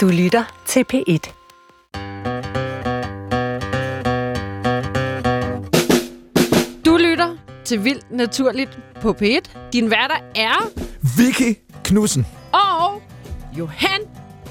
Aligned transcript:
Du 0.00 0.08
lytter 0.08 0.62
til 0.66 0.84
P1. 0.92 1.32
Du 6.84 6.96
lytter 6.96 7.36
til 7.64 7.84
Vildt 7.84 8.10
Naturligt 8.10 8.78
på 9.00 9.16
P1. 9.22 9.70
Din 9.72 9.90
værter 9.90 10.14
er 10.34 10.70
Vicky 11.18 11.58
Knudsen. 11.84 12.26
og 12.52 13.02
Johan 13.58 14.00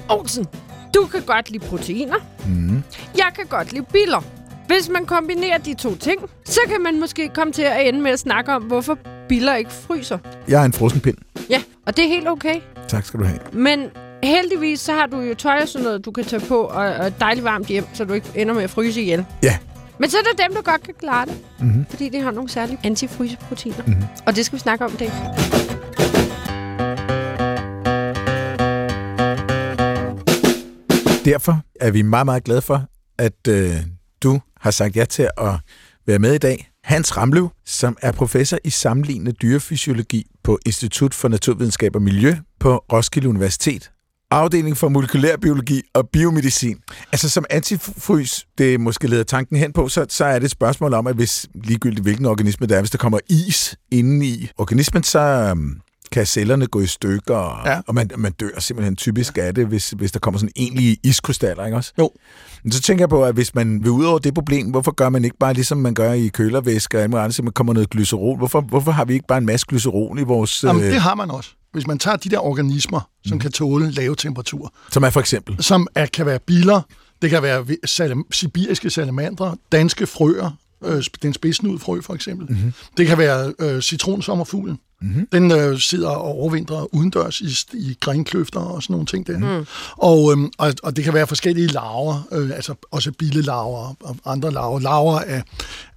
Olsen. 0.10 0.48
Du 0.96 1.06
kan 1.12 1.22
godt 1.22 1.52
lide 1.52 1.66
proteiner. 1.66 2.18
Mm. 2.48 2.84
Jeg 3.18 3.32
kan 3.36 3.46
godt 3.46 3.74
lide 3.74 3.86
biler. 3.94 4.24
Hvis 4.68 4.90
man 4.90 5.06
kombinerer 5.06 5.58
de 5.58 5.74
to 5.74 5.96
ting, 5.96 6.22
så 6.46 6.60
kan 6.68 6.82
man 6.82 7.00
måske 7.00 7.30
komme 7.30 7.54
til 7.54 7.64
at 7.64 7.88
ende 7.88 8.02
med 8.02 8.12
at 8.12 8.20
snakke 8.20 8.52
om, 8.54 8.64
hvorfor 8.64 8.98
biler 9.30 9.56
ikke 9.56 9.72
fryser. 9.72 10.18
Jeg 10.48 10.62
er 10.62 10.66
en 10.66 10.74
frossen 10.74 11.02
pind. 11.02 11.18
Ja, 11.50 11.62
og 11.86 11.98
det 11.98 12.06
er 12.06 12.10
helt 12.10 12.28
okay. 12.28 12.56
Tak 12.88 13.06
skal 13.06 13.20
du 13.20 13.26
have. 13.26 13.40
Men 13.54 13.90
heldigvis 14.24 14.80
så 14.80 14.94
har 14.94 15.06
du 15.06 15.20
jo 15.20 15.36
tøj 15.36 15.60
og 15.62 15.68
sådan 15.68 15.84
noget, 15.84 16.06
du 16.06 16.12
kan 16.12 16.24
tage 16.24 16.46
på, 16.48 16.62
og, 16.62 16.86
og 16.86 17.20
dejligt 17.20 17.44
varmt 17.44 17.68
hjem, 17.68 17.86
så 17.94 18.06
du 18.06 18.14
ikke 18.14 18.28
ender 18.36 18.54
med 18.54 18.64
at 18.64 18.70
fryse 18.70 19.02
ihjel. 19.02 19.26
Ja, 19.44 19.58
Men 20.00 20.10
så 20.10 20.18
er 20.18 20.22
der 20.22 20.48
dem, 20.48 20.56
der 20.56 20.62
godt 20.62 20.84
kan 20.84 20.94
klare 21.00 21.26
det. 21.26 21.34
Mm-hmm. 21.60 21.86
Fordi 21.90 22.10
de 22.10 22.22
har 22.22 22.32
nogle 22.32 22.50
særlige 22.50 22.80
antifryseproteiner. 22.84 23.84
Mm-hmm. 23.86 24.04
Og 24.26 24.36
det 24.36 24.46
skal 24.46 24.56
vi 24.56 24.62
snakke 24.62 24.86
om 24.86 24.92
i 24.94 24.98
dag. 24.98 25.12
derfor 31.26 31.62
er 31.80 31.92
vi 31.92 32.02
meget, 32.02 32.26
meget 32.26 32.44
glade 32.44 32.62
for, 32.62 32.86
at 33.18 33.48
øh, 33.48 33.76
du 34.24 34.40
har 34.60 34.72
sagt 34.72 34.96
ja 34.96 35.06
til 35.06 35.30
at 35.38 35.54
være 36.08 36.20
med 36.20 36.34
i 36.34 36.38
dag. 36.38 36.70
Hans 36.84 37.18
Ramlev, 37.18 37.50
som 37.66 37.98
er 38.02 38.12
professor 38.12 38.58
i 38.64 38.70
sammenlignende 38.70 39.32
dyrefysiologi 39.32 40.28
på 40.44 40.60
Institut 40.66 41.14
for 41.14 41.28
Naturvidenskab 41.28 41.96
og 41.96 42.02
Miljø 42.02 42.36
på 42.60 42.78
Roskilde 42.78 43.30
Universitet. 43.30 43.92
Afdeling 44.32 44.78
for 44.78 44.90
molekylær 44.90 45.38
biologi 45.38 45.82
og 45.94 46.10
biomedicin. 46.14 46.78
Altså 47.12 47.30
som 47.30 47.46
antifrys, 47.50 48.46
det 48.58 48.80
måske 48.80 49.08
leder 49.08 49.24
tanken 49.24 49.58
hen 49.58 49.74
på, 49.74 49.88
så, 49.90 50.06
så 50.10 50.26
er 50.26 50.34
det 50.40 50.46
et 50.46 50.52
spørgsmål 50.52 50.94
om, 50.94 51.08
at 51.08 51.16
hvis 51.16 51.48
ligegyldigt 51.64 52.02
hvilken 52.02 52.26
organisme 52.26 52.68
det 52.68 52.76
er, 52.78 52.82
hvis 52.82 52.92
der 52.92 52.98
kommer 52.98 53.20
is 53.30 53.76
inde 53.92 54.26
i 54.26 54.50
organismen, 54.58 55.04
så 55.04 55.20
øhm, 55.20 55.80
kan 56.12 56.26
cellerne 56.26 56.68
gå 56.68 56.80
i 56.82 56.88
stykker, 56.88 57.36
og, 57.36 57.68
Ja. 57.68 57.80
og 57.88 57.96
man, 57.96 58.10
man 58.18 58.32
dør 58.32 58.60
simpelthen 58.60 58.96
typisk 58.96 59.38
af 59.38 59.56
det, 59.56 59.68
hvis, 59.68 59.90
hvis 59.90 60.12
der 60.12 60.20
kommer 60.20 60.40
sådan 60.40 60.52
egentlige 60.56 60.98
iskrystaller, 61.04 61.66
ikke 61.66 61.78
også? 61.78 61.94
Jo. 62.00 62.12
Men 62.64 62.72
så 62.72 62.82
tænker 62.82 63.02
jeg 63.02 63.10
på, 63.10 63.24
at 63.24 63.34
hvis 63.34 63.56
man 63.56 63.80
vil 63.84 63.92
ud 63.92 64.06
over 64.06 64.20
det 64.20 64.34
problem, 64.34 64.70
hvorfor 64.70 64.92
gør 64.92 65.10
man 65.10 65.26
ikke 65.26 65.38
bare 65.40 65.54
ligesom 65.54 65.78
man 65.78 65.94
gør 65.94 66.14
i 66.14 66.28
kølervæske 66.28 66.98
og 66.98 67.04
andet, 67.04 67.36
så 67.36 67.44
man 67.44 67.54
kommer 67.54 67.74
noget 67.74 67.90
glycerol? 67.90 68.38
Hvorfor, 68.38 68.62
hvorfor 68.62 68.92
har 68.92 69.06
vi 69.06 69.14
ikke 69.14 69.28
bare 69.28 69.38
en 69.38 69.46
masse 69.46 69.66
glycerol 69.70 70.20
i 70.20 70.24
vores... 70.24 70.64
Jamen, 70.64 70.84
øh, 70.84 70.92
det 70.92 71.02
har 71.02 71.16
man 71.16 71.32
også. 71.32 71.50
Hvis 71.74 71.88
man 71.88 72.00
tager 72.00 72.18
de 72.18 72.30
der 72.30 72.40
organismer, 72.40 73.10
som 73.28 73.36
Mhm. 73.36 73.40
kan 73.42 73.52
tåle 73.52 73.92
lave 73.92 74.16
temperaturer, 74.16 74.70
Som 74.92 75.04
er 75.04 75.10
for 75.10 75.20
eksempel... 75.20 75.64
som 75.64 75.88
er, 75.96 76.06
kan 76.06 76.26
være 76.26 76.40
biler, 76.40 76.82
det 77.22 77.30
kan 77.30 77.44
være 77.44 77.66
salam, 77.86 78.26
sibiriske 78.32 78.90
salamandre, 78.90 79.56
danske 79.72 80.08
frøer, 80.08 80.52
øh, 80.86 81.04
den 81.22 81.34
spidsnudfrø 81.34 82.02
for 82.02 82.14
eksempel. 82.14 82.48
Mm-hmm. 82.52 82.74
Det 82.98 83.08
kan 83.08 83.18
være 83.18 83.54
øh, 83.60 83.82
citronsommerfuglen. 83.82 84.80
Mm-hmm. 85.02 85.28
Den 85.32 85.52
øh, 85.52 85.80
sidder 85.80 86.10
og 86.10 86.22
overvintrer 86.22 86.96
udendørs 86.96 87.42
i, 87.42 87.58
i 87.74 87.98
grenkløfter 88.00 88.60
og 88.60 88.84
sådan 88.84 88.94
nogle 88.94 89.06
ting 89.06 89.28
der. 89.28 89.38
Mm. 89.60 89.66
Og, 89.92 90.32
øhm, 90.32 90.52
og, 90.58 90.74
og 90.84 90.96
det 90.96 91.04
kan 91.04 91.14
være 91.14 91.28
forskellige 91.28 91.68
laver, 91.68 92.28
øh, 92.32 92.50
altså 92.50 92.76
også 92.92 93.12
billelarver 93.12 93.96
og 94.04 94.16
andre 94.26 94.52
laver. 94.52 94.80
Laver 94.80 95.20
af, 95.20 95.44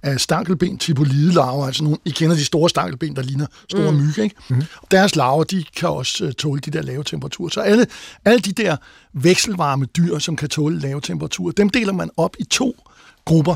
af 0.03 0.21
stankelben, 0.21 0.77
tipolide 0.77 1.33
larver, 1.33 1.65
altså 1.65 1.83
nogle, 1.83 1.97
I 2.05 2.09
kender 2.09 2.35
de 2.35 2.45
store 2.45 2.69
stankelben, 2.69 3.15
der 3.15 3.21
ligner 3.21 3.45
store 3.69 3.91
mm. 3.91 3.97
myg, 3.97 4.17
ikke? 4.17 4.35
Mm. 4.49 4.63
Deres 4.91 5.15
larver, 5.15 5.43
de 5.43 5.63
kan 5.75 5.89
også 5.89 6.25
øh, 6.25 6.33
tåle 6.33 6.61
de 6.61 6.71
der 6.71 6.81
lave 6.81 7.03
temperaturer. 7.03 7.49
Så 7.49 7.61
alle, 7.61 7.87
alle 8.25 8.39
de 8.39 8.51
der 8.51 8.75
vekselvarme 9.13 9.85
dyr, 9.85 10.19
som 10.19 10.35
kan 10.35 10.49
tåle 10.49 10.79
lave 10.79 11.01
temperaturer, 11.01 11.51
dem 11.51 11.69
deler 11.69 11.93
man 11.93 12.09
op 12.17 12.35
i 12.39 12.43
to 12.43 12.75
grupper. 13.25 13.55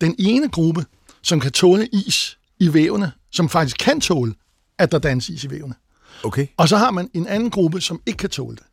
Den 0.00 0.14
ene 0.18 0.48
gruppe, 0.48 0.84
som 1.22 1.40
kan 1.40 1.52
tåle 1.52 1.86
is 1.86 2.38
i 2.60 2.74
vævene, 2.74 3.12
som 3.32 3.48
faktisk 3.48 3.76
kan 3.78 4.00
tåle, 4.00 4.34
at 4.78 4.92
der 4.92 4.98
dannes 4.98 5.28
is 5.28 5.44
i 5.44 5.50
vævene. 5.50 5.74
Okay. 6.24 6.46
Og 6.56 6.68
så 6.68 6.76
har 6.76 6.90
man 6.90 7.10
en 7.14 7.26
anden 7.26 7.50
gruppe, 7.50 7.80
som 7.80 8.00
ikke 8.06 8.16
kan 8.16 8.30
tåle 8.30 8.56
det. 8.56 8.64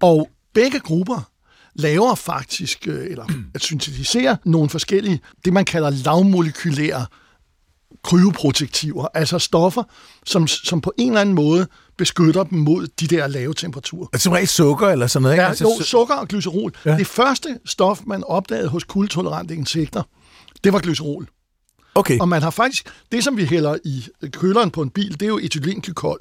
Og 0.00 0.28
begge 0.54 0.80
grupper 0.80 1.30
laver 1.74 2.14
faktisk, 2.14 2.88
øh, 2.88 3.06
eller 3.10 3.24
at 3.54 3.62
syntetisere 3.62 4.36
nogle 4.44 4.70
forskellige, 4.70 5.20
det 5.44 5.52
man 5.52 5.64
kalder 5.64 5.90
lavmolekylære 5.90 7.06
kryoprotektiver, 8.04 9.06
altså 9.14 9.38
stoffer, 9.38 9.82
som, 10.26 10.46
som 10.46 10.80
på 10.80 10.92
en 10.98 11.08
eller 11.08 11.20
anden 11.20 11.34
måde 11.34 11.66
beskytter 11.98 12.44
dem 12.44 12.58
mod 12.58 12.86
de 12.86 13.06
der 13.06 13.26
lave 13.26 13.54
temperaturer. 13.54 14.18
Som 14.18 14.32
regel 14.32 14.48
sukker 14.48 14.88
eller 14.88 15.06
sådan 15.06 15.22
noget, 15.22 15.34
ikke? 15.34 15.42
Ja, 15.42 15.48
altså, 15.48 15.64
jo, 15.64 15.70
su- 15.70 15.82
sukker 15.84 16.14
og 16.14 16.28
glycerol. 16.28 16.72
Ja. 16.84 16.96
Det 16.96 17.06
første 17.06 17.58
stof, 17.64 18.00
man 18.06 18.24
opdagede 18.24 18.68
hos 18.68 18.84
kuldetolerante 18.84 19.54
insekter, 19.54 20.02
det 20.64 20.72
var 20.72 20.78
glycerol. 20.78 21.28
Okay. 22.00 22.18
Og 22.20 22.28
man 22.28 22.42
har 22.42 22.50
faktisk, 22.50 22.88
det 23.12 23.24
som 23.24 23.36
vi 23.36 23.44
hælder 23.44 23.76
i 23.84 24.04
køleren 24.32 24.70
på 24.70 24.82
en 24.82 24.90
bil, 24.90 25.12
det 25.12 25.22
er 25.22 25.26
jo 25.28 25.38
etylenglykol. 25.42 26.20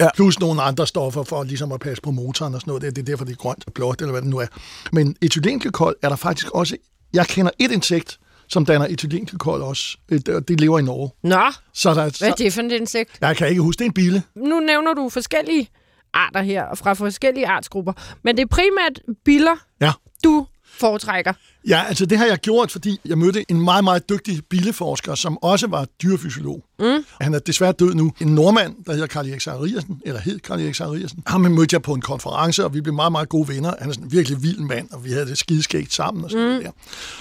Ja. 0.00 0.08
Plus 0.14 0.40
nogle 0.40 0.62
andre 0.62 0.86
stoffer 0.86 1.22
for 1.22 1.44
ligesom 1.44 1.72
at 1.72 1.80
passe 1.80 2.02
på 2.02 2.10
motoren 2.10 2.54
og 2.54 2.60
sådan 2.60 2.70
noget. 2.70 2.82
Det, 2.82 2.96
det 2.96 3.02
er 3.02 3.06
derfor, 3.06 3.24
det 3.24 3.32
er 3.32 3.36
grønt 3.36 3.64
og 3.66 3.72
blåt, 3.72 4.00
eller 4.00 4.10
hvad 4.12 4.22
det 4.22 4.30
nu 4.30 4.38
er. 4.38 4.46
Men 4.92 5.16
etylenglykol 5.22 5.94
er 6.02 6.08
der 6.08 6.16
faktisk 6.16 6.50
også... 6.50 6.76
Jeg 7.12 7.26
kender 7.26 7.50
et 7.58 7.70
insekt, 7.72 8.18
som 8.48 8.66
danner 8.66 8.86
etylenglykol 8.86 9.62
også. 9.62 9.96
Det, 10.08 10.48
det 10.48 10.60
lever 10.60 10.78
i 10.78 10.82
Norge. 10.82 11.10
Nå, 11.22 11.40
Så 11.72 11.88
der, 11.88 11.94
hvad 11.94 12.06
er 12.06 12.10
så, 12.10 12.34
det 12.38 12.52
for 12.52 12.60
et 12.62 12.72
insekt? 12.72 13.10
jeg 13.20 13.36
kan 13.36 13.48
ikke 13.48 13.60
huske, 13.62 13.78
det 13.78 13.84
er 13.84 13.88
en 13.88 13.92
bille. 13.94 14.22
Nu 14.36 14.60
nævner 14.60 14.94
du 14.94 15.08
forskellige 15.08 15.68
arter 16.14 16.42
her, 16.42 16.62
og 16.64 16.78
fra 16.78 16.92
forskellige 16.92 17.46
artsgrupper. 17.46 17.92
Men 18.24 18.36
det 18.36 18.42
er 18.42 18.46
primært 18.46 19.00
biller, 19.24 19.56
Ja. 19.80 19.92
du 20.24 20.46
foretrækker. 20.80 21.32
Ja, 21.68 21.84
altså 21.88 22.06
det 22.06 22.18
har 22.18 22.26
jeg 22.26 22.38
gjort, 22.38 22.70
fordi 22.70 23.00
jeg 23.04 23.18
mødte 23.18 23.44
en 23.48 23.60
meget, 23.60 23.84
meget 23.84 24.08
dygtig 24.08 24.40
billeforsker, 24.50 25.14
som 25.14 25.38
også 25.42 25.66
var 25.66 25.86
dyrefysiolog. 26.02 26.64
Mm. 26.78 27.04
Han 27.20 27.34
er 27.34 27.38
desværre 27.38 27.72
død 27.72 27.94
nu. 27.94 28.12
En 28.20 28.34
nordmand, 28.34 28.74
der 28.86 28.92
hedder 28.92 29.06
Karl 29.06 29.28
Erik 29.28 29.40
Zachariasen, 29.40 30.00
eller 30.04 30.20
hed 30.20 30.38
Karl 30.38 30.60
Erik 30.60 30.74
Zachariasen. 30.74 31.22
Ham 31.26 31.40
mødte 31.40 31.74
jeg 31.74 31.82
på 31.82 31.94
en 31.94 32.00
konference, 32.00 32.64
og 32.64 32.74
vi 32.74 32.80
blev 32.80 32.94
meget, 32.94 33.12
meget 33.12 33.28
gode 33.28 33.48
venner. 33.48 33.74
Han 33.78 33.88
er 33.88 33.92
sådan 33.92 34.04
en 34.04 34.12
virkelig 34.12 34.42
vild 34.42 34.58
mand, 34.58 34.88
og 34.92 35.04
vi 35.04 35.10
havde 35.10 35.26
det 35.26 35.38
skideskægt 35.38 35.92
sammen 35.92 36.24
og 36.24 36.30
sådan 36.30 36.56
mm. 36.56 36.62
der. 36.62 36.70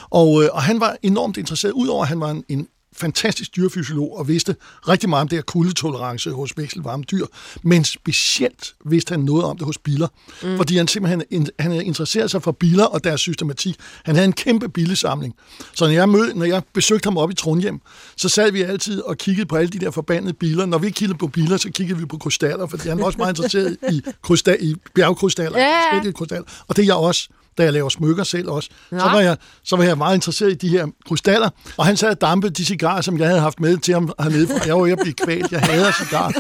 Og, 0.10 0.44
øh, 0.44 0.50
og 0.54 0.62
han 0.62 0.80
var 0.80 0.98
enormt 1.04 1.38
interesseret, 1.38 1.72
udover 1.72 2.02
at 2.02 2.08
han 2.08 2.20
var 2.20 2.30
en, 2.30 2.44
en 2.50 2.68
fantastisk 3.00 3.56
dyrefysiolog 3.56 4.18
og 4.18 4.28
vidste 4.28 4.56
rigtig 4.88 5.10
meget 5.10 5.22
om 5.22 5.28
det 5.28 5.38
her 5.38 5.44
kuldetolerance 5.44 6.32
hos 6.32 6.58
vekselvarme 6.58 7.04
dyr, 7.04 7.26
men 7.64 7.84
specielt 7.84 8.76
vidste 8.86 9.12
han 9.12 9.20
noget 9.20 9.44
om 9.44 9.58
det 9.58 9.66
hos 9.66 9.78
biler, 9.78 10.08
mm. 10.44 10.58
fordi 10.58 10.78
han 10.78 10.88
simpelthen 10.88 11.24
han 11.60 11.72
havde 11.72 11.86
interesseret 11.86 12.32
sig 12.32 12.44
for 12.44 12.52
biler 12.52 12.86
og 12.86 13.04
deres 13.04 13.22
systematik. 13.22 13.76
Han 14.04 14.16
havde 14.16 14.26
en 14.26 14.34
kæmpe 14.34 14.70
billesamling. 14.70 15.36
Så 15.74 15.86
når 15.86 15.92
jeg, 15.92 16.10
mød, 16.10 16.34
når 16.34 16.46
jeg 16.46 16.62
besøgte 16.74 17.08
ham 17.08 17.18
op 17.18 17.32
i 17.32 17.34
Trondheim, 17.34 17.82
så 18.18 18.30
sad 18.30 18.52
vi 18.52 18.62
altid 18.62 19.02
og 19.02 19.18
kiggede 19.18 19.46
på 19.46 19.56
alle 19.56 19.70
de 19.70 19.80
der 19.80 19.92
forbandede 19.92 20.34
biler. 20.34 20.66
Når 20.66 20.78
vi 20.78 20.88
ikke 20.88 20.98
kiggede 20.98 21.18
på 21.18 21.28
biler, 21.28 21.58
så 21.58 21.70
kiggede 21.72 22.00
vi 22.00 22.06
på 22.06 22.18
krystaller, 22.18 22.68
fordi 22.68 22.90
han 22.90 22.98
var 23.00 23.06
også 23.06 23.18
meget 23.18 23.32
interesseret 23.32 23.78
i, 23.92 24.02
krystal, 24.24 24.58
i 24.62 24.76
bjergkrystaller, 24.96 25.60
Ja. 25.60 26.12
krystaller. 26.12 26.46
Og 26.68 26.76
det 26.76 26.82
er 26.82 26.86
jeg 26.86 26.96
også 26.96 27.30
da 27.60 27.64
jeg 27.64 27.74
laver 27.74 27.90
smykker 27.90 28.24
selv 28.24 28.50
også. 28.50 28.70
Så 28.90 28.96
Nå. 28.96 29.04
var, 29.04 29.20
jeg, 29.20 29.38
så 29.64 29.76
var 29.76 29.84
jeg 29.84 29.98
meget 29.98 30.16
interesseret 30.16 30.52
i 30.52 30.56
de 30.56 30.70
her 30.70 30.88
krystaller, 31.08 31.50
og 31.78 31.86
han 31.86 31.98
sad 31.98 32.10
og 32.10 32.22
dampede 32.22 32.54
de 32.54 32.66
cigarer, 32.66 33.02
som 33.02 33.20
jeg 33.20 33.28
havde 33.28 33.40
haft 33.40 33.60
med 33.60 33.78
til 33.78 33.94
ham 33.94 34.14
hernede 34.20 34.48
fra. 34.48 34.66
Jeg 34.66 34.76
var 34.76 34.84
ved 34.84 34.92
at 34.92 35.00
blive 35.02 35.14
kvalt, 35.14 35.52
jeg 35.52 35.62
hader 35.62 35.92
cigarer. 35.92 36.32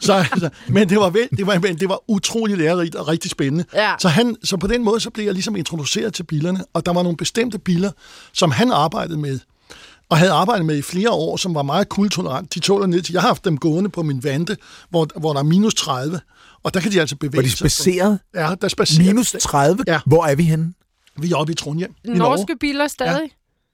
Så, 0.00 0.12
altså, 0.12 0.50
men 0.68 0.88
det 0.88 0.98
var, 0.98 1.10
vel, 1.10 1.28
det, 1.36 1.46
var, 1.46 1.58
men 1.58 1.78
det 1.78 1.88
var 1.88 2.00
utrolig 2.08 2.56
lærerigt 2.56 2.94
og 2.94 3.08
rigtig 3.08 3.30
spændende. 3.30 3.64
Ja. 3.74 3.94
Så, 3.98 4.08
han, 4.08 4.36
så 4.44 4.56
på 4.56 4.66
den 4.66 4.84
måde 4.84 5.00
så 5.00 5.10
blev 5.10 5.24
jeg 5.24 5.34
ligesom 5.34 5.56
introduceret 5.56 6.14
til 6.14 6.22
bilerne, 6.22 6.64
og 6.72 6.86
der 6.86 6.92
var 6.92 7.02
nogle 7.02 7.16
bestemte 7.16 7.58
biler, 7.58 7.90
som 8.32 8.50
han 8.50 8.72
arbejdede 8.72 9.18
med, 9.18 9.38
og 10.08 10.18
havde 10.18 10.32
arbejdet 10.32 10.66
med 10.66 10.76
i 10.76 10.82
flere 10.82 11.10
år, 11.10 11.36
som 11.36 11.54
var 11.54 11.62
meget 11.62 11.88
kuldetolerant. 11.88 12.54
De 12.54 12.60
tåler 12.60 12.86
ned 12.86 13.02
til, 13.02 13.12
jeg 13.12 13.22
har 13.22 13.28
haft 13.28 13.44
dem 13.44 13.58
gående 13.58 13.90
på 13.90 14.02
min 14.02 14.24
vante, 14.24 14.56
hvor, 14.90 15.08
hvor 15.16 15.32
der 15.32 15.40
er 15.40 15.44
minus 15.44 15.74
30, 15.74 16.20
og 16.62 16.74
der 16.74 16.80
kan 16.80 16.92
de 16.92 17.00
altså 17.00 17.16
bevæge 17.16 17.36
Var 17.36 17.42
de 17.42 17.50
sig. 17.50 17.58
spaceret? 17.58 18.18
Ja, 18.34 18.54
der 18.62 18.68
spacerer 18.68 19.06
Minus 19.06 19.36
30? 19.40 19.84
Ja. 19.86 20.00
Hvor 20.06 20.24
er 20.26 20.34
vi 20.34 20.42
henne? 20.44 20.72
Vi 21.18 21.30
er 21.32 21.36
oppe 21.36 21.52
i 21.52 21.56
Trondheim. 21.56 21.94
i 22.04 22.08
Norske 22.08 22.18
Norge. 22.18 22.56
biler 22.58 22.88
stadig. 22.88 23.30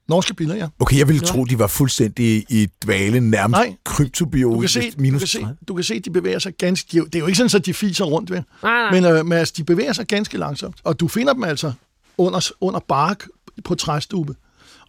Norske 0.09 0.33
biler, 0.33 0.55
ja. 0.55 0.67
Okay, 0.79 0.97
jeg 0.97 1.07
ville 1.07 1.21
tro, 1.25 1.45
de 1.45 1.59
var 1.59 1.67
fuldstændig 1.67 2.45
i 2.49 2.67
dvale, 2.85 3.19
nærmest 3.19 3.57
Nej. 3.57 3.75
kryptobiologisk. 3.83 4.75
Du 4.75 4.79
kan, 4.79 4.91
se, 4.91 4.97
du, 4.97 5.01
minus 5.01 5.21
kan 5.21 5.27
se, 5.27 5.39
30. 5.39 5.57
du 5.67 5.73
kan 5.73 5.83
se, 5.83 5.93
at 5.93 6.05
de 6.05 6.09
bevæger 6.09 6.39
sig 6.39 6.53
ganske... 6.57 6.99
Det 7.05 7.15
er 7.15 7.19
jo 7.19 7.25
ikke 7.25 7.37
sådan, 7.37 7.59
at 7.59 7.65
de 7.65 7.73
fiser 7.73 8.05
rundt, 8.05 8.31
ved. 8.31 8.41
Nej, 8.63 8.71
nej. 8.71 8.91
Men, 8.91 9.05
øh, 9.05 9.25
men 9.25 9.37
altså, 9.37 9.53
de 9.57 9.63
bevæger 9.63 9.93
sig 9.93 10.07
ganske 10.07 10.37
langsomt. 10.37 10.75
Og 10.83 10.99
du 10.99 11.07
finder 11.07 11.33
dem 11.33 11.43
altså 11.43 11.71
under, 12.17 12.51
under 12.61 12.79
bark 12.79 13.27
på 13.63 13.75
træstube. 13.75 14.35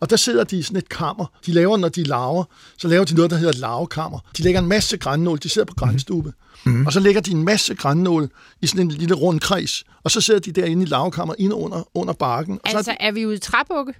Og 0.01 0.11
der 0.11 0.17
sidder 0.17 0.45
de 0.45 0.59
i 0.59 0.63
sådan 0.63 0.79
et 0.79 0.89
kammer. 0.89 1.27
De 1.47 1.53
laver, 1.53 1.77
når 1.77 1.89
de 1.89 2.03
laver, 2.03 2.45
så 2.79 2.89
laver 2.89 3.05
de 3.05 3.15
noget, 3.15 3.31
der 3.31 3.37
hedder 3.37 3.53
et 3.53 3.59
lavekammer. 3.59 4.19
De 4.37 4.43
lægger 4.43 4.61
en 4.61 4.69
masse 4.69 4.97
grænnål. 4.97 5.39
De 5.39 5.49
sidder 5.49 5.67
på 5.67 5.75
grænstube. 5.75 6.33
Mm. 6.65 6.87
Og 6.87 6.93
så 6.93 7.01
lægger 7.01 7.21
de 7.21 7.31
en 7.31 7.45
masse 7.45 7.75
grænnål 7.75 8.31
i 8.61 8.67
sådan 8.67 8.87
en 8.87 8.91
lille 8.91 9.15
rund 9.15 9.41
kreds. 9.41 9.85
Og 10.05 10.11
så 10.11 10.21
sidder 10.21 10.41
de 10.41 10.53
derinde 10.53 10.83
i 10.83 10.87
lavkammer, 10.87 11.35
inde 11.39 11.55
under, 11.55 11.89
under 11.95 12.15
barken. 12.15 12.61
Og 12.65 12.71
så 12.71 12.77
Altså, 12.77 12.97
er 13.01 13.13
vi 13.13 13.27
ude 13.27 13.35
i 13.35 13.39
træbukke? 13.39 13.95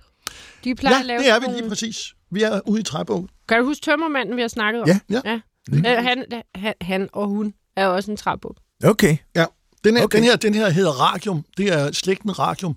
De 0.65 0.75
plejer 0.75 0.95
ja, 0.95 1.01
at 1.01 1.07
lave 1.07 1.19
det 1.19 1.29
er 1.29 1.41
vi 1.41 1.47
lige 1.59 1.69
præcis. 1.69 2.15
Vi 2.31 2.43
er 2.43 2.61
ude 2.67 2.81
i 2.81 2.83
træbog. 2.83 3.29
Kan 3.49 3.59
du 3.59 3.65
huske 3.65 3.83
tømmermanden, 3.83 4.37
vi 4.37 4.41
har 4.41 4.49
snakket 4.49 4.83
om? 4.83 4.89
Ja. 4.89 4.99
Ja. 5.11 5.21
ja. 5.25 5.41
Øh, 5.73 6.05
han, 6.05 6.25
han, 6.55 6.75
han 6.81 7.09
og 7.13 7.27
hun 7.29 7.55
er 7.77 7.87
også 7.87 8.11
en 8.11 8.17
træbuk. 8.17 8.57
Okay. 8.85 9.17
Ja. 9.37 9.45
Den 9.85 9.97
her, 9.97 10.05
okay. 10.05 10.19
den, 10.19 10.25
her, 10.25 10.37
den 10.37 10.55
her 10.55 10.71
hedder 10.71 10.91
radium. 10.91 11.45
Det 11.57 11.73
er 11.73 11.93
slægten 11.93 12.39
radium. 12.39 12.77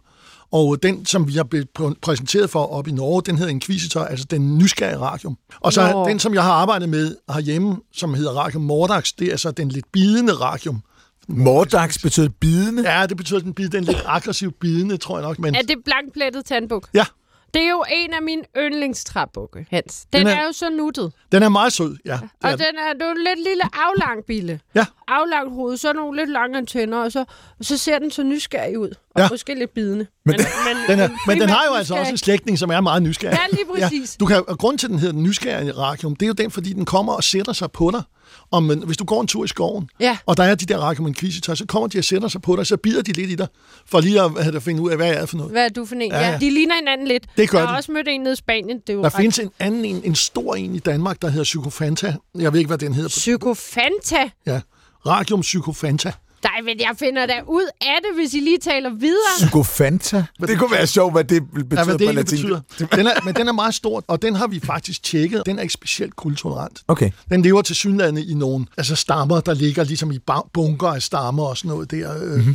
Og 0.52 0.84
den, 0.84 1.06
som 1.06 1.28
vi 1.28 1.34
har 1.34 1.44
blevet 1.44 1.68
præ- 1.80 1.94
præsenteret 2.02 2.50
for 2.50 2.66
op 2.74 2.88
i 2.88 2.92
Norge, 2.92 3.22
den 3.26 3.38
hedder 3.38 3.52
Inquisitor, 3.52 4.02
altså 4.02 4.26
den 4.32 4.58
nysgerrige 4.58 4.98
radium. 4.98 5.38
Og 5.60 5.74
så 5.74 5.92
Nå. 5.92 6.08
den, 6.10 6.20
som 6.20 6.34
jeg 6.34 6.44
har 6.44 6.52
arbejdet 6.52 6.90
med 6.90 7.16
herhjemme, 7.34 7.76
som 7.94 8.14
hedder 8.14 8.32
radium 8.32 8.64
mordax, 8.64 9.12
det 9.20 9.34
er 9.34 9.38
så 9.38 9.52
den 9.52 9.70
lidt 9.70 9.86
bidende 9.92 10.34
radium. 10.34 10.82
Mordax 11.28 12.02
betyder 12.02 12.30
bidende. 12.40 12.92
Ja, 12.92 13.06
det 13.06 13.18
betyder 13.18 13.40
den 13.40 13.54
bide, 13.54 13.70
den 13.70 13.84
lidt 13.84 14.04
aggressiv 14.06 14.52
bidende, 14.52 14.98
tror 14.98 15.18
jeg 15.20 15.28
nok. 15.28 15.40
Men 15.40 15.56
Er 15.56 15.62
det 15.62 15.76
blankplettet 15.86 16.46
tandbuk? 16.46 16.88
ja, 16.94 17.06
Det 17.54 17.62
er 17.62 17.70
jo 17.70 17.84
en 17.92 18.14
af 18.14 18.22
mine 18.22 18.42
yndlingstræbukke, 18.58 19.66
Hans. 19.72 20.06
Den, 20.14 20.20
Den 20.20 20.28
er, 20.28 20.32
er- 20.42 20.46
jo 20.46 20.52
så 20.52 20.70
nuttet. 20.70 21.12
den 21.32 21.44
er 21.44 21.50
meget 21.50 21.74
sød. 21.74 21.98
Ja, 22.06 22.12
det 22.12 22.20
er 22.44 22.52
Og 22.52 22.58
den 22.58 22.66
er, 22.90 22.94
det 22.94 23.02
er 23.02 23.06
jo 23.06 23.12
en 23.12 23.18
lidt 23.18 23.48
lille 23.48 23.64
aflang 23.74 24.26
bille. 24.28 24.60
Ja. 24.76 24.86
Aflangt 25.08 25.54
hoved, 25.54 25.78
så 25.78 25.94
nogle 25.94 26.18
lidt 26.20 26.30
lange 26.30 26.58
antenner, 26.58 26.98
og 26.98 27.12
så, 27.12 27.20
og 27.60 27.66
så 27.66 27.78
ser 27.78 28.00
den 28.00 28.12
så 28.12 28.24
nysgerrig 28.24 28.80
ud. 28.80 28.90
Og 29.16 29.22
Ja. 29.22 29.28
måske 29.32 29.56
lidt 29.56 29.74
bidende. 29.74 30.06
Men- 30.26 30.36
men, 30.36 30.76
Den, 30.90 31.00
er, 31.00 31.10
men 31.28 31.40
den 31.42 31.50
har 31.50 31.64
jo 31.64 31.68
primært 31.70 31.78
altså 31.80 31.94
også 31.94 32.00
en 32.10 32.14
nysgerrig. 32.14 32.20
slægtning, 32.20 32.60
som 32.60 32.70
er 32.72 32.82
meget 32.82 33.04
nysgerrig. 33.04 33.40
Ja, 33.52 33.56
lige 33.56 33.66
præcis. 33.92 34.18
du 34.20 34.26
kan, 34.26 34.44
og 34.48 34.58
grund 34.58 34.78
til, 34.78 34.88
at 34.88 34.92
den 34.92 35.00
hedder 35.00 35.14
den 35.14 35.24
nysgerrige 35.24 35.72
radium, 35.72 36.16
det 36.16 36.26
er 36.26 36.28
jo 36.28 36.34
den, 36.34 36.52
fordi 36.52 36.74
den 36.74 36.86
kommer 36.86 37.14
og 37.14 37.24
sætter 37.24 37.54
sig 37.54 37.72
på 37.72 37.92
dig. 37.92 38.02
Og 38.52 38.64
men, 38.64 38.84
hvis 38.86 38.98
du 38.98 39.04
går 39.06 39.22
en 39.22 39.28
tur 39.28 39.46
i 39.46 39.48
skoven, 39.48 39.90
Ja. 40.00 40.18
og 40.26 40.38
der 40.38 40.44
er 40.44 40.56
de 40.56 40.66
der 40.66 40.78
radium 40.78 41.08
inquisitor, 41.08 41.54
så 41.56 41.66
kommer 41.66 41.88
de 41.88 41.98
og 41.98 42.04
sætter 42.04 42.28
sig 42.28 42.42
på 42.42 42.56
dig, 42.56 42.68
så 42.68 42.78
bider 42.78 43.02
de 43.02 43.12
lidt 43.12 43.32
i 43.32 43.36
dig, 43.36 43.48
for 43.86 44.00
lige 44.02 44.22
at, 44.22 44.56
at 44.56 44.64
finde 44.64 44.82
ud 44.82 44.90
af, 44.92 44.98
hvad 44.98 45.14
er 45.14 45.20
det 45.20 45.30
for 45.30 45.38
noget. 45.38 45.52
Hvad 45.52 45.66
er 45.66 45.70
du 45.70 45.86
for 45.86 45.96
en? 45.96 46.02
Ja, 46.02 46.18
Ja, 46.20 46.26
ja. 46.26 46.32
ja. 46.32 46.38
De 46.38 46.50
ligner 46.50 46.76
hinanden 46.76 47.08
lidt. 47.08 47.24
Det 47.38 47.50
gør 47.50 47.58
jeg 47.58 47.68
har 47.68 47.74
de. 47.76 47.78
også 47.80 47.92
mødt 47.92 48.08
en 48.08 48.22
nede 48.22 48.34
i 48.34 48.36
Spanien. 48.36 48.80
Det 48.80 48.90
er 48.90 48.94
jo 48.94 49.00
Der 49.00 49.06
ret- 49.06 49.14
findes 49.14 49.40
en 49.40 49.52
anden, 49.60 49.86
en, 49.86 50.02
en 50.04 50.16
stor 50.16 50.56
en 50.56 50.76
i 50.76 50.80
Danmark, 50.80 51.22
der 51.22 51.30
hedder 51.30 51.44
Psykofanta. 51.44 52.16
Jeg 52.36 52.54
ved 52.54 52.60
ikke, 52.60 52.68
hvad 52.68 52.78
den 52.78 52.94
hedder. 52.94 53.10
Psykofanta. 53.10 54.30
Ja, 54.46 54.62
Radium 55.06 55.42
Psykofanta. 55.42 56.12
Nej, 56.44 56.62
men 56.64 56.80
jeg 56.80 56.92
finder 57.00 57.26
da 57.26 57.34
ud 57.48 57.70
af 57.82 57.98
det, 58.02 58.10
hvis 58.16 58.34
I 58.34 58.40
lige 58.40 58.58
taler 58.58 58.90
videre. 58.90 59.36
Psykofanta. 59.38 60.26
Det 60.48 60.60
kunne 60.60 60.72
være 60.72 60.88
sjovt, 60.88 61.14
hvad 61.14 61.24
det 61.24 61.44
betyder 61.52 61.78
Ja, 61.80 61.84
på 61.86 61.92
det 61.92 62.02
egentlig 62.02 62.16
latin. 62.16 62.38
betyder. 62.38 62.88
Den 62.96 63.08
er, 63.08 63.12
men 63.26 63.36
den 63.36 63.48
er 63.48 63.52
meget 63.52 63.76
stor, 63.76 64.04
og 64.08 64.22
den 64.22 64.36
har 64.36 64.48
vi 64.48 64.60
faktisk 64.60 65.04
tjekket. 65.04 65.44
Den 65.46 65.58
er 65.58 65.62
ikke 65.62 65.74
specielt 65.74 66.16
kultolerant. 66.16 66.82
Okay. 66.88 67.12
Den 67.30 67.42
lever 67.42 67.62
til 67.62 67.76
synlande 67.76 68.26
i 68.26 68.34
nogle 68.34 68.66
altså 68.78 68.96
stammer, 68.96 69.40
der 69.42 69.54
ligger 69.54 69.84
ligesom 69.84 70.12
i 70.12 70.20
bunker 70.54 70.88
af 70.88 71.02
stammer 71.02 71.44
og 71.44 71.58
sådan 71.58 71.70
noget 71.70 71.92
der. 71.92 72.10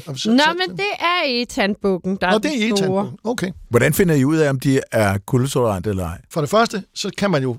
Og 0.06 0.18
så, 0.18 0.30
Nå, 0.30 0.38
så, 0.38 0.54
men 0.68 0.76
det 0.76 0.86
er 1.00 1.22
etandbukken, 1.26 2.16
der 2.20 2.26
er 2.26 2.30
Nå, 2.32 2.38
det 2.38 2.50
den 2.52 2.72
er 2.72 2.76
store. 2.76 3.04
etan. 3.06 3.18
Okay. 3.24 3.50
Hvordan 3.68 3.94
finder 3.94 4.14
I 4.14 4.24
ud 4.24 4.36
af, 4.36 4.50
om 4.50 4.60
de 4.60 4.80
er 4.92 5.18
kultolerante 5.18 5.90
eller 5.90 6.04
ej? 6.04 6.18
For 6.30 6.40
det 6.40 6.50
første, 6.50 6.82
så 6.94 7.10
kan 7.18 7.30
man 7.30 7.42
jo 7.42 7.56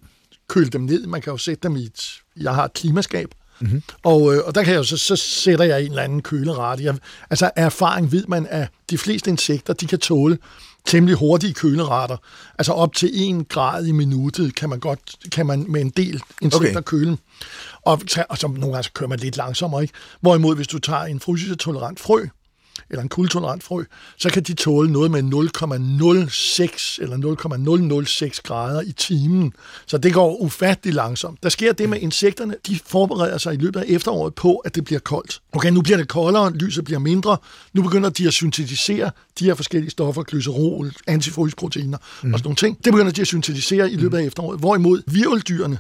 køle 0.50 0.70
dem 0.70 0.82
ned. 0.82 1.08
Man 1.08 1.22
kan 1.22 1.32
jo 1.32 1.38
sætte 1.38 1.60
dem 1.64 1.76
i 1.76 1.84
et... 1.84 2.12
Jeg 2.42 2.56
har 2.56 2.66
et 2.66 2.74
klimaskab. 2.74 3.28
Mhm. 3.60 3.70
Mm-hmm. 3.70 3.82
Og, 4.04 4.36
øh, 4.36 4.42
og 4.46 4.56
der 4.56 4.64
kan 4.64 4.74
jeg 4.74 4.78
jo 4.78 4.84
så, 4.84 4.98
så 4.98 5.16
sætter 5.16 5.66
jeg 5.66 5.82
en 5.82 5.90
eller 5.90 6.04
anden 6.04 6.22
kølerate. 6.22 6.84
Jeg, 6.84 6.96
altså 7.30 7.52
af 7.56 7.66
erfaring 7.66 8.12
ved 8.12 8.24
man, 8.28 8.48
at 8.50 8.68
de 8.90 8.98
fleste 8.98 9.30
insekter, 9.30 9.74
de 9.74 9.88
kan 9.88 10.00
tåle 10.00 10.38
temmelig 10.86 11.16
hurtige 11.18 11.54
kølerater. 11.54 12.18
Altså 12.58 12.72
op 12.72 12.94
til 12.94 13.40
1 13.40 13.50
grad 13.50 13.86
i 13.86 13.92
minuttet 13.92 14.56
kan 14.56 14.70
man 14.70 14.80
godt 14.80 15.00
kan 15.32 15.46
man 15.46 15.66
med 15.70 15.82
en 15.82 15.90
del 15.90 16.22
insekter 16.42 16.58
Okay. 16.58 16.70
okay. 16.70 16.82
køle 16.82 17.06
dem. 17.06 17.18
Og, 17.82 18.02
og 18.30 18.38
så 18.38 18.48
nogle 18.48 18.74
gange 18.74 18.84
så 18.84 18.92
kører 18.94 19.10
man 19.10 19.20
lidt 19.20 19.38
langsommere, 19.38 19.82
ikke? 19.82 19.94
Hvorimod 20.22 20.56
hvis 20.56 20.68
du 20.68 20.80
tager 20.80 21.04
en 21.04 21.20
frysetolerant 21.20 22.00
frø, 22.00 22.26
eller 22.90 23.04
en 23.04 23.10
kuldtolerant 23.10 23.64
frø, 23.64 23.84
så 24.18 24.30
kan 24.30 24.44
de 24.44 24.54
tåle 24.54 24.92
noget 24.92 25.12
med 25.12 25.24
0,06 25.24 27.02
eller 27.02 28.04
0,006 28.04 28.40
grader 28.40 28.82
i 28.82 28.92
timen. 28.92 29.54
Så 29.86 29.98
det 29.98 30.14
går 30.14 30.42
ufattelig 30.42 30.94
langsomt. 30.94 31.44
Der 31.44 31.50
sker 31.50 31.74
det 31.74 31.90
med 31.90 32.00
insekterne, 32.00 32.56
de 32.68 32.80
forbereder 32.86 33.38
sig 33.38 33.54
i 33.54 33.58
løbet 33.58 33.80
af 33.80 33.86
efteråret 33.88 34.36
på, 34.36 34.56
at 34.56 34.76
det 34.76 34.86
bliver 34.86 35.00
koldt. 35.00 35.42
Okay, 35.52 35.70
nu 35.70 35.82
bliver 35.82 35.98
det 35.98 36.08
koldere, 36.08 36.54
lyset 36.54 36.86
bliver 36.86 37.00
mindre, 37.00 37.38
nu 37.74 37.82
begynder 37.82 38.10
de 38.10 38.28
at 38.28 38.34
syntetisere 38.34 39.12
de 39.40 39.46
her 39.46 39.56
forskellige 39.56 39.92
stoffer, 39.92 40.24
glycerol, 40.24 40.94
antifrysproteiner 41.08 41.98
mm. 42.24 42.34
og 42.34 42.40
sådan 42.40 42.48
nogle 42.48 42.56
ting. 42.56 42.78
Det 42.86 42.94
begynder 42.94 43.12
de 43.12 43.22
at 43.22 43.28
syntetisere 43.28 43.92
i 43.92 43.96
løbet 43.96 44.18
af 44.18 44.24
efteråret. 44.24 44.60
Hvorimod 44.60 45.02
virveldyrene, 45.08 45.80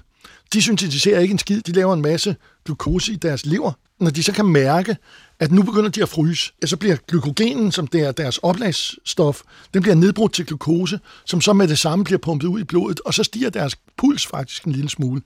de 0.53 0.61
syntetiserer 0.61 1.19
ikke 1.19 1.31
en 1.31 1.39
skid, 1.39 1.61
de 1.61 1.71
laver 1.71 1.93
en 1.93 2.01
masse 2.01 2.35
glukose 2.65 3.13
i 3.13 3.15
deres 3.15 3.45
lever. 3.45 3.71
Når 3.99 4.09
de 4.09 4.23
så 4.23 4.31
kan 4.31 4.45
mærke, 4.45 4.97
at 5.39 5.51
nu 5.51 5.61
begynder 5.63 5.89
de 5.89 6.01
at 6.01 6.09
fryse, 6.09 6.51
ja, 6.61 6.67
så 6.67 6.77
bliver 6.77 6.95
glykogenen, 7.07 7.71
som 7.71 7.87
det 7.87 8.01
er 8.01 8.11
deres 8.11 8.37
oplagsstof, 8.37 9.41
den 9.73 9.81
bliver 9.81 9.95
nedbrudt 9.95 10.33
til 10.33 10.45
glukose, 10.45 10.99
som 11.25 11.41
så 11.41 11.53
med 11.53 11.67
det 11.67 11.79
samme 11.79 12.05
bliver 12.05 12.19
pumpet 12.19 12.47
ud 12.47 12.59
i 12.59 12.63
blodet, 12.63 12.99
og 13.05 13.13
så 13.13 13.23
stiger 13.23 13.49
deres 13.49 13.75
puls 13.97 14.27
faktisk 14.27 14.63
en 14.63 14.71
lille 14.71 14.89
smule. 14.89 15.21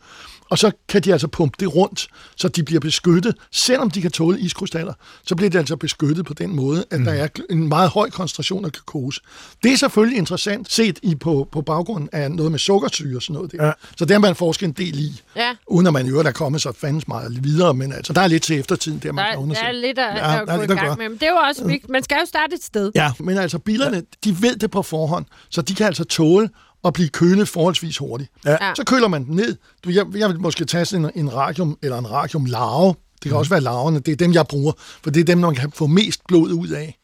Og 0.50 0.58
så 0.58 0.72
kan 0.90 1.02
de 1.02 1.12
altså 1.12 1.28
pumpe 1.28 1.56
det 1.60 1.76
rundt, 1.76 2.08
så 2.36 2.48
de 2.48 2.64
bliver 2.64 2.80
beskyttet. 2.80 3.36
Selvom 3.52 3.92
de 3.92 4.02
kan 4.02 4.12
tåle 4.12 4.40
iskrystaller, 4.40 4.94
så 5.26 5.36
bliver 5.36 5.50
de 5.50 5.58
altså 5.58 5.76
beskyttet 5.76 6.26
på 6.26 6.34
den 6.34 6.56
måde, 6.56 6.86
at 6.92 7.00
mm. 7.00 7.06
der 7.06 7.12
er 7.14 7.28
en 7.50 7.68
meget 7.70 7.90
høj 7.90 8.10
koncentration 8.10 8.66
af 8.66 8.72
glukose. 8.72 9.22
Det 9.64 9.72
er 9.74 9.78
selvfølgelig 9.78 10.18
interessant 10.18 10.72
set 10.72 11.00
i 11.04 11.16
på, 11.16 11.48
på 11.52 11.62
baggrund 11.62 12.10
af 12.12 12.32
noget 12.32 12.52
med 12.52 12.60
sukkersyre 12.60 13.16
og 13.18 13.22
sådan 13.22 13.34
noget 13.34 13.52
der. 13.52 13.66
Ja. 13.66 13.72
Så 13.98 14.06
det 14.06 14.12
har 14.12 14.20
man 14.20 14.36
forsket 14.36 14.66
en 14.68 14.72
del 14.74 15.00
i. 15.00 15.22
Ja. 15.36 15.56
Uden 15.68 15.88
at 15.88 15.94
man 15.94 16.06
i 16.06 16.10
øvrigt 16.10 16.28
er 16.28 16.32
kommet 16.32 16.62
så 16.62 16.72
fandens 16.72 17.08
meget 17.08 17.44
videre, 17.44 17.74
men 17.74 17.94
altså, 17.94 18.14
der 18.14 18.22
er 18.22 18.28
lidt 18.28 18.44
til 18.44 18.60
eftertiden, 18.60 19.00
der 19.04 19.12
man 19.12 19.24
Der, 19.26 19.30
kan 19.32 19.40
er- 19.40 19.44
undersøge. 19.44 19.64
der 19.66 19.78
er 19.78 19.82
lidt 19.88 20.00
at, 20.10 20.16
Ja, 20.18 20.22
der 20.22 20.28
er 20.30 20.46
gå 20.46 20.52
i 20.54 20.60
lidt 20.60 20.72
at 20.72 20.78
gang 20.78 20.88
gøre. 20.88 20.96
med. 20.98 21.10
Men 21.10 21.18
det 21.18 21.24
er 21.24 21.30
jo 21.32 21.36
også 21.38 21.66
vigtigt. 21.66 21.90
Man 21.92 22.04
skal 22.04 22.18
jo 22.22 22.26
starte 22.26 22.54
et 22.56 22.64
sted. 22.64 22.92
Ja, 22.96 23.12
men 23.20 23.38
altså 23.38 23.60
bilerne, 23.60 24.04
de 24.24 24.42
ved 24.42 24.56
det 24.56 24.72
på 24.72 24.82
forhånd, 24.82 25.26
så 25.50 25.62
de 25.62 25.76
kan 25.76 25.86
altså 25.86 26.04
tåle 26.04 26.50
at 26.86 26.94
blive 26.94 27.10
kølet 27.10 27.48
forholdsvis 27.48 27.98
hurtigt. 27.98 28.30
Ja. 28.46 28.52
Ja. 28.52 28.74
Så 28.76 28.84
køler 28.84 29.08
man 29.08 29.26
den 29.26 29.36
ned. 29.36 29.56
Du, 29.84 29.90
jeg, 29.90 30.06
jeg 30.16 30.30
vil 30.30 30.40
måske 30.40 30.66
tage 30.66 30.86
sådan 30.86 31.06
en, 31.06 31.12
en 31.16 31.34
radium 31.36 31.78
eller 31.82 31.98
en 31.98 32.12
radium 32.12 32.46
larve. 32.46 32.96
Det 33.24 33.30
kan 33.30 33.38
også 33.38 33.50
være 33.50 33.62
larverne. 33.62 34.00
Det 34.00 34.12
er 34.12 34.16
dem, 34.16 34.34
jeg 34.34 34.48
bruger, 34.48 34.72
for 35.04 35.10
det 35.12 35.20
er 35.20 35.24
dem, 35.24 35.38
man 35.38 35.56
kan 35.56 35.72
få 35.72 35.88
mest 35.88 36.22
blod 36.28 36.52
ud 36.52 36.68
af. 36.68 36.98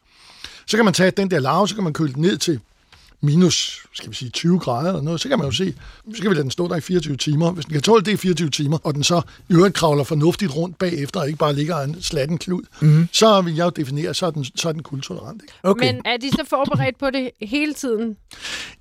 Så 0.66 0.76
kan 0.76 0.84
man 0.84 0.94
tage 0.94 1.10
den 1.10 1.30
der 1.30 1.38
larve, 1.38 1.68
så 1.68 1.74
kan 1.74 1.84
man 1.84 1.92
køle 1.92 2.12
den 2.12 2.22
ned 2.22 2.36
til 2.36 2.60
minus, 3.20 3.86
skal 3.94 4.10
vi 4.10 4.14
sige, 4.16 4.30
20 4.30 4.58
grader 4.58 4.88
eller 4.88 5.02
noget, 5.02 5.20
så 5.20 5.28
kan 5.28 5.38
man 5.38 5.46
jo 5.46 5.52
se, 5.52 5.74
så 6.14 6.22
kan 6.22 6.30
vi 6.30 6.34
lade 6.34 6.42
den 6.42 6.50
stå 6.50 6.68
der 6.68 6.76
i 6.76 6.80
24 6.80 7.16
timer. 7.16 7.50
Hvis 7.50 7.64
den 7.64 7.72
kan 7.72 7.82
tåle 7.82 8.04
det 8.04 8.12
i 8.12 8.16
24 8.16 8.50
timer, 8.50 8.78
og 8.82 8.94
den 8.94 9.04
så 9.04 9.22
i 9.48 9.52
øvrigt 9.52 9.74
kravler 9.74 10.04
fornuftigt 10.04 10.56
rundt 10.56 10.78
bagefter, 10.78 11.20
og 11.20 11.26
ikke 11.26 11.38
bare 11.38 11.54
ligger 11.54 11.78
en 11.78 12.02
slatten 12.02 12.38
klud, 12.38 12.62
mm-hmm. 12.80 13.08
så 13.12 13.40
vil 13.40 13.54
jeg 13.54 13.64
jo 13.64 13.70
definere, 13.70 14.14
så 14.14 14.26
er 14.26 14.30
den, 14.30 14.44
så 14.44 14.68
er 14.68 14.72
den 14.72 14.82
kultolerant. 14.82 15.42
Ikke? 15.42 15.54
Okay. 15.62 15.92
Men 15.92 16.02
er 16.04 16.16
de 16.16 16.30
så 16.30 16.44
forberedt 16.48 16.98
på 16.98 17.10
det 17.10 17.30
hele 17.42 17.74
tiden? 17.74 18.16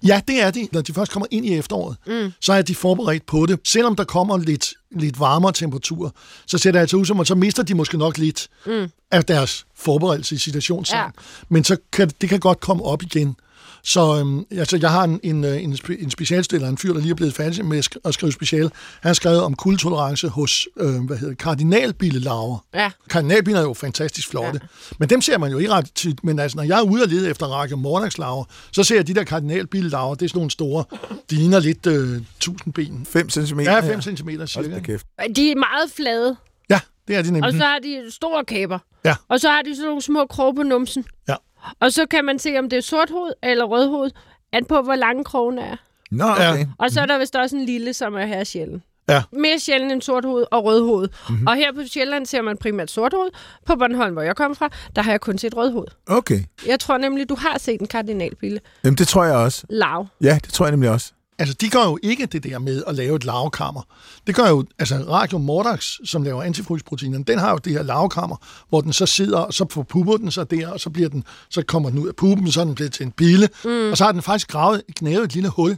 Ja, 0.04 0.22
det 0.28 0.42
er 0.42 0.52
de. 0.52 0.68
Når 0.72 0.82
de 0.82 0.94
først 0.94 1.12
kommer 1.12 1.28
ind 1.32 1.46
i 1.46 1.54
efteråret, 1.54 1.98
mm. 2.08 2.32
så 2.42 2.54
er 2.54 2.62
de 2.62 2.76
forberedt 2.76 3.26
på 3.26 3.46
det. 3.46 3.60
Selvom 3.64 3.96
der 3.96 4.04
kommer 4.04 4.38
lidt, 4.38 4.74
lidt 4.92 5.20
varmere 5.20 5.52
temperatur, 5.52 6.16
så 6.46 6.58
ser 6.58 6.72
det 6.72 6.80
altså 6.80 6.98
ud 6.98 7.06
som, 7.06 7.20
at 7.20 7.28
så 7.28 7.36
mister 7.36 7.64
de 7.64 7.74
måske 7.74 7.98
nok 7.98 8.18
lidt 8.18 8.48
mm. 8.66 8.90
af 9.12 9.26
deres 9.26 9.66
forberedelse 9.76 10.36
i 10.36 10.38
situationstegn. 10.38 11.00
Ja. 11.00 11.10
Men 11.50 11.64
så 11.64 11.78
kan, 11.92 12.10
det 12.22 12.30
kan 12.30 12.40
godt 12.40 12.60
komme 12.60 12.84
op 12.84 13.04
igen. 13.04 13.36
Så 13.84 14.18
øhm, 14.20 14.46
altså, 14.52 14.78
jeg 14.82 14.92
har 14.92 15.04
en, 15.04 15.20
en, 15.24 15.44
øh, 15.44 15.64
en, 15.64 15.78
en 16.00 16.10
specialstiller, 16.12 16.68
en 16.70 16.78
fyr, 16.78 16.94
der 16.94 17.00
lige 17.00 17.12
er 17.12 17.16
blevet 17.16 17.34
færdig 17.34 17.66
med 17.66 17.78
at 17.78 17.86
sk- 17.96 18.00
at 18.06 18.14
skrive 18.14 18.32
special. 18.32 18.62
Han 19.02 19.10
har 19.10 19.14
skrevet 19.14 19.42
om 19.42 19.54
kuldtolerance 19.56 20.28
hos 20.28 20.68
øh, 20.80 21.06
hvad 21.06 21.18
hedder, 21.18 21.34
det, 21.34 21.38
kardinalbillelarver. 21.38 22.66
Ja. 22.74 22.92
Kardinalbiler 23.10 23.60
er 23.60 23.64
jo 23.64 23.74
fantastisk 23.74 24.30
flotte, 24.30 24.60
ja. 24.64 24.68
men 25.00 25.10
dem 25.10 25.22
ser 25.22 25.38
man 25.38 25.52
jo 25.52 25.58
ikke 25.58 25.72
ret 25.72 25.92
tit. 25.96 26.24
Men 26.24 26.40
altså, 26.40 26.56
når 26.58 26.64
jeg 26.64 26.78
er 26.80 26.84
ude 26.84 27.04
og 27.04 27.08
lede 27.10 27.30
efter 27.30 27.46
radium 27.46 27.80
mordaxlarver, 27.80 28.44
så 28.72 28.84
ser 28.84 28.96
jeg 28.96 29.08
de 29.08 29.14
der 29.14 29.24
kardinalbillelarver, 29.24 30.16
det 30.16 30.26
er 30.26 30.30
sådan 30.30 30.38
nogle 30.40 30.52
store, 30.52 30.84
de 31.30 31.36
ligner 31.36 31.60
lidt 31.60 31.88
øh, 31.88 32.18
1000 32.38 32.74
ben. 32.74 33.06
5 33.10 33.30
cm? 33.30 33.60
Ja, 33.60 33.80
5 33.80 34.02
cm 34.02 34.30
cirka. 34.46 34.80
kæft. 34.80 35.06
De 35.36 35.52
er 35.52 35.56
meget 35.56 35.92
flade, 35.96 36.36
Ja, 36.70 36.80
det 37.08 37.16
er 37.16 37.22
de 37.22 37.28
og 37.28 37.34
nemlig. 37.34 37.52
så 37.54 37.66
har 37.66 37.80
de 37.80 38.12
store 38.12 38.46
kæber. 38.46 38.80
Ja. 39.06 39.16
Og 39.30 39.40
så 39.40 39.50
har 39.50 39.62
de 39.62 39.76
sådan 39.76 39.88
nogle 39.88 40.02
små 40.02 40.26
kroge 40.26 40.56
på 40.56 40.64
numsen. 40.64 41.04
Ja. 41.30 41.36
Og 41.80 41.94
så 41.94 42.06
kan 42.06 42.26
man 42.26 42.40
se, 42.40 42.60
om 42.60 42.70
det 42.70 42.78
er 42.78 42.82
sorthoved 42.82 43.32
eller 43.44 43.66
rødhoved, 43.66 44.12
an 44.52 44.66
på, 44.66 44.82
hvor 44.82 44.96
lange 44.96 45.24
krogen 45.24 45.58
er. 45.58 45.76
Nå, 46.12 46.26
okay. 46.30 46.66
Og 46.78 46.92
så 46.92 47.02
er 47.02 47.06
der 47.06 47.18
vist 47.18 47.36
også 47.36 47.56
en 47.56 47.66
lille, 47.66 47.94
som 47.94 48.16
er 48.16 48.26
her 48.26 48.44
sjældent. 48.44 48.84
Ja. 49.10 49.24
Mere 49.32 49.60
sjældent 49.60 49.92
end 49.92 50.02
sorthoved 50.02 50.46
og 50.52 50.64
rødhoved. 50.64 51.10
Mm-hmm. 51.30 51.48
Og 51.48 51.56
her 51.56 51.74
på 51.74 51.82
Sjælland 51.88 52.26
ser 52.26 52.42
man 52.42 52.58
primært 52.58 52.92
sorthoved. 52.92 53.30
På 53.66 53.76
Bornholm, 53.76 54.14
hvor 54.14 54.22
jeg 54.22 54.36
kommer 54.36 54.56
fra, 54.56 54.70
der 54.96 55.02
har 55.02 55.12
jeg 55.12 55.22
kun 55.22 55.38
set 55.38 55.58
rødhoved. 55.58 55.88
Okay. 56.08 56.40
Jeg 56.68 56.80
tror 56.80 56.98
nemlig, 56.98 57.30
du 57.30 57.36
har 57.36 57.58
set 57.58 57.82
en 57.82 57.88
kardinalbille. 57.88 58.60
Jamen, 58.84 58.98
det 58.98 59.08
tror 59.08 59.24
jeg 59.24 59.36
også. 59.36 59.66
Lav. 59.70 60.08
Ja, 60.22 60.40
det 60.44 60.54
tror 60.54 60.66
jeg 60.66 60.72
nemlig 60.72 60.90
også. 60.90 61.12
Altså, 61.40 61.56
de 61.62 61.70
gør 61.70 61.84
jo 61.84 62.00
ikke 62.04 62.26
det 62.26 62.44
der 62.44 62.60
med 62.60 62.84
at 62.88 62.96
lave 62.96 63.16
et 63.16 63.26
lavkammer. 63.26 63.82
Det 64.28 64.36
gør 64.36 64.50
jo, 64.50 64.66
altså 64.80 64.96
Radium 64.96 65.42
Mordax, 65.42 65.94
som 66.06 66.24
laver 66.24 66.44
antifrysproteiner, 66.44 67.24
den 67.24 67.40
har 67.40 67.52
jo 67.52 67.58
det 67.58 67.74
her 67.74 67.84
lavkammer, 67.84 68.36
hvor 68.70 68.82
den 68.82 68.94
så 68.94 69.06
sidder, 69.06 69.40
og 69.40 69.54
så 69.54 69.66
forpupper 69.72 70.18
den 70.18 70.32
sig 70.32 70.52
der, 70.52 70.68
og 70.68 70.80
så, 70.80 70.90
bliver 70.90 71.10
den, 71.10 71.24
så 71.50 71.62
kommer 71.62 71.90
den 71.90 72.00
ud 72.00 72.08
af 72.08 72.16
puppen, 72.16 72.52
så 72.52 72.64
den 72.64 72.76
blevet 72.76 72.94
til 72.94 73.06
en 73.06 73.12
bille, 73.12 73.50
mm. 73.66 73.92
og 73.92 73.98
så 73.98 74.04
har 74.04 74.12
den 74.12 74.22
faktisk 74.22 74.48
gravet, 74.48 74.82
knævet 74.96 75.24
et 75.24 75.34
lille 75.34 75.50
hul, 75.50 75.78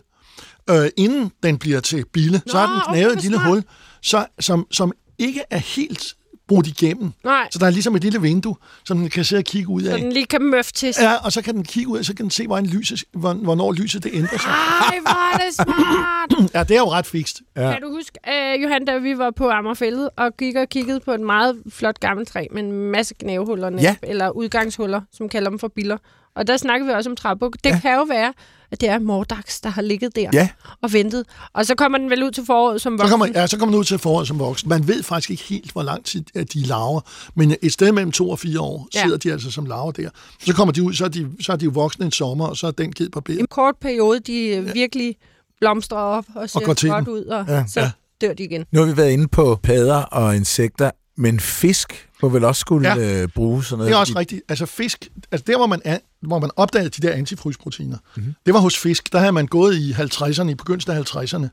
øh, 0.70 0.90
inden 0.98 1.32
den 1.44 1.58
bliver 1.58 1.80
til 1.80 2.06
bille, 2.14 2.42
så 2.48 2.58
har 2.58 2.68
den 2.68 2.82
okay, 2.82 2.92
knævet 2.92 3.12
hvor 3.12 3.18
et 3.18 3.22
lille 3.22 3.38
smart. 3.38 3.50
hul, 3.50 3.64
så, 4.02 4.26
som, 4.40 4.68
som 4.72 4.92
ikke 5.18 5.42
er 5.50 5.58
helt 5.58 6.16
brudt 6.50 6.68
igennem. 6.68 7.12
Nej, 7.24 7.48
Så 7.52 7.60
der 7.60 7.66
er 7.66 7.70
ligesom 7.70 7.96
et 7.96 8.02
lille 8.04 8.22
vindue, 8.22 8.56
som 8.86 8.98
den 8.98 9.10
kan 9.10 9.24
sidde 9.24 9.40
og 9.40 9.44
kigge 9.44 9.70
ud 9.70 9.82
så 9.84 9.92
af. 9.92 10.00
den 10.00 10.12
lige 10.12 10.26
kan 10.26 10.42
møffe 10.44 10.72
til 10.74 10.94
sig. 10.94 11.02
Ja, 11.04 11.14
og 11.26 11.32
så 11.32 11.42
kan 11.42 11.56
den 11.56 11.64
kigge 11.64 11.90
ud 11.90 11.98
af, 11.98 12.06
så 12.06 12.14
kan 12.16 12.24
den 12.24 12.32
se, 12.32 12.48
hvordan 12.48 12.66
lyset, 12.66 13.04
hvor- 13.12 13.34
hvornår 13.34 13.72
lyset 13.72 14.04
det 14.04 14.12
ændrer 14.14 14.38
sig. 14.38 14.50
Ej, 14.50 15.00
hvor 15.02 15.34
er 15.34 15.38
det 15.38 15.54
smart! 15.56 16.50
Ja, 16.54 16.64
det 16.64 16.72
er 16.76 16.80
jo 16.80 16.90
ret 16.92 17.06
fikst. 17.06 17.42
Ja. 17.56 17.72
Kan 17.72 17.82
du 17.82 17.92
huske, 17.92 18.20
uh, 18.28 18.64
Johan, 18.64 18.86
da 18.86 18.98
vi 18.98 19.18
var 19.18 19.32
på 19.32 19.50
Ammerfældet 19.50 20.10
og 20.18 20.38
gik 20.38 20.56
og 20.56 20.70
kiggede 20.70 21.00
på 21.00 21.12
et 21.12 21.20
meget 21.20 21.58
flot 21.70 22.00
gammelt 22.00 22.30
træ 22.30 22.46
med 22.52 22.64
en 22.64 22.72
masse 22.72 23.14
knævehuller, 23.14 23.72
Ja. 23.82 23.96
eller 24.04 24.30
udgangshuller, 24.30 25.02
som 25.14 25.30
kalder 25.30 25.50
dem 25.50 25.60
for 25.60 25.68
biller. 25.68 25.98
Og 26.36 26.48
der 26.48 26.58
snakkede 26.58 26.88
vi 26.88 26.94
også 26.94 27.10
om 27.10 27.16
træbuk. 27.16 27.54
Det 27.64 27.70
Ja. 27.70 27.80
kan 27.80 27.96
jo 27.96 28.04
være, 28.04 28.34
at 28.72 28.82
det 28.82 28.90
er 28.90 29.00
Mordax, 29.00 29.60
der 29.64 29.70
har 29.70 29.82
ligget 29.82 30.16
der 30.16 30.30
Ja. 30.34 30.50
og 30.82 30.94
ventet. 30.94 31.26
Og 31.54 31.66
så 31.66 31.76
kommer 31.76 31.98
den 31.98 32.10
vel 32.10 32.24
ud 32.24 32.32
til 32.32 32.46
foråret 32.46 32.82
som 32.82 32.94
Så 32.94 32.98
voksen. 33.04 33.10
kommer, 33.10 33.28
ja, 33.42 33.48
så 33.48 33.58
kommer 33.58 33.72
den 33.74 33.80
ud 33.80 33.84
til 33.86 33.98
foråret 34.00 34.28
som 34.28 34.40
voksen. 34.40 34.70
Man 34.70 34.88
ved 34.88 35.04
faktisk 35.04 35.30
ikke 35.32 35.44
helt, 35.44 35.72
hvor 35.72 35.84
lang 35.84 36.06
tid 36.06 36.24
at 36.36 36.54
de 36.54 36.60
laver, 36.60 37.02
men 37.36 37.56
et 37.62 37.74
sted 37.74 37.92
mellem 37.92 38.12
to 38.12 38.30
og 38.30 38.40
fire 38.40 38.60
år 38.60 38.88
Ja. 38.96 39.02
sidder 39.04 39.18
de 39.18 39.32
altså 39.32 39.52
som 39.52 39.66
laver 39.66 39.92
der. 39.92 40.10
Så 40.46 40.54
kommer 40.54 40.72
de 40.72 40.84
ud, 40.84 40.94
så 40.94 41.06
er 41.06 41.10
de, 41.10 41.28
så 41.42 41.52
er 41.52 41.56
de 41.56 41.66
jo 41.66 41.72
voksne 41.74 42.06
en 42.06 42.12
sommer, 42.12 42.48
og 42.48 42.58
så 42.58 42.68
er 42.68 42.72
den 42.72 42.92
givet 42.92 43.12
på 43.12 43.22
En 43.30 43.48
kort 43.48 43.76
periode, 43.82 44.20
de 44.20 44.48
ja. 44.50 44.60
virkelig 44.74 45.16
blomstrer 45.60 45.98
op 45.98 46.26
og 46.36 46.50
ser 46.50 46.60
går 46.60 46.74
til 46.74 46.90
godt 46.90 47.06
den. 47.06 47.14
ud, 47.14 47.24
og 47.26 47.46
Ja. 47.48 47.64
så 47.68 47.80
Ja. 47.80 47.92
dør 48.22 48.34
de 48.34 48.44
igen. 48.44 48.66
Nu 48.72 48.80
har 48.80 48.88
vi 48.88 48.98
været 48.98 49.12
inde 49.12 49.28
på 49.28 49.60
padder 49.64 50.02
og 50.02 50.36
insekter, 50.36 50.92
men 51.18 51.40
fisk 51.40 52.10
må 52.22 52.30
vel 52.30 52.44
også 52.44 52.60
skulle 52.60 52.94
Ja. 52.96 53.22
øh, 53.24 53.28
bruge 53.36 53.64
sådan 53.64 53.78
noget. 53.78 53.90
Det 53.90 53.96
er 53.96 54.00
også 54.00 54.14
rigtigt. 54.16 54.42
Altså 54.50 54.66
fisk, 54.66 55.08
altså 55.32 55.46
der 55.48 55.58
hvor 55.58 55.68
man, 55.68 55.82
er, 55.86 55.98
hvor 56.22 56.40
man 56.40 56.50
opdagede 56.56 56.90
de 56.90 57.08
der 57.08 57.14
antifrysproteiner, 57.14 57.98
Mhm. 57.98 58.24
mm-hmm. 58.24 58.34
det 58.46 58.54
var 58.54 58.60
hos 58.60 58.78
fisk. 58.78 59.12
Der 59.14 59.20
havde 59.20 59.32
man 59.32 59.48
gået 59.48 59.76
i 59.76 59.92
50'erne, 59.92 60.50
i 60.50 60.56
begyndelsen 60.56 60.92
af 60.92 61.16
50'erne, 61.16 61.48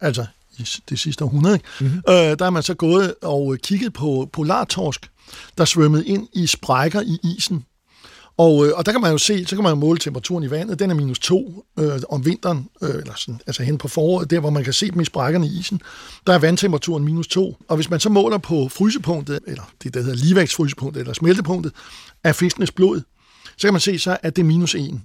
altså 0.00 0.26
i 0.58 0.66
det 0.88 0.98
sidste 0.98 1.24
århundrede? 1.24 1.58
Mhm. 1.80 1.86
Mm-hmm. 1.88 2.02
øh, 2.08 2.14
der 2.14 2.44
har 2.44 2.50
man 2.50 2.62
så 2.62 2.74
gået 2.74 3.14
og 3.22 3.56
kigget 3.62 3.92
på 3.92 4.28
polartorsk, 4.32 5.10
der 5.58 5.64
svømmede 5.64 6.06
ind 6.06 6.28
i 6.32 6.46
sprækker 6.46 7.00
i 7.00 7.18
isen. 7.36 7.64
Og, 8.36 8.66
øh, 8.66 8.72
og 8.76 8.86
der 8.86 8.92
kan 8.92 9.00
man 9.00 9.12
jo 9.12 9.18
se, 9.18 9.44
så 9.46 9.56
kan 9.56 9.62
man 9.62 9.70
jo 9.70 9.74
måle 9.76 9.98
temperaturen 9.98 10.44
i 10.44 10.50
vandet. 10.50 10.78
Den 10.78 10.90
er 10.90 10.94
minus 10.94 11.18
to 11.18 11.64
øh, 11.78 12.00
om 12.08 12.24
vinteren, 12.24 12.68
øh, 12.82 12.90
eller 12.90 13.12
sådan, 13.16 13.40
altså 13.46 13.62
hen 13.62 13.78
på 13.78 13.88
foråret, 13.88 14.30
der 14.30 14.40
hvor 14.40 14.50
man 14.50 14.64
kan 14.64 14.72
se 14.72 14.90
dem 14.90 15.00
i 15.00 15.04
sprækkerne 15.04 15.46
i 15.46 15.58
isen. 15.58 15.80
Der 16.26 16.32
er 16.34 16.38
vandtemperaturen 16.38 17.04
minus 17.04 17.28
to. 17.28 17.56
Og 17.68 17.76
hvis 17.76 17.90
man 17.90 18.00
så 18.00 18.08
måler 18.08 18.38
på 18.38 18.68
frysepunktet, 18.68 19.40
eller 19.46 19.62
det 19.82 19.94
der 19.94 20.00
hedder 20.02 20.16
ligevægtsfrysepunktet, 20.16 21.00
eller 21.00 21.12
smeltepunktet 21.14 21.72
af 22.24 22.36
fiskenes 22.36 22.70
blod, 22.72 23.00
så 23.62 23.66
kan 23.68 23.74
man 23.74 23.80
se 23.80 23.98
så, 23.98 24.16
at 24.22 24.36
det 24.36 24.42
er 24.42 24.46
minus 24.46 24.74
1. 24.74 25.00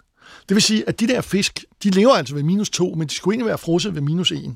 Det 0.50 0.56
vil 0.56 0.62
sige, 0.62 0.84
at 0.90 1.00
de 1.00 1.08
der 1.08 1.22
fisk, 1.22 1.66
de 1.84 1.90
lever 1.90 2.14
altså 2.14 2.36
ved 2.36 2.44
minus 2.44 2.70
2, 2.70 2.94
men 2.98 3.08
de 3.08 3.14
skulle 3.14 3.34
egentlig 3.36 3.48
være 3.48 3.58
frosset 3.58 3.96
ved 3.96 4.02
minus 4.02 4.32
1. 4.32 4.56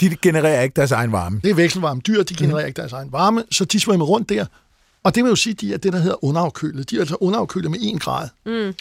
De 0.00 0.16
genererer 0.22 0.62
ikke 0.62 0.72
deres 0.76 0.92
egen 0.92 1.12
varme. 1.12 1.40
Det 1.44 1.50
er 1.50 1.54
vekselvarme 1.54 2.00
dyr, 2.00 2.22
de 2.22 2.34
genererer 2.34 2.64
mm. 2.64 2.68
ikke 2.68 2.76
deres 2.76 2.92
egen 2.92 3.12
varme, 3.12 3.44
så 3.50 3.64
de 3.64 3.80
svømmer 3.80 4.06
rundt 4.06 4.28
der. 4.28 4.46
Og 5.02 5.14
det 5.14 5.24
vil 5.24 5.30
jo 5.30 5.36
sige, 5.36 5.52
at 5.54 5.60
de 5.60 5.72
er 5.74 5.76
det, 5.76 5.92
der 5.92 5.98
hedder 5.98 6.24
underafkølet. 6.24 6.90
De 6.90 6.96
er 6.96 7.00
altså 7.00 7.16
underafkølet 7.20 7.70
med 7.70 7.78
1 7.82 8.00
grad. 8.00 8.28
Mm. 8.46 8.74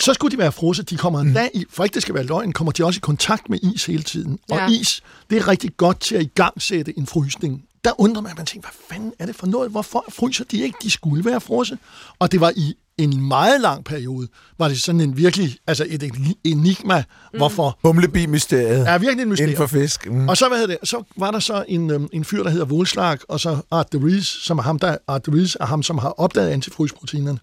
Så 0.00 0.14
skulle 0.14 0.32
de 0.32 0.38
være 0.38 0.52
frosset. 0.52 0.90
De 0.90 0.96
kommer 0.96 1.20
endda 1.20 1.48
i, 1.54 1.64
for 1.70 1.84
ikke 1.84 1.94
det 1.94 2.02
skal 2.02 2.14
være 2.14 2.24
løgn, 2.24 2.52
kommer 2.52 2.72
de 2.72 2.84
også 2.84 2.98
i 2.98 3.00
kontakt 3.02 3.48
med 3.50 3.58
is 3.74 3.84
hele 3.86 4.02
tiden. 4.02 4.38
Og 4.50 4.56
Ja. 4.56 4.68
is, 4.68 5.02
det 5.30 5.38
er 5.38 5.48
rigtig 5.48 5.76
godt 5.76 6.00
til 6.00 6.14
at 6.14 6.22
igangsætte 6.22 6.98
en 6.98 7.06
frysning. 7.06 7.64
Der 7.84 8.00
undrer 8.00 8.22
man, 8.22 8.30
at 8.30 8.36
man 8.36 8.46
tænker, 8.46 8.68
hvad 8.68 8.96
fanden 8.96 9.12
er 9.18 9.26
det 9.26 9.36
for 9.36 9.46
noget? 9.46 9.70
Hvorfor 9.70 10.04
fryser 10.08 10.44
de 10.44 10.62
ikke? 10.62 10.78
De 10.82 10.90
skulle 10.90 11.24
være 11.24 11.40
frosset. 11.40 11.78
Og 12.18 12.32
det 12.32 12.40
var 12.40 12.52
i 12.56 12.74
en 12.98 13.28
meget 13.28 13.60
lang 13.60 13.84
periode, 13.84 14.28
var 14.58 14.68
det 14.68 14.82
sådan 14.82 15.00
en 15.00 15.16
virkelig, 15.16 15.56
altså 15.66 15.86
et 15.88 16.10
enigma, 16.44 17.04
mm. 17.32 17.38
hvorfor. 17.38 17.78
Humlebi-mysteriet 17.84 18.88
Er 18.88 18.98
virkelig 18.98 19.12
en 19.12 19.18
inden 19.18 19.28
mysterium. 19.28 19.56
for 19.56 19.66
fisk. 19.66 20.06
Mm. 20.10 20.28
Og 20.28 20.36
så, 20.36 20.48
hvad 20.48 20.58
hedder 20.58 20.76
det, 20.80 20.88
så 20.88 21.02
var 21.16 21.30
der 21.30 21.38
så 21.38 21.64
en, 21.68 21.90
øhm, 21.90 22.08
en 22.12 22.24
fyr, 22.24 22.42
der 22.42 22.50
hedder 22.50 22.66
Wolslag, 22.66 23.18
og 23.28 23.40
så 23.40 23.60
Art 23.70 23.92
de 23.92 23.98
Ries, 24.04 24.26
som 24.26 24.58
er 24.58 24.62
ham, 24.62 24.78
der, 24.78 24.96
Art 25.08 25.26
de 25.26 25.32
Ries 25.32 25.56
er 25.60 25.66
ham, 25.66 25.82
som 25.82 25.98
har 25.98 26.08
opdaget 26.20 26.50
antifrysproteinerne. 26.50 27.38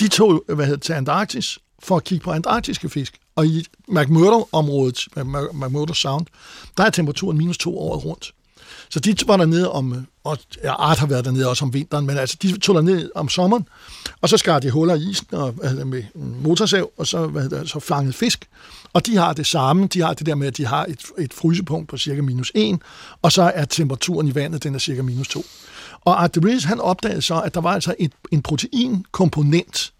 De 0.00 0.08
tog 0.08 0.44
hvad 0.46 0.56
hedder, 0.66 0.76
det, 0.76 0.82
til 0.82 0.92
Antarktis 0.92 1.58
for 1.82 1.96
at 1.96 2.04
kigge 2.04 2.24
på 2.24 2.30
antarktiske 2.32 2.88
fisk. 2.88 3.14
Og 3.36 3.46
i 3.46 3.64
McMurdo-området, 3.88 4.98
Mc- 5.16 5.52
McMurdo 5.52 5.94
Sound, 5.94 6.26
der 6.76 6.84
er 6.84 6.90
temperaturen 6.90 7.38
minus 7.38 7.58
to 7.58 7.78
året 7.78 8.04
rundt. 8.04 8.32
Så 8.90 9.00
de 9.00 9.16
var 9.26 9.36
dernede 9.36 9.72
om, 9.72 10.06
og 10.24 10.38
ja, 10.62 10.72
Art 10.72 10.98
har 10.98 11.06
været 11.06 11.24
dernede 11.24 11.48
også 11.48 11.64
om 11.64 11.74
vinteren, 11.74 12.06
men 12.06 12.18
altså, 12.18 12.36
de 12.42 12.58
tog 12.58 12.74
derned 12.74 13.10
om 13.14 13.28
sommeren, 13.28 13.68
og 14.20 14.28
så 14.28 14.36
skar 14.36 14.58
de 14.58 14.70
huller 14.70 14.94
i 14.94 15.10
isen 15.10 15.26
og, 15.30 15.52
hvad 15.52 15.68
hedder 15.70 15.84
med 15.84 16.02
motorsav, 16.14 16.90
og 16.96 17.06
så, 17.06 17.26
hvad 17.26 17.42
hedder 17.42 17.64
så 17.64 17.80
fangede 17.80 18.12
fisk. 18.12 18.48
Og 18.92 19.06
de 19.06 19.16
har 19.16 19.32
det 19.32 19.46
samme, 19.46 19.86
de 19.86 20.00
har 20.00 20.14
det 20.14 20.26
der 20.26 20.34
med, 20.34 20.46
at 20.46 20.56
de 20.56 20.66
har 20.66 20.84
et, 20.84 21.00
et 21.18 21.34
frysepunkt 21.34 21.88
på 21.88 21.96
cirka 21.96 22.22
minus 22.22 22.52
1, 22.54 22.80
og 23.22 23.32
så 23.32 23.42
er 23.54 23.64
temperaturen 23.64 24.28
i 24.28 24.34
vandet, 24.34 24.62
den 24.62 24.74
er 24.74 24.78
cirka 24.78 25.02
minus 25.02 25.28
2. 25.28 25.44
Og 26.04 26.22
Art 26.22 26.34
de 26.34 26.60
han 26.64 26.80
opdagede 26.80 27.22
så, 27.22 27.40
at 27.40 27.54
der 27.54 27.60
var 27.60 27.72
altså 27.72 27.94
et, 27.98 28.12
en 28.30 28.42
proteinkomponent 28.42 29.92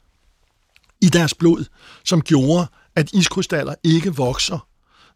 i 1.00 1.08
deres 1.08 1.34
blod, 1.34 1.64
som 2.04 2.22
gjorde, 2.22 2.66
at 2.96 3.12
iskrystaller 3.12 3.74
ikke 3.84 4.16
vokser. 4.16 4.67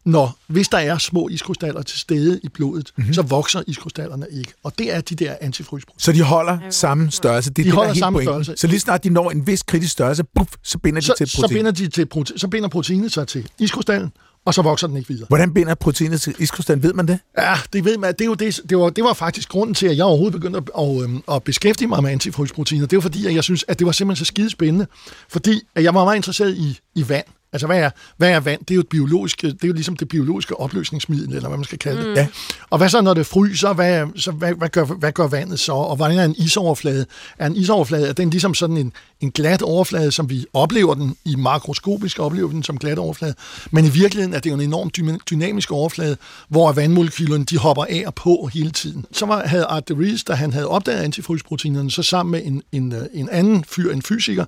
Når, 0.05 0.37
hvis 0.47 0.67
der 0.69 0.77
er 0.77 0.97
små 0.97 1.27
iskrystaller 1.29 1.81
til 1.81 1.99
stede 1.99 2.39
i 2.43 2.47
blodet, 2.49 2.91
mm-hmm. 2.97 3.13
så 3.13 3.21
vokser 3.21 3.63
iskrystallerne 3.67 4.25
ikke. 4.31 4.53
Og 4.63 4.73
det 4.79 4.93
er 4.93 5.01
de 5.01 5.15
der 5.15 5.35
antifrysproteiner. 5.41 6.01
Så 6.01 6.11
de 6.11 6.21
holder 6.21 6.57
samme 6.69 7.11
størrelse. 7.11 7.49
Det 7.49 7.59
er 7.59 7.63
De 7.63 7.63
det, 7.63 7.65
der 7.65 7.71
er 7.71 7.75
holder 7.75 7.93
helt 7.93 7.99
samme 7.99 8.17
pointen. 8.17 8.43
størrelse. 8.43 8.61
Så 8.61 8.67
lige 8.67 8.79
snart 8.79 9.03
de 9.03 9.09
når 9.09 9.31
en 9.31 9.47
vis 9.47 9.63
kritisk 9.63 9.91
størrelse, 9.91 10.23
puff, 10.35 10.49
så 10.63 10.77
binder 10.77 11.01
de 11.01 11.05
Så, 11.05 11.13
til 11.17 11.27
så, 11.29 11.41
protein. 11.41 11.57
binder 11.57 11.71
de 11.71 11.87
til 11.87 12.07
prote- 12.15 12.37
så 12.37 12.47
binder 12.47 12.69
proteinet 12.69 13.11
sig 13.11 13.27
til 13.27 13.47
iskrystallen, 13.59 14.11
og 14.45 14.53
så 14.53 14.61
vokser 14.61 14.87
den 14.87 14.97
ikke 14.97 15.09
videre. 15.09 15.25
Hvordan 15.27 15.53
binder 15.53 15.75
proteinet 15.75 16.21
til 16.21 16.35
iskrystallen? 16.39 16.83
Ved 16.83 16.93
man 16.93 17.07
det? 17.07 17.19
Ja, 17.37 17.55
det 17.73 17.85
ved 17.85 17.97
man. 17.97 18.13
Det, 18.13 18.21
er 18.21 18.25
jo 18.25 18.33
det, 18.33 18.59
det, 18.69 18.77
var, 18.77 18.89
det 18.89 19.03
var 19.03 19.13
faktisk 19.13 19.49
grunden 19.49 19.73
til, 19.73 19.87
at 19.87 19.97
jeg 19.97 20.05
overhovedet 20.05 20.41
begyndte 20.41 20.57
at, 20.57 20.85
at, 20.87 21.03
øhm, 21.03 21.23
at 21.31 21.43
beskæftige 21.43 21.87
mig 21.87 22.03
med 22.03 22.11
antifrysproteiner. 22.11 22.85
Det 22.85 22.95
var 22.95 23.01
fordi, 23.01 23.25
at 23.25 23.35
jeg 23.35 23.43
synes, 23.43 23.65
at 23.67 23.79
det 23.79 23.85
var 23.85 23.91
simpelthen 23.91 24.25
så 24.25 24.27
skide 24.27 24.49
spændende. 24.49 24.87
Fordi 25.29 25.61
at 25.75 25.83
jeg 25.83 25.93
var 25.93 26.03
meget 26.03 26.15
interesseret 26.15 26.55
i, 26.55 26.79
i 26.95 27.09
vand. 27.09 27.25
Altså, 27.53 27.67
hvad 27.67 27.79
er, 27.79 27.89
hvad 28.17 28.29
er 28.29 28.39
vand? 28.39 28.59
Det 28.59 28.71
er 28.71 28.75
jo, 28.75 28.81
et 28.81 28.87
biologisk, 28.87 29.41
det 29.41 29.63
er 29.63 29.67
jo 29.67 29.73
ligesom 29.73 29.95
det 29.95 30.07
biologiske 30.07 30.59
opløsningsmiddel, 30.59 31.35
eller 31.35 31.47
hvad 31.47 31.57
man 31.57 31.65
skal 31.65 31.79
kalde 31.79 32.01
det. 32.01 32.09
Mm. 32.09 32.15
Ja. 32.15 32.27
Og 32.69 32.77
hvad 32.77 32.89
så, 32.89 33.01
når 33.01 33.13
det 33.13 33.25
fryser? 33.25 33.73
Hvad, 33.73 34.07
så, 34.15 34.31
hvad, 34.31 34.53
hvad, 34.53 34.69
gør, 34.69 34.85
hvad 34.85 35.11
gør 35.11 35.27
vandet 35.27 35.59
så? 35.59 35.73
Og 35.73 35.95
hvordan 35.95 36.17
er 36.17 36.25
en 36.25 36.35
isoverflade? 36.37 37.05
Er 37.37 37.47
en 37.47 37.55
isoverflade, 37.55 38.07
er 38.07 38.13
den 38.13 38.29
ligesom 38.29 38.53
sådan 38.53 38.77
en, 38.77 38.93
en 39.21 39.31
glat 39.31 39.61
overflade, 39.61 40.11
som 40.11 40.29
vi 40.29 40.45
oplever 40.53 40.93
den 40.93 41.15
i 41.25 41.35
makroskopisk, 41.35 42.19
oplever 42.19 42.49
den 42.49 42.63
som 42.63 42.77
glat 42.77 42.99
overflade. 42.99 43.33
Men 43.71 43.85
i 43.85 43.89
virkeligheden 43.89 44.33
er 44.33 44.39
det 44.39 44.49
jo 44.49 44.55
en 44.55 44.61
enormt 44.61 44.97
dyma- 44.97 45.17
dynamisk 45.29 45.71
overflade, 45.71 46.17
hvor 46.49 46.71
vandmolekylerne 46.71 47.45
de 47.45 47.57
hopper 47.57 47.85
af 47.89 48.03
og 48.05 48.15
på 48.15 48.49
hele 48.53 48.71
tiden. 48.71 49.05
Så 49.11 49.25
var, 49.25 49.47
havde 49.47 49.65
Art 49.65 49.87
de 49.87 49.93
Vries, 49.93 50.23
da 50.23 50.33
han 50.33 50.53
havde 50.53 50.67
opdaget 50.67 50.99
antifrysproteinerne, 50.99 51.91
så 51.91 52.03
sammen 52.03 52.31
med 52.31 52.41
en, 52.45 52.61
en, 52.71 52.93
øh, 52.93 53.01
en 53.13 53.29
anden 53.29 53.63
fyr, 53.63 53.91
en 53.91 54.01
fysiker, 54.01 54.45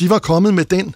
de 0.00 0.10
var 0.10 0.18
kommet 0.18 0.54
med 0.54 0.64
den 0.64 0.94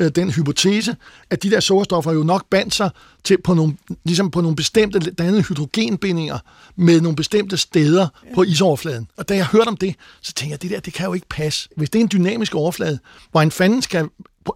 øh, 0.00 0.10
den 0.10 0.30
hypotese, 0.30 0.96
at 1.30 1.42
de 1.42 1.50
der 1.50 1.60
sukkerstoffer 1.60 2.12
jo 2.12 2.22
nok 2.22 2.46
bandt 2.50 2.74
sig 2.74 2.90
til 3.24 3.42
på 3.42 3.54
nogle, 3.54 3.76
ligesom 4.04 4.30
på 4.30 4.40
nogle 4.40 4.56
bestemte 4.56 4.98
dannede 4.98 5.42
hydrogenbindinger 5.42 6.38
med 6.76 7.00
nogle 7.00 7.16
bestemte 7.16 7.56
steder 7.56 8.08
på 8.34 8.42
isoverfladen. 8.42 9.08
Og 9.16 9.28
da 9.28 9.36
jeg 9.36 9.46
hørte 9.46 9.68
om 9.68 9.76
det, 9.76 9.94
så 10.20 10.32
tænkte 10.32 10.52
jeg, 10.52 10.62
det 10.62 10.70
der, 10.70 10.80
det 10.80 10.92
kan 10.92 11.06
jo 11.06 11.14
ikke 11.14 11.28
passe. 11.30 11.68
Hvis 11.76 11.90
det 11.90 11.98
er 11.98 12.02
en 12.02 12.10
dynamisk 12.12 12.54
overflade, 12.54 12.98
hvor 13.30 13.40
en 13.40 13.50
fanden 13.50 13.82
skal 13.82 14.08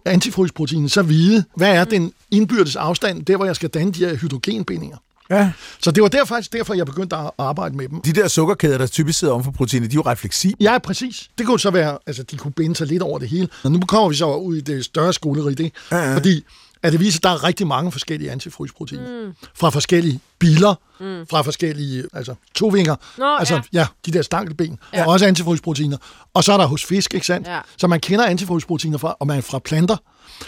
antifrysproteinen 0.05 0.89
så 0.89 1.01
vide, 1.01 1.43
hvad 1.55 1.75
er 1.75 1.83
den 1.83 2.13
indbyrdes 2.31 2.75
afstand, 2.75 3.25
der 3.25 3.37
hvor 3.37 3.45
jeg 3.45 3.55
skal 3.55 3.69
danne 3.69 3.91
de 3.91 4.05
her 4.05 4.15
hydrogenbindinger. 4.15 4.97
Ja. 5.29 5.51
Så 5.81 5.91
det 5.91 6.03
var 6.03 6.09
der 6.09 6.25
faktisk 6.25 6.53
derfor, 6.53 6.73
jeg 6.73 6.85
begyndte 6.85 7.15
at 7.15 7.31
arbejde 7.37 7.77
med 7.77 7.89
dem. 7.89 8.01
De 8.01 8.13
der 8.13 8.27
sukkerkæder, 8.27 8.77
der 8.77 8.87
typisk 8.87 9.19
sidder 9.19 9.33
om 9.33 9.43
for 9.43 9.51
proteinet, 9.51 9.91
de 9.91 9.95
er 9.95 9.97
jo 9.97 10.01
ret 10.01 10.17
fleksible. 10.17 10.57
Ja, 10.59 10.77
præcis. 10.77 11.29
Det 11.37 11.45
kunne 11.45 11.59
så 11.59 11.71
være, 11.71 11.97
altså 12.07 12.23
de 12.23 12.37
kunne 12.37 12.53
binde 12.53 12.75
sig 12.75 12.87
lidt 12.87 13.03
over 13.03 13.19
det 13.19 13.29
hele. 13.29 13.47
Og 13.63 13.71
nu 13.71 13.79
kommer 13.79 14.09
vi 14.09 14.15
så 14.15 14.35
ud 14.35 14.55
i 14.55 14.61
det 14.61 14.85
større 14.85 15.13
skoleri, 15.13 15.53
det. 15.53 15.71
Ja, 15.91 15.97
ja. 15.97 16.15
Fordi 16.15 16.43
at 16.83 16.91
det 16.91 16.99
viser, 16.99 17.19
at 17.19 17.23
der 17.23 17.29
er 17.29 17.43
rigtig 17.43 17.67
mange 17.67 17.91
forskellige 17.91 18.31
antifrysproteiner. 18.31 19.25
Mm. 19.25 19.33
Fra 19.55 19.69
forskellige 19.69 20.19
biler, 20.39 20.75
mm. 20.99 21.27
fra 21.29 21.41
forskellige, 21.41 22.03
altså 22.13 22.35
tovinger, 22.55 22.95
Nå, 23.17 23.35
altså 23.39 23.53
ja. 23.53 23.61
ja, 23.73 23.87
de 24.05 24.11
der 24.11 24.21
stankelben, 24.21 24.79
ja. 24.93 24.99
Er 24.99 25.05
også 25.05 25.25
antifrysproteiner. 25.25 25.97
Og 26.33 26.43
så 26.43 26.53
er 26.53 26.57
der 26.57 26.65
hos 26.65 26.85
fisk, 26.85 27.13
ikke 27.13 27.25
sandt? 27.25 27.47
Ja. 27.47 27.59
Så 27.77 27.87
man 27.87 27.99
kender 27.99 28.25
antifrysproteiner 28.25 28.97
fra, 28.97 29.15
og 29.19 29.27
man 29.27 29.37
er 29.37 29.41
fra 29.41 29.59
planter. 29.59 29.97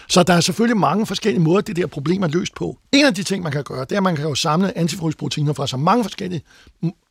Så 0.10 0.24
der 0.24 0.34
er 0.34 0.42
selvfølgelig 0.42 0.78
mange 0.78 1.06
forskellige 1.06 1.42
måder, 1.42 1.62
det 1.62 1.76
der 1.76 1.88
problem 1.88 2.24
er 2.24 2.28
løst 2.28 2.56
på. 2.56 2.78
En 2.92 3.06
af 3.06 3.14
de 3.14 3.24
ting, 3.24 3.44
man 3.44 3.52
kan 3.52 3.64
gøre, 3.64 3.82
det 3.82 3.92
er, 3.92 3.98
at 3.98 4.04
man 4.04 4.16
kan 4.16 4.26
jo 4.26 4.36
samle 4.36 4.78
antifrysproteiner 4.78 5.54
fra 5.54 5.68
så 5.68 5.78
mange 5.78 6.04
forskellige 6.04 6.44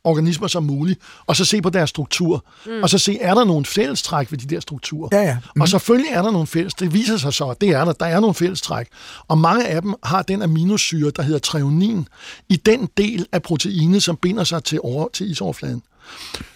organismer 0.03 0.47
som 0.47 0.63
muligt, 0.63 0.99
og 1.25 1.35
så 1.35 1.45
se 1.45 1.61
på 1.61 1.69
deres 1.69 1.89
struktur, 1.89 2.45
mm. 2.65 2.83
og 2.83 2.89
så 2.89 2.97
se, 2.97 3.19
er 3.19 3.33
der 3.33 3.43
nogle 3.43 3.65
fællestræk 3.65 4.31
ved 4.31 4.37
de 4.37 4.55
der 4.55 4.59
strukturer. 4.59 5.09
Ja, 5.11 5.21
ja. 5.21 5.37
Mm. 5.55 5.61
Og 5.61 5.67
selvfølgelig 5.67 6.11
er 6.11 6.21
der 6.21 6.31
nogle 6.31 6.47
fælles, 6.47 6.73
det 6.73 6.93
viser 6.93 7.17
sig 7.17 7.33
så, 7.33 7.45
at 7.45 7.61
det 7.61 7.69
er 7.69 7.85
der, 7.85 7.93
der 7.93 8.05
er 8.05 8.19
nogle 8.19 8.33
fællestræk. 8.33 8.87
Og 9.27 9.37
mange 9.37 9.67
af 9.67 9.81
dem 9.81 9.93
har 10.03 10.21
den 10.21 10.41
aminosyre, 10.41 11.11
der 11.15 11.21
hedder 11.21 11.39
treonin, 11.39 12.07
i 12.49 12.55
den 12.55 12.89
del 12.97 13.25
af 13.31 13.41
proteinet, 13.41 14.03
som 14.03 14.17
binder 14.17 14.43
sig 14.43 14.63
til, 14.63 14.79
over, 14.83 15.07
til 15.13 15.31
isoverfladen. 15.31 15.81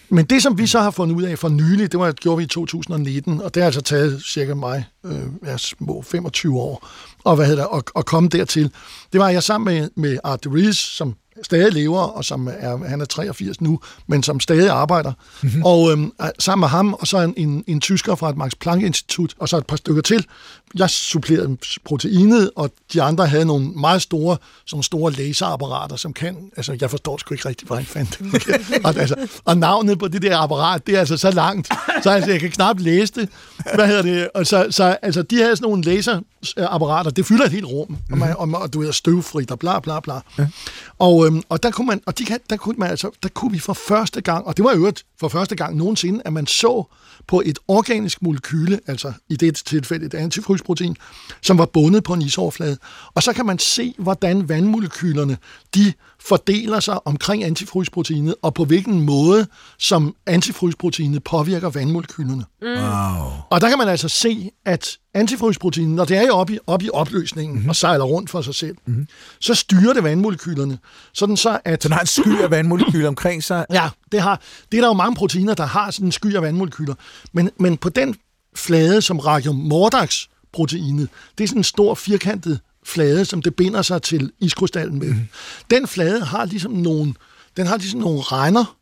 Men 0.10 0.25
det, 0.25 0.44
som 0.44 0.58
vi 0.58 0.68
så 0.68 0.79
har 0.79 0.91
fundet 0.91 1.15
ud 1.15 1.24
af 1.24 1.39
for 1.39 1.50
nylig, 1.50 1.91
det 1.91 2.00
var, 2.00 2.12
gjorde 2.12 2.38
vi 2.38 2.44
i 2.44 2.48
2019, 2.48 3.41
og 3.41 3.53
det 3.56 3.63
har 3.63 3.65
altså 3.68 3.82
taget 3.82 4.24
cirka 4.25 4.53
mig 4.53 4.86
øh, 5.06 5.22
ja, 5.46 5.58
små 5.58 6.01
25 6.01 6.60
år 6.60 6.88
og, 7.24 7.36
hvad 7.36 7.46
hedder 7.46 7.68
det, 7.68 7.77
at, 7.77 7.84
at 7.96 8.06
komme 8.06 8.29
dertil. 8.29 8.72
Det 9.13 9.20
var, 9.20 9.27
at 9.27 9.34
jeg 9.34 9.44
sammen 9.44 9.75
med, 9.75 9.89
med 9.96 10.18
Art 10.24 10.44
de 10.44 10.74
som 10.74 11.15
stadig 11.43 11.74
lever, 11.74 12.00
og 12.00 12.25
som 12.25 12.50
er, 12.60 12.88
han 12.88 13.01
er 13.01 13.05
83 13.05 13.62
nu, 13.62 13.79
men 14.08 14.24
som 14.24 14.39
stadig 14.39 14.69
arbejder. 14.69 15.13
Mm-hmm. 15.41 15.63
Og 15.65 15.91
øhm, 15.91 16.12
sammen 16.39 16.62
med 16.62 16.67
ham, 16.67 16.93
og 16.93 17.08
så 17.08 17.17
en, 17.17 17.34
en, 17.38 17.63
en 17.67 17.81
tysker 17.81 18.15
fra 18.15 18.29
et 18.29 18.38
Max 18.38 18.51
Planck-institut, 18.60 19.34
og 19.39 19.50
så 19.50 19.58
et 19.58 19.65
par 19.65 19.75
stykker 19.75 20.01
til. 20.01 20.25
Jeg 20.75 20.89
supplerede 20.89 21.58
proteinet, 21.86 22.51
og 22.55 22.72
de 22.93 23.01
andre 23.01 23.27
havde 23.27 23.46
nogle 23.46 23.65
meget 23.65 24.01
store, 24.01 24.38
sådan 24.65 24.84
store 24.84 25.12
laserapparater, 25.12 25.96
som 25.96 26.13
kan, 26.13 26.38
altså 26.58 26.77
jeg 26.81 26.89
forstår 26.89 27.17
sgu 27.17 27.34
ikke 27.34 27.50
rigtigt, 27.50 27.67
hvad 27.69 27.77
han 27.77 27.86
fandt. 27.86 28.19
og, 28.86 28.96
altså, 28.98 29.15
og 29.46 29.58
navnet 29.58 30.00
på 30.00 30.08
det 30.08 30.22
der 30.22 30.38
apparat, 30.38 30.88
det 30.88 30.96
er 30.96 31.00
altså 31.00 31.17
så 31.17 31.31
langt, 31.31 31.67
så 32.03 32.10
altså, 32.10 32.31
jeg 32.31 32.39
kan 32.39 32.51
knap 32.51 32.79
læse 32.79 33.13
det. 33.13 33.29
Hvad 33.75 33.88
hedder 33.88 34.01
det? 34.01 34.29
Og 34.34 34.48
så, 34.48 34.67
så 34.69 34.98
altså, 35.01 35.22
de 35.22 35.36
havde 35.36 35.55
sådan 35.55 35.69
nogle 35.69 35.84
laserapparater, 35.84 37.12
det 37.12 37.25
fylder 37.25 37.46
et 37.46 37.51
helt 37.51 37.65
rum, 37.65 37.88
mm-hmm. 37.89 38.22
og, 38.22 38.48
man, 38.48 38.55
og, 38.55 38.62
og 38.62 38.74
du 38.74 38.79
ved, 38.79 38.93
støvfrit 38.93 39.51
og 39.51 39.60
bla 39.60 39.79
bla 39.79 40.00
bla. 40.00 40.19
Ja. 40.38 40.48
Og, 41.00 41.28
øhm, 41.29 41.43
og 41.50 41.63
der 41.63 41.71
kunne 41.71 41.88
man, 41.88 42.01
og 42.05 42.19
de 42.19 42.25
kan, 42.25 42.39
der 42.50 42.57
kunne 42.57 42.75
man 42.77 42.89
altså, 42.89 43.09
der 43.24 43.29
kunne 43.29 43.51
vi 43.51 43.59
for 43.59 43.74
første 43.74 44.21
gang, 44.21 44.45
og 44.45 44.57
det 44.57 44.65
var 44.65 44.75
jo 44.75 44.93
for 45.19 45.27
første 45.27 45.55
gang 45.55 45.77
nogensinde, 45.77 46.21
at 46.25 46.33
man 46.33 46.48
så 46.48 46.83
på 47.27 47.41
et 47.45 47.59
organisk 47.67 48.21
molekyle, 48.21 48.79
altså 48.88 49.13
i 49.29 49.36
det 49.36 49.55
tilfælde 49.55 50.05
et 50.05 50.13
antifrysprotein, 50.13 50.95
som 51.41 51.57
var 51.57 51.65
bundet 51.65 52.03
på 52.03 52.13
en 52.13 52.21
isoverflade. 52.21 52.77
Og 53.13 53.24
så 53.24 53.33
kan 53.33 53.45
man 53.45 53.59
se, 53.59 53.95
hvordan 53.98 54.50
vandmolekylerne, 54.50 55.38
de 55.75 55.93
fordeler 56.19 56.79
sig 56.79 57.07
omkring 57.07 57.43
antifrysproteinet, 57.43 58.36
og 58.41 58.53
på 58.53 58.65
hvilken 58.65 59.01
måde, 59.01 59.48
som 59.77 60.15
antifrysproteinet 60.25 61.24
påvirker 61.24 61.69
vandmolekylerne. 61.69 62.45
Mm. 62.62 62.67
Wow. 62.67 63.31
Og 63.50 63.62
der 63.62 63.69
kan 63.69 63.77
man 63.77 63.88
altså 63.88 64.09
se, 64.09 64.51
at 64.65 64.98
antifrysproteinet, 65.19 65.95
når 65.95 66.05
det 66.05 66.17
er 66.17 66.31
oppe 66.31 66.53
i, 66.53 66.59
op 66.67 66.83
i 66.83 66.89
opløsningen 66.93 67.55
mm-hmm. 67.55 67.69
og 67.69 67.75
sejler 67.75 68.05
rundt 68.05 68.29
for 68.29 68.41
sig 68.41 68.55
selv, 68.55 68.75
mm-hmm. 68.85 69.07
så 69.39 69.53
styrer 69.53 69.93
det 69.93 70.03
vandmolekylerne. 70.03 70.79
Sådan 71.13 71.38
så, 71.38 71.59
at... 71.65 71.83
Så 71.83 71.88
den 71.88 71.93
har 71.93 72.01
en 72.01 72.07
sky 72.07 72.41
af 72.41 72.51
vandmolekyler 72.51 73.07
omkring 73.07 73.43
sig? 73.43 73.65
Ja, 73.69 73.89
det, 74.11 74.21
har, 74.21 74.41
det 74.71 74.77
er 74.77 74.81
der 74.81 74.88
jo 74.88 74.93
mange 74.93 75.15
proteiner, 75.15 75.53
der 75.53 75.65
har 75.65 75.91
sådan 75.91 76.07
en 76.07 76.11
sky 76.11 76.35
af 76.35 76.41
vandmolekyler. 76.41 76.95
Men, 77.33 77.49
men 77.59 77.77
på 77.77 77.89
den 77.89 78.15
flade, 78.55 79.01
som 79.01 79.19
Radium 79.19 79.55
Mordax 79.55 80.25
proteinet, 80.53 81.09
det 81.38 81.43
er 81.43 81.47
sådan 81.47 81.59
en 81.59 81.63
stor 81.63 81.95
firkantet 81.95 82.59
flade, 82.85 83.25
som 83.25 83.41
det 83.41 83.55
binder 83.55 83.81
sig 83.81 84.01
til 84.01 84.31
iskrystallen 84.39 84.99
med. 84.99 85.07
Mm. 85.07 85.19
Den 85.71 85.88
flade 85.88 86.25
har 86.25 86.45
ligesom 86.45 86.71
nogle, 86.71 87.13
den 87.57 87.67
har 87.67 87.77
ligesom 87.77 87.99
nogle 87.99 88.21
regner, 88.21 88.75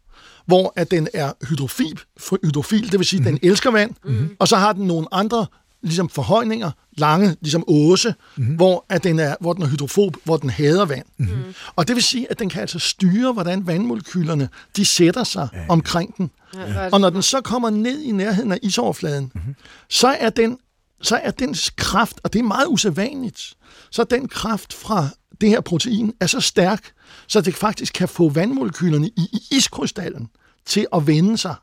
hvor 0.45 0.73
at 0.75 0.91
den 0.91 1.07
er 1.13 1.31
hydrofil, 1.49 1.99
hydrofil 2.43 2.91
det 2.91 2.99
vil 2.99 3.07
sige, 3.07 3.19
at 3.19 3.33
mm. 3.33 3.39
den 3.39 3.49
elsker 3.49 3.71
vand, 3.71 3.91
mm. 4.05 4.35
og 4.39 4.47
så 4.47 4.55
har 4.55 4.73
den 4.73 4.87
nogle 4.87 5.07
andre 5.11 5.45
ligesom 5.87 6.09
forhøjninger, 6.09 6.71
lange, 6.97 7.35
ligesom 7.41 7.63
åse, 7.67 8.13
mm-hmm. 8.37 8.55
hvor, 8.55 8.85
at 8.89 9.03
den 9.03 9.19
er, 9.19 9.35
hvor 9.39 9.53
den 9.53 9.63
er 9.63 9.67
hydrofob, 9.67 10.15
hvor 10.23 10.37
den 10.37 10.49
hader 10.49 10.85
vand. 10.85 11.05
Mm-hmm. 11.17 11.53
Og 11.75 11.87
det 11.87 11.95
vil 11.95 12.03
sige, 12.03 12.31
at 12.31 12.39
den 12.39 12.49
kan 12.49 12.61
altså 12.61 12.79
styre, 12.79 13.33
hvordan 13.33 13.67
vandmolekylerne 13.67 14.49
de 14.75 14.85
sætter 14.85 15.23
sig 15.23 15.49
ja, 15.53 15.59
ja. 15.59 15.65
omkring 15.69 16.17
den. 16.17 16.31
Ja, 16.55 16.89
og 16.89 17.01
når 17.01 17.09
den 17.09 17.21
så 17.21 17.41
kommer 17.41 17.69
ned 17.69 18.01
i 18.01 18.11
nærheden 18.11 18.51
af 18.51 18.59
isoverfladen, 18.61 19.31
mm-hmm. 19.35 19.55
så 19.89 20.07
er 20.07 20.29
den 20.29 20.57
så 21.01 21.15
er 21.15 21.31
dens 21.31 21.69
kraft, 21.69 22.19
og 22.23 22.33
det 22.33 22.39
er 22.39 22.43
meget 22.43 22.67
usædvanligt, 22.67 23.53
så 23.91 24.03
den 24.03 24.27
kraft 24.27 24.73
fra 24.73 25.09
det 25.41 25.49
her 25.49 25.61
protein 25.61 26.13
er 26.19 26.27
så 26.27 26.41
stærk, 26.41 26.91
så 27.27 27.41
det 27.41 27.55
faktisk 27.55 27.93
kan 27.93 28.07
få 28.07 28.29
vandmolekylerne 28.29 29.07
i 29.07 29.47
iskrystallen 29.51 30.27
til 30.65 30.87
at 30.95 31.07
vende 31.07 31.37
sig 31.37 31.55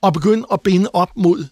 og 0.00 0.12
begynde 0.12 0.46
at 0.52 0.60
binde 0.60 0.90
op 0.92 1.10
mod 1.16 1.46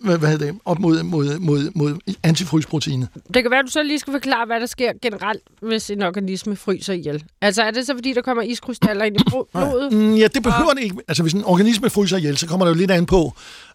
hvad, 0.00 0.18
hvad 0.18 0.38
det, 0.38 0.58
op 0.64 0.78
mod, 0.78 1.02
mod, 1.02 1.38
mod, 1.38 1.70
mod 1.74 1.98
antifrysproteinet. 2.22 3.08
Det 3.34 3.42
kan 3.42 3.50
være, 3.50 3.60
at 3.60 3.66
du 3.66 3.70
så 3.70 3.82
lige 3.82 3.98
skal 3.98 4.12
forklare, 4.12 4.46
hvad 4.46 4.60
der 4.60 4.66
sker 4.66 4.92
generelt, 5.02 5.42
hvis 5.62 5.90
en 5.90 6.02
organisme 6.02 6.56
fryser 6.56 6.92
ihjel. 6.92 7.24
Altså 7.40 7.62
er 7.62 7.70
det 7.70 7.86
så, 7.86 7.94
fordi 7.94 8.12
der 8.12 8.22
kommer 8.22 8.42
iskrystaller 8.42 9.04
ind 9.04 9.16
i 9.16 9.24
blodet? 9.52 9.92
Mm, 9.92 10.14
ja, 10.14 10.26
det 10.26 10.42
behøver 10.42 10.70
det 10.74 10.82
ikke. 10.82 10.96
Altså 11.08 11.22
hvis 11.22 11.32
en 11.32 11.44
organisme 11.44 11.90
fryser 11.90 12.16
ihjel, 12.16 12.36
så 12.36 12.46
kommer 12.46 12.66
der 12.66 12.72
jo 12.72 12.78
lidt 12.78 12.90
an 12.90 13.06
på, 13.06 13.32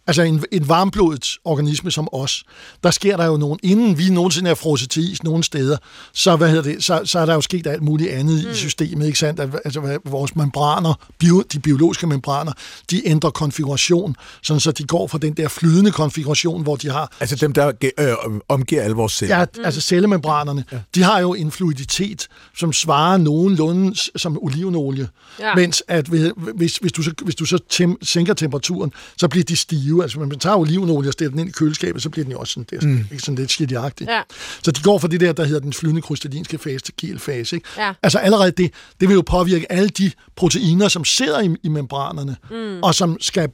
Altså 0.10 0.22
en, 0.22 0.46
en 0.52 0.70
varmblodet 0.70 1.38
organisme 1.46 1.92
som 1.92 2.08
os, 2.12 2.44
der 2.84 2.92
sker 2.92 3.18
der 3.18 3.26
jo 3.26 3.38
nogen, 3.38 3.60
inden 3.64 3.98
vi 3.98 4.10
nogensinde 4.10 4.50
er 4.50 4.56
frosset 4.56 4.90
til 4.90 5.12
is 5.12 5.24
nogen 5.24 5.44
steder, 5.44 5.78
så, 6.14 6.36
hvad 6.36 6.50
hedder 6.50 6.64
det, 6.64 6.84
så, 6.84 7.02
så 7.06 7.20
er 7.20 7.26
der 7.26 7.34
jo 7.34 7.42
sket 7.42 7.68
alt 7.68 7.82
muligt 7.82 8.12
andet 8.12 8.46
mm. 8.46 8.52
i 8.52 8.54
systemet, 8.54 9.06
ikke 9.06 9.20
sandt? 9.20 9.40
Altså 9.40 10.00
vores 10.06 10.36
membraner, 10.36 10.94
bio, 11.18 11.44
de 11.54 11.60
biologiske 11.60 12.08
membraner, 12.08 12.52
de 12.92 13.08
ændrer 13.08 13.30
konfiguration, 13.30 14.16
sådan 14.44 14.60
så 14.60 14.72
de 14.72 14.84
går 14.84 15.08
fra 15.08 15.18
den 15.18 15.34
der 15.34 15.48
flydende 15.48 15.92
konfiguration, 15.92 16.64
hvor 16.64 16.76
de 16.76 16.90
har... 16.90 17.12
Altså 17.20 17.36
dem, 17.36 17.54
der 17.54 17.72
øh, 18.00 18.14
omgiver 18.50 18.82
alle 18.82 18.96
vores 18.96 19.14
celler? 19.14 19.38
Ja, 19.38 19.46
mm. 19.58 19.66
altså 19.66 19.82
cellemembranerne, 19.82 20.64
ja. 20.72 20.80
de 20.96 21.04
har 21.04 21.20
jo 21.20 21.34
en 21.34 21.52
fluiditet, 21.52 22.28
som 22.58 22.74
svarer 22.74 23.18
nogenlunde 23.18 23.96
som 24.16 24.38
olivenolie, 24.42 25.08
ja. 25.40 25.56
mens 25.56 25.84
at 25.88 26.08
hvis, 26.56 26.78
hvis 26.78 26.92
du 26.92 27.04
så, 27.04 27.12
hvis 27.24 27.36
du 27.36 27.46
så 27.46 27.58
tem, 27.70 27.98
sænker 28.04 28.34
temperaturen, 28.34 28.92
så 29.18 29.28
bliver 29.28 29.44
de 29.44 29.56
stive 29.56 29.99
Altså, 30.04 30.20
man 30.20 30.40
tager 30.40 30.56
olivenolie 30.56 31.10
og 31.10 31.14
stiller 31.14 31.32
den 31.32 31.40
ind 31.40 31.50
i 31.50 31.52
køleskabet, 31.52 32.04
så 32.04 32.10
bliver 32.10 32.24
den 32.24 32.32
jo 32.32 32.40
også 32.40 32.54
sådan, 32.54 32.80
der, 32.80 32.88
mm. 32.88 33.06
ikke 33.12 33.24
sådan 33.24 33.36
lidt 33.36 33.52
skidjagtig. 33.52 34.08
Ja. 34.08 34.22
Så 34.64 34.72
de 34.72 34.82
går 34.82 35.00
fra 35.00 35.08
det 35.08 35.20
der, 35.20 35.34
der 35.34 35.44
hedder 35.44 35.60
den 35.60 35.74
flydende 35.74 36.02
krystallinske 36.02 36.58
fase 36.58 36.80
til 36.80 36.94
gelfase. 37.02 37.56
Ikke? 37.56 37.68
Ja. 37.78 37.94
Altså 38.04 38.18
allerede 38.18 38.52
det, 38.52 38.72
det 39.00 39.08
vil 39.08 39.16
jo 39.16 39.22
påvirke 39.22 39.72
alle 39.72 39.90
de 39.90 40.12
proteiner, 40.36 40.88
som 40.88 41.06
sidder 41.06 41.42
i, 41.42 41.56
i 41.64 41.70
membranerne, 41.70 42.36
mm. 42.52 42.84
og 42.84 42.96
som 42.96 43.18
skal, 43.22 43.50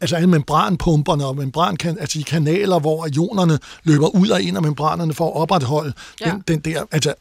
altså 0.00 0.16
alle 0.16 0.28
membranpumperne 0.28 1.26
og 1.26 1.36
membran, 1.36 1.76
altså 1.84 2.18
de 2.18 2.24
kanaler, 2.24 2.78
hvor 2.78 3.08
ionerne 3.14 3.58
løber 3.84 4.08
ud 4.08 4.28
og 4.28 4.42
ind 4.42 4.56
af 4.56 4.62
membranerne 4.62 5.14
for 5.14 5.26
at 5.26 5.36
opretholde 5.36 5.92
ja. 6.20 6.30
den, 6.30 6.42
den 6.48 6.58
der, 6.58 6.84
altså 6.92 7.14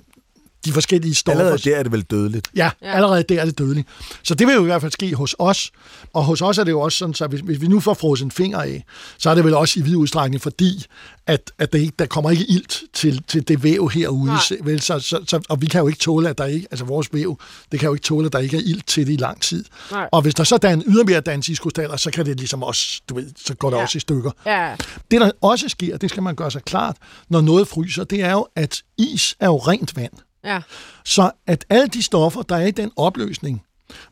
de 0.65 0.71
forskellige 0.71 1.15
stoffer. 1.15 1.39
Allerede 1.39 1.69
der 1.69 1.77
er 1.77 1.83
det 1.83 1.91
vel 1.91 2.01
dødeligt? 2.01 2.49
Ja, 2.55 2.71
ja, 2.81 2.91
allerede 2.91 3.23
der 3.23 3.41
er 3.41 3.45
det 3.45 3.57
dødeligt. 3.57 3.87
Så 4.23 4.35
det 4.35 4.47
vil 4.47 4.53
jo 4.53 4.61
i 4.61 4.65
hvert 4.65 4.81
fald 4.81 4.91
ske 4.91 5.15
hos 5.15 5.35
os. 5.39 5.71
Og 6.13 6.23
hos 6.23 6.41
os 6.41 6.57
er 6.57 6.63
det 6.63 6.71
jo 6.71 6.79
også 6.79 6.97
sådan, 6.97 7.13
så 7.13 7.27
hvis, 7.27 7.41
hvis 7.41 7.61
vi 7.61 7.67
nu 7.67 7.79
får 7.79 7.93
frosset 7.93 8.25
en 8.25 8.31
finger 8.31 8.59
af, 8.61 8.83
så 9.17 9.29
er 9.29 9.35
det 9.35 9.43
vel 9.43 9.53
også 9.53 9.79
i 9.79 9.83
vid 9.83 9.95
udstrækning, 9.95 10.41
fordi 10.41 10.85
at, 11.27 11.51
at 11.59 11.73
der, 11.73 11.79
ikke, 11.79 11.93
der 11.99 12.05
kommer 12.05 12.31
ikke 12.31 12.45
ilt 12.45 12.83
til, 12.93 13.23
til 13.27 13.47
det 13.47 13.63
væv 13.63 13.89
herude. 13.89 14.31
Vel, 14.63 14.81
så, 14.81 14.99
så, 14.99 15.19
så, 15.27 15.41
og 15.49 15.61
vi 15.61 15.67
kan 15.67 15.81
jo 15.81 15.87
ikke 15.87 15.99
tåle, 15.99 16.29
at 16.29 16.37
der 16.37 16.45
ikke, 16.45 16.67
altså 16.71 16.85
vores 16.85 17.13
væv, 17.13 17.39
det 17.71 17.79
kan 17.79 17.87
jo 17.87 17.93
ikke 17.93 18.03
tåle, 18.03 18.25
at 18.25 18.33
der 18.33 18.39
ikke 18.39 18.57
er 18.57 18.61
ilt 18.65 18.87
til 18.87 19.07
det 19.07 19.13
i 19.13 19.15
lang 19.15 19.41
tid. 19.41 19.65
Nej. 19.91 20.09
Og 20.11 20.21
hvis 20.21 20.35
der 20.35 20.43
så 20.43 20.59
er 20.63 20.73
en 20.73 20.83
ydermere 20.87 21.21
dansiskrystaller, 21.21 21.97
så 21.97 22.11
kan 22.11 22.25
det 22.25 22.37
ligesom 22.37 22.63
også, 22.63 23.01
du 23.09 23.15
ved, 23.15 23.31
så 23.45 23.53
går 23.53 23.69
det 23.69 23.77
ja. 23.77 23.81
også 23.81 23.97
i 23.97 23.99
stykker. 23.99 24.31
Ja. 24.45 24.75
Det 25.11 25.21
der 25.21 25.31
også 25.41 25.69
sker, 25.69 25.97
det 25.97 26.09
skal 26.09 26.23
man 26.23 26.35
gøre 26.35 26.51
sig 26.51 26.63
klart, 26.63 26.97
når 27.29 27.41
noget 27.41 27.67
fryser, 27.67 28.03
det 28.03 28.23
er 28.23 28.31
jo, 28.31 28.47
at 28.55 28.81
is 28.97 29.35
er 29.39 29.47
jo 29.47 29.57
rent 29.57 29.95
vand. 29.95 30.13
Ja. 30.43 30.61
Så 31.05 31.31
at 31.47 31.65
alle 31.69 31.87
de 31.87 32.03
stoffer, 32.03 32.41
der 32.41 32.55
er 32.55 32.65
i 32.65 32.71
den 32.71 32.91
opløsning, 32.95 33.63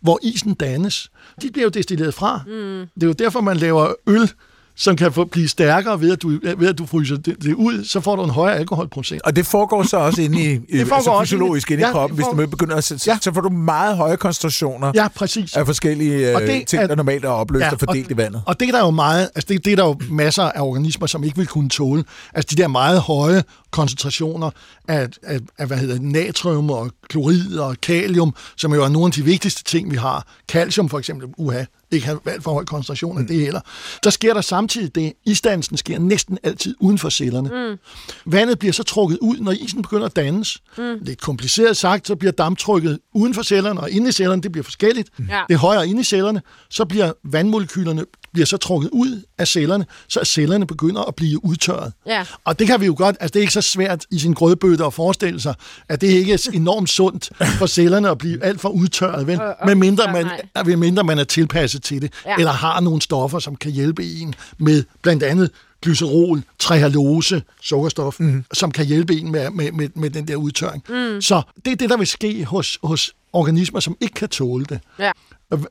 hvor 0.02 0.20
isen 0.24 0.54
dannes, 0.54 1.12
de 1.42 1.52
bliver 1.52 1.64
jo 1.64 1.70
destilleret 1.70 2.14
fra. 2.14 2.42
Mm. 2.48 2.88
Det 2.96 3.04
er 3.04 3.08
jo 3.08 3.14
derfor, 3.14 3.42
man 3.42 3.58
laver 3.58 3.94
øl 4.08 4.32
som 4.80 4.96
kan 4.96 5.14
få, 5.14 5.26
blive 5.26 5.48
stærkere 5.48 6.02
ved 6.02 6.12
at, 6.12 6.22
du, 6.22 6.40
ved 6.58 6.68
at 6.68 6.78
du 6.78 6.86
fryser 6.86 7.18
det, 7.18 7.44
det 7.44 7.54
ud, 7.54 7.84
så 7.84 8.02
får 8.02 8.16
du 8.16 8.24
en 8.24 8.30
højere 8.30 8.58
alkoholprocent. 8.58 9.22
Og 9.22 9.36
det 9.36 9.46
foregår 9.46 9.84
så 9.84 9.98
også 9.98 10.22
inde 10.22 10.44
i, 10.44 10.56
det 10.56 10.92
altså 10.94 11.20
fysiologisk 11.22 11.72
inde 11.72 11.82
i 11.82 11.86
ja, 11.86 11.92
kroppen, 11.92 12.16
hvis 12.16 12.26
du 12.26 12.48
begynder 12.48 12.76
at 12.76 12.84
så, 12.84 13.04
ja. 13.08 13.18
så 13.22 13.34
får 13.34 13.42
du 13.42 13.50
meget 13.50 13.98
høje 13.98 14.16
koncentrationer 14.16 14.92
ja, 14.96 15.08
præcis. 15.08 15.54
af 15.56 15.66
forskellige 15.66 16.36
og 16.36 16.42
det, 16.42 16.68
ting, 16.68 16.90
der 16.90 16.96
normalt 16.96 17.26
er 17.26 17.30
opløst 17.30 17.64
ja, 17.64 17.72
og 17.72 17.80
fordelt 17.80 18.06
og, 18.06 18.12
i 18.12 18.18
vandet. 18.18 18.42
Og 18.46 18.60
det 18.60 18.68
er 18.68 18.72
der 18.72 18.80
jo 18.80 18.92
meget, 18.92 19.30
altså 19.36 19.46
det, 19.50 19.66
det 19.66 19.72
er 19.72 19.76
der 19.76 19.86
jo 19.86 20.00
masser 20.10 20.44
af 20.44 20.62
organismer, 20.62 21.08
som 21.08 21.24
ikke 21.24 21.38
vil 21.38 21.48
kunne 21.48 21.70
tåle. 21.70 22.04
Altså 22.34 22.56
de 22.56 22.62
der 22.62 22.68
meget 22.68 23.02
høje 23.02 23.44
koncentrationer 23.78 24.52
af, 24.88 25.10
af, 25.24 25.40
af 25.58 25.68
hvad 25.68 25.78
hedder 25.78 26.00
natrium 26.00 26.70
og 26.70 26.92
klorid 27.10 27.58
og 27.58 27.76
kalium, 27.82 28.36
som 28.58 28.74
jo 28.74 28.84
er 28.84 28.90
nogle 28.90 29.06
af 29.06 29.12
de 29.12 29.24
vigtigste 29.24 29.64
ting, 29.64 29.92
vi 29.92 29.96
har. 29.96 30.28
Calcium 30.48 30.90
for 30.90 31.00
eksempel, 31.00 31.30
uha, 31.38 31.64
ikke 31.92 32.06
have 32.06 32.20
alt 32.26 32.44
for 32.44 32.54
høj 32.54 32.66
koncentration 32.66 33.18
af 33.18 33.22
mm. 33.22 33.28
det 33.28 33.40
heller. 33.40 33.62
Så 34.04 34.12
sker 34.12 34.34
der 34.34 34.42
samtidig 34.42 34.96
det, 34.96 35.14
isdannelsen 35.26 35.78
sker 35.78 36.00
næsten 36.00 36.38
altid 36.44 36.76
uden 36.80 36.98
for 36.98 37.10
cellerne. 37.10 37.50
Mm. 37.50 37.78
Vandet 38.26 38.60
bliver 38.60 38.74
så 38.74 38.84
trukket 38.84 39.18
ud, 39.22 39.38
når 39.38 39.52
isen 39.52 39.82
begynder 39.82 40.06
at 40.06 40.16
dannes. 40.16 40.58
Mm. 40.78 40.84
Er 40.84 41.16
kompliceret 41.22 41.78
sagt, 41.78 42.08
så 42.08 42.16
bliver 42.16 42.32
damptrykket 42.32 43.00
uden 43.14 43.34
for 43.34 43.42
cellerne 43.42 43.80
og 43.80 43.92
inde 43.92 44.10
i 44.10 44.12
cellerne, 44.12 44.42
det 44.42 44.52
bliver 44.52 44.64
forskelligt. 44.64 45.10
Mm. 45.18 45.26
Det 45.26 45.54
er 45.54 45.58
højere 45.58 45.88
inde 45.88 46.02
i 46.02 46.04
cellerne, 46.04 46.42
så 46.70 46.86
bliver 46.86 47.12
vandmolekylerne 47.24 48.06
bliver 48.34 48.46
så 48.46 48.58
trukket 48.58 48.90
ud 48.94 49.22
af 49.38 49.48
cellerne, 49.48 49.86
så 50.08 50.24
cellerne 50.24 50.68
begynder 50.68 51.02
at 51.02 51.16
blive 51.16 51.46
udtørret. 51.46 51.94
Ja. 52.06 52.26
Og 52.44 52.60
det 52.60 52.68
kan 52.68 52.82
vi 52.82 52.86
jo 52.86 52.96
godt, 52.98 53.16
altså 53.20 53.34
det 53.34 53.40
er 53.40 53.42
ikke 53.42 53.54
så 53.54 53.62
svært 53.68 54.06
i 54.12 54.20
sin 54.20 54.34
grødbøtte 54.34 54.86
at 54.86 54.94
forestille 54.94 55.42
sig, 55.42 55.56
at 55.90 56.02
det 56.02 56.08
ikke 56.08 56.34
er 56.34 56.50
enormt 56.54 56.90
sundt 56.90 57.30
for 57.60 57.66
cellerne 57.66 58.10
at 58.10 58.18
blive 58.18 58.44
alt 58.44 58.62
for 58.62 58.70
udtørret, 58.70 59.28
vel? 59.28 59.40
med 59.66 59.76
mindre 59.76 60.14
man, 60.14 60.28
med 60.66 60.76
mindre 60.76 61.04
man 61.04 61.20
er 61.20 61.24
tilpasset 61.24 61.84
til 61.84 62.02
det, 62.02 62.14
ja. 62.26 62.36
eller 62.40 62.52
har 62.52 62.80
nogle 62.80 63.02
stoffer, 63.02 63.40
som 63.40 63.56
kan 63.56 63.72
hjælpe 63.72 64.06
en 64.06 64.36
med 64.58 64.84
blandt 65.02 65.24
andet 65.24 65.52
glycerol, 65.82 66.44
trehalose, 66.60 67.44
sukkerstof, 67.62 68.20
mm. 68.20 68.46
som 68.54 68.72
kan 68.72 68.86
hjælpe 68.86 69.16
en 69.16 69.32
med, 69.32 69.50
med, 69.50 69.72
med, 69.72 69.90
med 69.96 70.10
den 70.10 70.28
der 70.28 70.36
udtørring. 70.36 70.84
Mm. 70.90 71.22
Så 71.22 71.42
det 71.66 71.72
er 71.72 71.76
det, 71.76 71.90
der 71.90 71.98
vil 71.98 72.08
ske 72.08 72.46
hos, 72.46 72.80
hos 72.84 73.14
organismer, 73.34 73.80
som 73.80 73.98
ikke 74.02 74.14
kan 74.14 74.30
tåle 74.30 74.66
det. 74.66 74.80
Ja. 75.00 75.12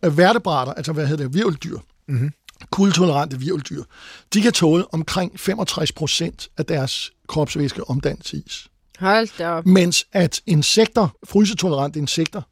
Værtebrater, 0.02 0.72
altså 0.72 0.92
hvad 0.92 1.06
hedder 1.06 1.24
det, 1.24 1.35
virveldyr, 1.35 1.78
mm-hmm 2.09 2.30
kuldetolerante 2.70 3.38
virveldyr, 3.38 3.82
de 4.35 4.42
kan 4.42 4.52
tåle 4.52 4.94
omkring 4.94 5.40
65 5.40 5.92
procent 5.92 6.48
af 6.59 6.66
deres 6.66 7.12
kropsvæske 7.28 7.90
omdannet 7.90 8.24
til 8.24 8.42
is. 8.46 8.68
Hold 8.98 9.28
da 9.38 9.48
op. 9.48 9.66
Mens 9.66 10.06
at 10.12 10.40
insekter, 10.46 11.08
frysetolerante 11.24 11.98
insekter, 11.98 12.42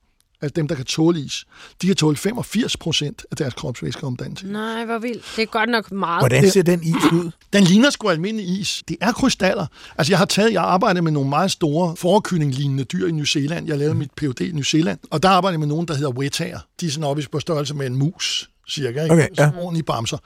altså 0.42 0.52
dem, 0.56 0.68
der 0.68 0.74
kan 0.74 0.84
tåle 0.84 1.20
is, 1.20 1.44
de 1.82 1.86
kan 1.86 1.96
tåle 1.96 2.16
85 2.16 2.76
procent 2.76 3.26
af 3.30 3.36
deres 3.36 3.54
kropsvæskeomdannelse. 3.54 4.46
Nej, 4.46 4.84
hvor 4.84 4.98
vildt. 4.98 5.24
Det 5.36 5.42
er 5.42 5.46
godt 5.46 5.70
nok 5.70 5.92
meget. 5.92 6.20
Hvordan 6.20 6.50
ser 6.50 6.62
den 6.62 6.82
is 6.82 7.12
ud? 7.12 7.30
Den 7.52 7.64
ligner 7.64 7.90
sgu 7.90 8.08
almindelig 8.08 8.60
is. 8.60 8.82
Det 8.88 8.96
er 9.00 9.12
krystaller. 9.12 9.66
Altså, 9.98 10.12
jeg 10.12 10.18
har 10.18 10.24
taget, 10.24 10.52
jeg 10.52 10.62
arbejder 10.62 11.00
med 11.00 11.12
nogle 11.12 11.28
meget 11.28 11.50
store 11.50 11.96
forkylling-lignende 11.96 12.84
dyr 12.84 13.06
i 13.06 13.10
New 13.10 13.24
Zealand. 13.24 13.66
Jeg 13.66 13.78
lavede 13.78 13.94
mit 13.94 14.10
Ph.D. 14.16 14.40
i 14.40 14.52
New 14.52 14.62
Zealand, 14.62 14.98
og 15.10 15.22
der 15.22 15.28
arbejder 15.28 15.52
jeg 15.52 15.60
med 15.60 15.68
nogen, 15.68 15.88
der 15.88 15.94
hedder 15.94 16.10
wetager. 16.10 16.58
De 16.80 16.86
er 16.86 16.90
sådan 16.90 17.04
oppe 17.04 17.26
på 17.32 17.40
størrelse 17.40 17.74
med 17.74 17.86
en 17.86 17.96
mus, 17.96 18.50
cirka. 18.70 19.02
Ikke? 19.02 19.14
Okay, 19.14 19.28
ja. 19.38 19.50
Ordentlige 19.56 19.84
bamser. 19.84 20.18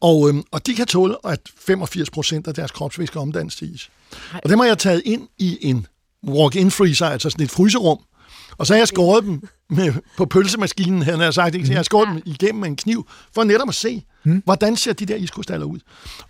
Og, 0.00 0.28
øhm, 0.28 0.42
og 0.50 0.66
de 0.66 0.74
kan 0.74 0.86
tåle, 0.86 1.16
at 1.24 1.40
85 1.58 2.10
procent 2.10 2.46
af 2.48 2.54
deres 2.54 2.70
kropsvæske 2.70 3.20
omdannes 3.20 3.56
til 3.56 3.74
is. 3.74 3.90
Og 4.44 4.50
dem 4.50 4.58
har 4.58 4.66
jeg 4.66 4.78
taget 4.78 5.02
ind 5.04 5.28
i 5.38 5.58
en 5.60 5.86
walk-in 6.28 6.70
freezer, 6.70 7.06
altså 7.06 7.30
sådan 7.30 7.44
et 7.44 7.50
fryserum. 7.50 7.98
Og 8.58 8.66
så 8.66 8.74
har 8.74 8.78
jeg 8.78 8.88
skåret 8.88 9.24
dem 9.24 9.48
med, 9.70 9.92
på 10.16 10.24
pølsemaskinen, 10.24 11.02
han 11.02 11.18
har 11.18 11.30
sagt. 11.30 11.54
Ikke? 11.54 11.66
Så 11.66 11.72
jeg 11.72 11.78
har 11.78 11.82
skåret 11.82 12.08
dem 12.08 12.22
igennem 12.24 12.60
med 12.60 12.68
en 12.68 12.76
kniv, 12.76 13.08
for 13.34 13.44
netop 13.44 13.68
at 13.68 13.74
se, 13.74 14.04
mm. 14.24 14.42
hvordan 14.44 14.76
ser 14.76 14.92
de 14.92 15.06
der 15.06 15.16
iskrystaller 15.16 15.66
ud. 15.66 15.78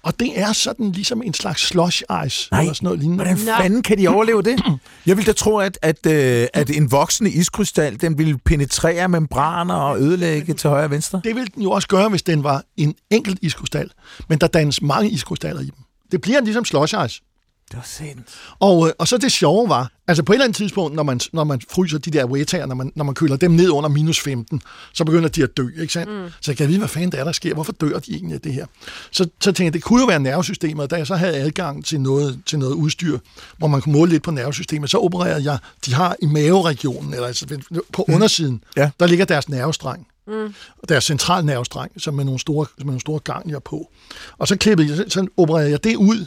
Og 0.02 0.20
det 0.20 0.40
er 0.40 0.52
sådan 0.52 0.92
ligesom 0.92 1.22
en 1.22 1.34
slags 1.34 1.62
slush 1.62 2.02
ice, 2.26 2.48
Nej, 2.50 2.60
eller 2.60 2.72
sådan 2.72 2.84
noget 2.86 2.98
lignende. 3.00 3.24
Hvordan 3.24 3.38
fanden 3.60 3.82
kan 3.82 3.98
de 3.98 4.08
overleve 4.08 4.42
det? 4.42 4.62
Jeg 5.06 5.16
vil 5.16 5.26
da 5.26 5.32
tro, 5.32 5.56
at, 5.56 5.78
at, 5.82 6.06
øh, 6.06 6.46
at 6.54 6.70
en 6.70 6.90
voksende 6.90 7.30
iskrystal, 7.30 8.00
den 8.00 8.18
vil 8.18 8.38
penetrere 8.38 9.08
membraner 9.08 9.74
og 9.74 10.00
ødelægge 10.00 10.54
til 10.54 10.70
højre 10.70 10.84
og 10.84 10.90
venstre. 10.90 11.20
Det 11.24 11.34
ville 11.34 11.48
den 11.54 11.62
jo 11.62 11.70
også 11.70 11.88
gøre, 11.88 12.08
hvis 12.08 12.22
den 12.22 12.44
var 12.44 12.62
en 12.76 12.94
enkelt 13.10 13.38
iskrystal. 13.42 13.90
Men 14.28 14.38
der 14.38 14.46
dannes 14.46 14.82
mange 14.82 15.10
iskrystaller 15.10 15.60
i 15.60 15.64
dem. 15.64 15.84
Det 16.12 16.20
bliver 16.20 16.40
ligesom 16.40 16.64
slush 16.64 16.94
ice. 17.06 17.22
Det 17.70 17.76
var 17.76 17.82
sent. 17.86 18.20
Og, 18.58 18.86
øh, 18.88 18.92
og 18.98 19.08
så 19.08 19.18
det 19.18 19.32
sjove 19.32 19.68
var, 19.68 19.90
altså 20.08 20.22
på 20.22 20.32
et 20.32 20.34
eller 20.34 20.44
andet 20.44 20.56
tidspunkt, 20.56 20.96
når 20.96 21.02
man, 21.02 21.20
når 21.32 21.44
man 21.44 21.60
fryser 21.70 21.98
de 21.98 22.10
der 22.10 22.24
wetager, 22.24 22.66
når 22.66 22.74
man, 22.74 22.92
når 22.94 23.04
man 23.04 23.14
køler 23.14 23.36
dem 23.36 23.50
ned 23.50 23.70
under 23.70 23.90
minus 23.90 24.20
15, 24.20 24.62
så 24.92 25.04
begynder 25.04 25.28
de 25.28 25.42
at 25.42 25.56
dø, 25.56 25.68
ikke 25.80 25.92
sandt? 25.92 26.12
Mm. 26.12 26.28
Så 26.40 26.50
jeg 26.50 26.56
kan 26.56 26.68
vide, 26.68 26.78
hvad 26.78 26.88
fanden 26.88 27.12
det 27.12 27.20
er, 27.20 27.24
der 27.24 27.32
sker. 27.32 27.54
Hvorfor 27.54 27.72
dør 27.72 27.98
de 27.98 28.12
egentlig 28.12 28.34
af 28.34 28.40
det 28.40 28.52
her? 28.52 28.66
Så, 29.10 29.24
så 29.24 29.28
tænkte 29.44 29.64
jeg, 29.64 29.72
det 29.72 29.82
kunne 29.82 30.00
jo 30.00 30.06
være 30.06 30.20
nervesystemet, 30.20 30.90
da 30.90 30.96
jeg 30.96 31.06
så 31.06 31.16
havde 31.16 31.36
adgang 31.36 31.84
til 31.84 32.00
noget, 32.00 32.40
til 32.46 32.58
noget 32.58 32.72
udstyr, 32.74 33.18
hvor 33.58 33.68
man 33.68 33.80
kunne 33.82 33.92
måle 33.92 34.10
lidt 34.10 34.22
på 34.22 34.30
nervesystemet, 34.30 34.90
så 34.90 34.98
opererede 34.98 35.44
jeg, 35.44 35.58
de 35.86 35.94
har 35.94 36.16
i 36.22 36.26
maveregionen, 36.26 37.14
eller 37.14 37.26
altså 37.26 37.58
på 37.92 38.04
undersiden, 38.08 38.64
Ja. 38.76 38.90
der 39.00 39.06
ligger 39.06 39.24
deres 39.24 39.48
nervestreng. 39.48 40.06
Mm. 40.26 40.54
Deres 40.88 41.04
central 41.04 41.44
nervestreng, 41.44 41.92
som 42.00 42.14
med 42.14 42.24
nogle 42.24 42.40
store, 42.40 42.66
med 42.78 42.84
nogle 42.86 43.00
store 43.00 43.18
ganglier 43.20 43.58
på. 43.58 43.90
Og 44.38 44.48
så 44.48 44.56
klippede 44.56 44.88
jeg, 44.96 45.04
så 45.08 45.26
opererede 45.36 45.70
jeg 45.70 45.84
det 45.84 45.96
ud, 45.96 46.26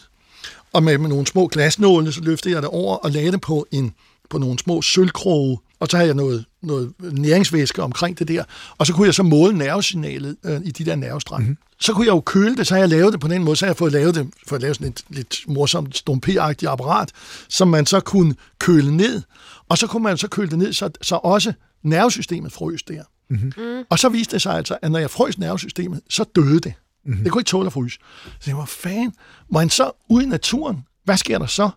og 0.73 0.83
med, 0.83 0.97
med 0.97 1.09
nogle 1.09 1.27
små 1.27 1.47
glasnåle, 1.47 2.11
så 2.11 2.21
løftede 2.21 2.53
jeg 2.53 2.61
det 2.61 2.69
over 2.69 2.95
og 2.95 3.11
lagde 3.11 3.31
det 3.31 3.41
på, 3.41 3.67
en, 3.71 3.93
på 4.29 4.37
nogle 4.37 4.59
små 4.59 4.81
sølvkroge, 4.81 5.57
og 5.79 5.87
så 5.87 5.97
havde 5.97 6.07
jeg 6.07 6.15
noget, 6.15 6.45
noget 6.61 6.93
næringsvæske 7.01 7.83
omkring 7.83 8.19
det 8.19 8.27
der, 8.27 8.43
og 8.77 8.87
så 8.87 8.93
kunne 8.93 9.05
jeg 9.05 9.13
så 9.13 9.23
måle 9.23 9.57
nervesignalet 9.57 10.37
øh, 10.45 10.61
i 10.63 10.71
de 10.71 10.85
der 10.85 10.95
nervestrenge. 10.95 11.43
Mm-hmm. 11.43 11.57
Så 11.79 11.93
kunne 11.93 12.05
jeg 12.05 12.13
jo 12.13 12.19
køle 12.21 12.55
det, 12.55 12.67
så 12.67 12.73
har 12.73 12.79
jeg 12.79 12.89
lavet 12.89 13.13
det 13.13 13.21
på 13.21 13.27
den 13.27 13.43
måde, 13.43 13.55
så 13.55 13.65
har 13.65 13.69
jeg 13.69 13.77
fået 13.77 13.91
lavet 13.91 14.15
det, 14.15 14.27
for 14.47 14.55
at 14.55 14.61
lave 14.61 14.73
sådan 14.73 14.87
et 14.87 15.03
lidt 15.09 15.37
morsomt 15.47 15.95
stompe-agtigt 15.95 16.67
apparat, 16.67 17.11
som 17.49 17.67
man 17.67 17.85
så 17.85 17.99
kunne 17.99 18.35
køle 18.59 18.97
ned, 18.97 19.21
og 19.69 19.77
så 19.77 19.87
kunne 19.87 20.03
man 20.03 20.17
så 20.17 20.27
køle 20.27 20.49
det 20.49 20.57
ned, 20.57 20.73
så, 20.73 20.89
så 21.01 21.15
også 21.15 21.53
nervesystemet 21.83 22.51
frøs 22.51 22.83
der. 22.83 23.03
Mm-hmm. 23.29 23.85
Og 23.89 23.99
så 23.99 24.09
viste 24.09 24.31
det 24.31 24.41
sig 24.41 24.53
altså, 24.57 24.77
at 24.81 24.91
når 24.91 24.99
jeg 24.99 25.09
frøs 25.09 25.37
nervesystemet, 25.37 26.01
så 26.09 26.25
døde 26.35 26.59
det. 26.59 26.73
Mm-hmm. 27.05 27.23
Det 27.23 27.31
kunne 27.31 27.39
ikke 27.41 27.49
tåle 27.49 27.67
at 27.67 27.73
fryse. 27.73 27.99
Så 28.39 28.49
jeg 28.49 28.57
var 28.57 28.65
fan. 28.65 29.13
Var 29.51 29.59
han 29.59 29.69
så 29.69 29.91
ude 30.09 30.23
i 30.23 30.27
naturen? 30.27 30.85
Hvad 31.03 31.17
sker 31.17 31.37
der 31.39 31.45
så? 31.45 31.69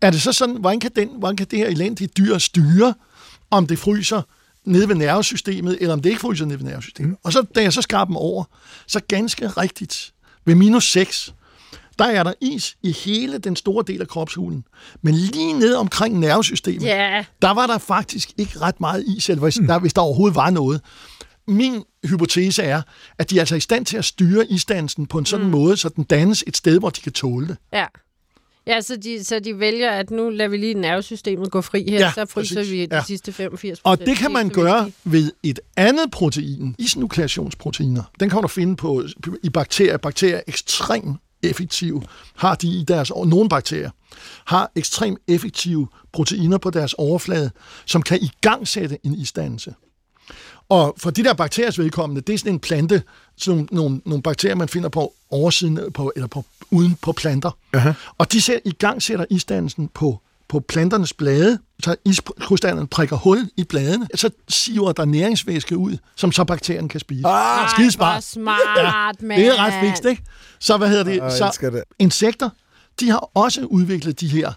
Er 0.00 0.10
det 0.10 0.22
så 0.22 0.32
sådan, 0.32 0.56
hvordan 0.56 0.80
kan, 0.80 0.90
den, 0.96 1.08
hvordan 1.18 1.36
kan 1.36 1.46
det 1.50 1.58
her 1.58 1.66
elendige 1.66 2.08
dyr 2.08 2.38
styre, 2.38 2.94
om 3.50 3.66
det 3.66 3.78
fryser 3.78 4.22
nede 4.64 4.88
ved 4.88 4.94
nervesystemet, 4.94 5.78
eller 5.80 5.92
om 5.92 6.00
det 6.02 6.10
ikke 6.10 6.20
fryser 6.20 6.44
nede 6.46 6.58
ved 6.58 6.66
nervesystemet? 6.66 7.10
Mm. 7.10 7.16
Og 7.24 7.32
så, 7.32 7.42
da 7.54 7.62
jeg 7.62 7.72
så 7.72 7.82
skar 7.82 8.04
dem 8.04 8.16
over, 8.16 8.44
så 8.86 9.00
ganske 9.08 9.48
rigtigt, 9.48 10.12
ved 10.44 10.54
minus 10.54 10.90
6, 10.92 11.34
der 11.98 12.04
er 12.04 12.22
der 12.22 12.32
is 12.40 12.76
i 12.82 12.92
hele 12.92 13.38
den 13.38 13.56
store 13.56 13.84
del 13.86 14.00
af 14.00 14.08
kropshulen. 14.08 14.64
Men 15.02 15.14
lige 15.14 15.52
nede 15.52 15.78
omkring 15.78 16.18
nervesystemet, 16.18 16.82
Ja. 16.82 17.24
der 17.42 17.50
var 17.50 17.66
der 17.66 17.78
faktisk 17.78 18.32
ikke 18.38 18.60
ret 18.60 18.80
meget 18.80 19.04
is, 19.16 19.28
eller 19.28 19.42
hvis, 19.42 19.54
der, 19.54 19.78
hvis 19.78 19.92
der 19.94 20.02
overhovedet 20.02 20.36
var 20.36 20.50
noget. 20.50 20.80
Min 21.48 21.82
hypotese 22.04 22.62
er, 22.62 22.82
at 23.18 23.30
de 23.30 23.36
er 23.36 23.40
altså 23.40 23.56
i 23.56 23.60
stand 23.60 23.86
til 23.86 23.96
at 23.96 24.04
styre 24.04 24.46
isdannelsen 24.46 25.06
på 25.06 25.18
en 25.18 25.26
sådan 25.26 25.46
mm. 25.46 25.52
måde, 25.52 25.76
så 25.76 25.88
den 25.88 26.04
dannes 26.04 26.44
et 26.46 26.56
sted, 26.56 26.78
hvor 26.78 26.90
de 26.90 27.00
kan 27.00 27.12
tåle 27.12 27.48
det. 27.48 27.56
Ja. 27.72 27.86
Ja, 28.66 28.80
så 28.80 28.96
de, 28.96 29.24
så 29.24 29.38
de 29.38 29.58
vælger, 29.58 29.90
at 29.90 30.10
nu 30.10 30.28
lader 30.30 30.50
vi 30.50 30.56
lige 30.56 30.74
nervesystemet 30.74 31.50
gå 31.50 31.60
fri 31.60 31.84
her, 31.90 31.98
Ja, 31.98 32.12
så 32.14 32.26
fryser 32.26 32.56
præcis. 32.56 32.72
vi 32.72 32.86
de 32.86 32.96
Ja. 32.96 33.02
sidste 33.06 33.32
85 33.32 33.80
Og 33.84 33.98
det 34.00 34.16
kan 34.16 34.32
man 34.32 34.48
gøre 34.48 34.90
ved 35.04 35.32
et 35.42 35.60
andet 35.76 36.10
protein, 36.12 36.74
isnukleationsproteiner. 36.78 38.02
Den 38.20 38.30
kan 38.30 38.42
du 38.42 38.48
finde 38.48 38.76
på, 38.76 39.02
i 39.42 39.48
bakterier. 39.48 39.96
Bakterier 39.96 40.36
er 40.36 40.42
ekstremt 40.46 41.20
effektive. 41.42 42.02
Har 42.36 42.54
de 42.54 42.68
i 42.68 42.84
deres, 42.88 43.12
nogle 43.26 43.48
bakterier 43.48 43.90
har 44.44 44.72
ekstremt 44.76 45.18
effektive 45.28 45.88
proteiner 46.12 46.58
på 46.58 46.70
deres 46.70 46.94
overflade, 46.94 47.50
som 47.86 48.02
kan 48.02 48.18
igangsætte 48.22 48.98
en 49.02 49.14
isdannelse. 49.14 49.74
Og 50.68 50.94
for 50.98 51.10
de 51.10 51.24
der 51.24 51.34
bakteriers 51.34 51.78
vedkommende, 51.78 52.20
det 52.20 52.34
er 52.34 52.38
sådan 52.38 52.52
en 52.52 52.60
plante, 52.60 53.02
sådan 53.36 53.68
nogle, 53.72 54.00
nogle, 54.04 54.22
bakterier, 54.22 54.54
man 54.54 54.68
finder 54.68 54.88
på 54.88 55.14
oversiden, 55.30 55.92
på, 55.92 56.12
eller 56.16 56.26
på, 56.26 56.44
uden 56.70 56.96
på 57.02 57.12
planter. 57.12 57.50
Aha. 57.72 57.92
Og 58.18 58.32
de 58.32 58.42
sæt, 58.42 58.60
i 58.64 58.70
gang 58.72 59.02
sætter 59.02 59.24
isdannelsen 59.30 59.88
på, 59.88 60.20
på 60.48 60.60
planternes 60.60 61.12
blade, 61.12 61.58
så 61.82 61.96
iskrystallen 62.04 62.86
prikker 62.86 63.16
hul 63.16 63.50
i 63.56 63.64
bladene, 63.64 64.08
så 64.14 64.30
siver 64.48 64.92
der 64.92 65.04
næringsvæske 65.04 65.76
ud, 65.76 65.96
som 66.16 66.32
så 66.32 66.44
bakterien 66.44 66.88
kan 66.88 67.00
spise. 67.00 67.26
Ah, 67.26 67.70
Skidesmart. 67.70 68.24
smart, 68.24 68.58
ja. 68.76 68.82
Det 69.36 69.46
er 69.46 69.64
ret 69.64 69.74
fikst, 69.80 70.04
ikke? 70.04 70.22
Så 70.58 70.76
hvad 70.76 70.88
hedder 70.88 71.04
det? 71.04 71.32
så 71.32 71.70
det. 71.70 71.82
insekter, 71.98 72.50
de 73.00 73.10
har 73.10 73.30
også 73.34 73.64
udviklet 73.64 74.20
de 74.20 74.28
her 74.28 74.52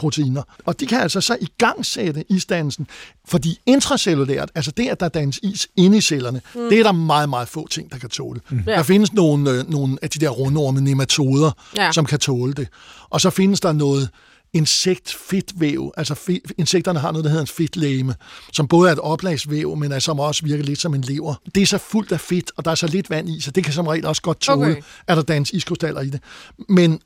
isnukleationsproteiner. 0.00 0.42
Og 0.66 0.80
de 0.80 0.86
kan 0.86 1.00
altså 1.00 1.20
så 1.20 1.36
i 1.40 1.48
gang 1.58 1.86
sætte 1.86 2.24
isdannelsen, 2.28 2.86
fordi 3.28 3.58
intracellulært, 3.66 4.50
altså 4.54 4.70
det, 4.70 4.88
at 4.88 5.00
der 5.00 5.08
dannes 5.08 5.40
is 5.42 5.68
inde 5.76 5.98
i 5.98 6.00
cellerne, 6.00 6.40
mm. 6.54 6.68
det 6.68 6.78
er 6.78 6.82
der 6.82 6.92
meget, 6.92 7.28
meget 7.28 7.48
få 7.48 7.68
ting, 7.68 7.92
der 7.92 7.98
kan 7.98 8.08
tåle. 8.10 8.40
Mm. 8.50 8.62
Ja. 8.66 8.72
Der 8.72 8.82
findes 8.82 9.12
nogle, 9.12 9.50
øh, 9.50 9.70
nogle 9.70 9.98
af 10.02 10.10
de 10.10 10.18
der 10.18 10.28
rundorme 10.28 10.80
nematoder, 10.80 11.50
Ja. 11.76 11.92
som 11.92 12.04
kan 12.04 12.18
tåle 12.18 12.52
det. 12.52 12.68
Og 13.10 13.20
så 13.20 13.30
findes 13.30 13.60
der 13.60 13.72
noget 13.72 14.08
insektfedtvæv. 14.52 15.92
Altså 15.96 16.14
fe, 16.14 16.40
insekterne 16.58 16.98
har 16.98 17.12
noget, 17.12 17.24
der 17.24 17.30
hedder 17.30 17.42
en 17.42 17.46
fedtlæme, 17.46 18.14
som 18.52 18.68
både 18.68 18.88
er 18.88 18.92
et 18.92 18.98
oplagsvæv, 18.98 19.76
men 19.76 19.92
altså, 19.92 20.04
som 20.04 20.20
også 20.20 20.44
virker 20.44 20.64
lidt 20.64 20.80
som 20.80 20.94
en 20.94 21.00
lever. 21.00 21.34
Det 21.54 21.62
er 21.62 21.66
så 21.66 21.78
fuldt 21.78 22.12
af 22.12 22.20
fedt, 22.20 22.50
og 22.56 22.64
der 22.64 22.70
er 22.70 22.74
så 22.74 22.86
lidt 22.86 23.10
vand 23.10 23.28
i, 23.28 23.40
så 23.40 23.50
det 23.50 23.64
kan 23.64 23.72
som 23.72 23.86
regel 23.86 24.06
også 24.06 24.22
godt 24.22 24.40
tåle, 24.40 24.70
okay. 24.70 24.82
at 25.06 25.16
der 25.16 25.22
dannes 25.22 25.50
iskrystaller 25.50 26.00
i 26.00 26.10
det. 26.10 26.20
Men 26.68 27.00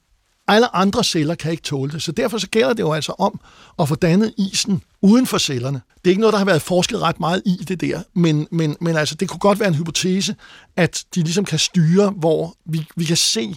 alle 0.49 0.77
andre 0.77 1.05
celler 1.05 1.35
kan 1.35 1.51
ikke 1.51 1.63
tåle 1.63 1.93
det, 1.93 2.03
så 2.03 2.13
derfor 2.13 2.39
så 2.39 2.49
gælder 2.49 2.73
det 2.73 2.81
jo 2.81 2.93
altså 2.93 3.15
om 3.19 3.41
at 3.79 3.89
få 3.89 3.95
dannet 3.95 4.35
isen 4.39 4.83
uden 5.03 5.27
for 5.27 5.39
cellerne. 5.39 5.81
Det 5.95 6.07
er 6.07 6.11
ikke 6.11 6.21
noget, 6.21 6.33
der 6.33 6.39
har 6.39 6.45
været 6.45 6.63
forsket 6.63 7.03
ret 7.03 7.21
meget 7.21 7.43
i 7.47 7.65
det 7.69 7.81
der, 7.81 8.03
men, 8.15 8.49
men, 8.51 8.77
men 8.81 8.97
altså, 8.97 9.15
det 9.15 9.29
kunne 9.29 9.39
godt 9.39 9.61
være 9.61 9.69
en 9.69 9.75
hypotese, 9.75 10.37
at 10.77 11.05
de 11.15 11.23
ligesom 11.23 11.45
kan 11.45 11.59
styre, 11.59 12.11
hvor 12.11 12.57
vi, 12.65 12.87
vi 12.97 13.05
kan 13.05 13.17
se 13.17 13.57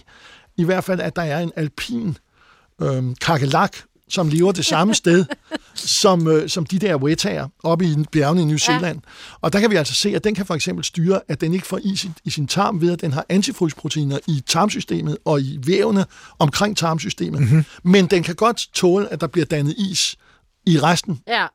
i 0.56 0.64
hvert 0.64 0.84
fald, 0.84 1.00
at 1.00 1.16
der 1.16 1.22
er 1.22 1.40
en 1.40 1.52
alpin 1.56 2.16
øhm, 2.82 3.14
kakelak, 3.14 3.76
som 4.08 4.28
lever 4.28 4.52
det 4.52 4.64
samme 4.64 4.94
sted, 5.02 5.24
som, 5.74 6.26
øh, 6.26 6.48
som 6.48 6.66
de 6.66 6.78
der 6.78 6.96
wetager 6.96 7.48
oppe 7.62 7.84
i 7.84 7.96
bjergene 8.12 8.42
i 8.42 8.44
New 8.44 8.56
Zealand. 8.56 9.00
Ja. 9.04 9.10
Og 9.40 9.52
der 9.52 9.60
kan 9.60 9.70
vi 9.70 9.76
altså 9.76 9.94
se, 9.94 10.16
at 10.16 10.24
den 10.24 10.34
kan 10.34 10.46
for 10.46 10.54
eksempel 10.54 10.84
styre, 10.84 11.20
at 11.28 11.40
den 11.40 11.54
ikke 11.54 11.66
får 11.66 11.80
is 11.84 12.04
i, 12.04 12.10
i 12.24 12.30
sin 12.30 12.46
tarm 12.46 12.80
ved, 12.80 12.92
at 12.92 13.00
den 13.00 13.12
har 13.12 13.26
antifrysproteiner 13.28 14.18
i 14.26 14.42
tarmsystemet 14.46 15.18
og 15.24 15.40
i 15.40 15.58
vævene 15.66 16.04
omkring 16.38 16.76
tarmsystemet. 16.76 17.40
Mm-hmm. 17.40 17.64
Men 17.82 18.06
den 18.06 18.22
kan 18.22 18.34
godt 18.34 18.68
tåle, 18.74 19.12
at 19.12 19.20
der 19.20 19.26
bliver 19.26 19.46
dannet 19.46 19.74
is 19.78 20.16
i 20.66 20.78
resten. 20.78 21.20
Ja. 21.28 21.46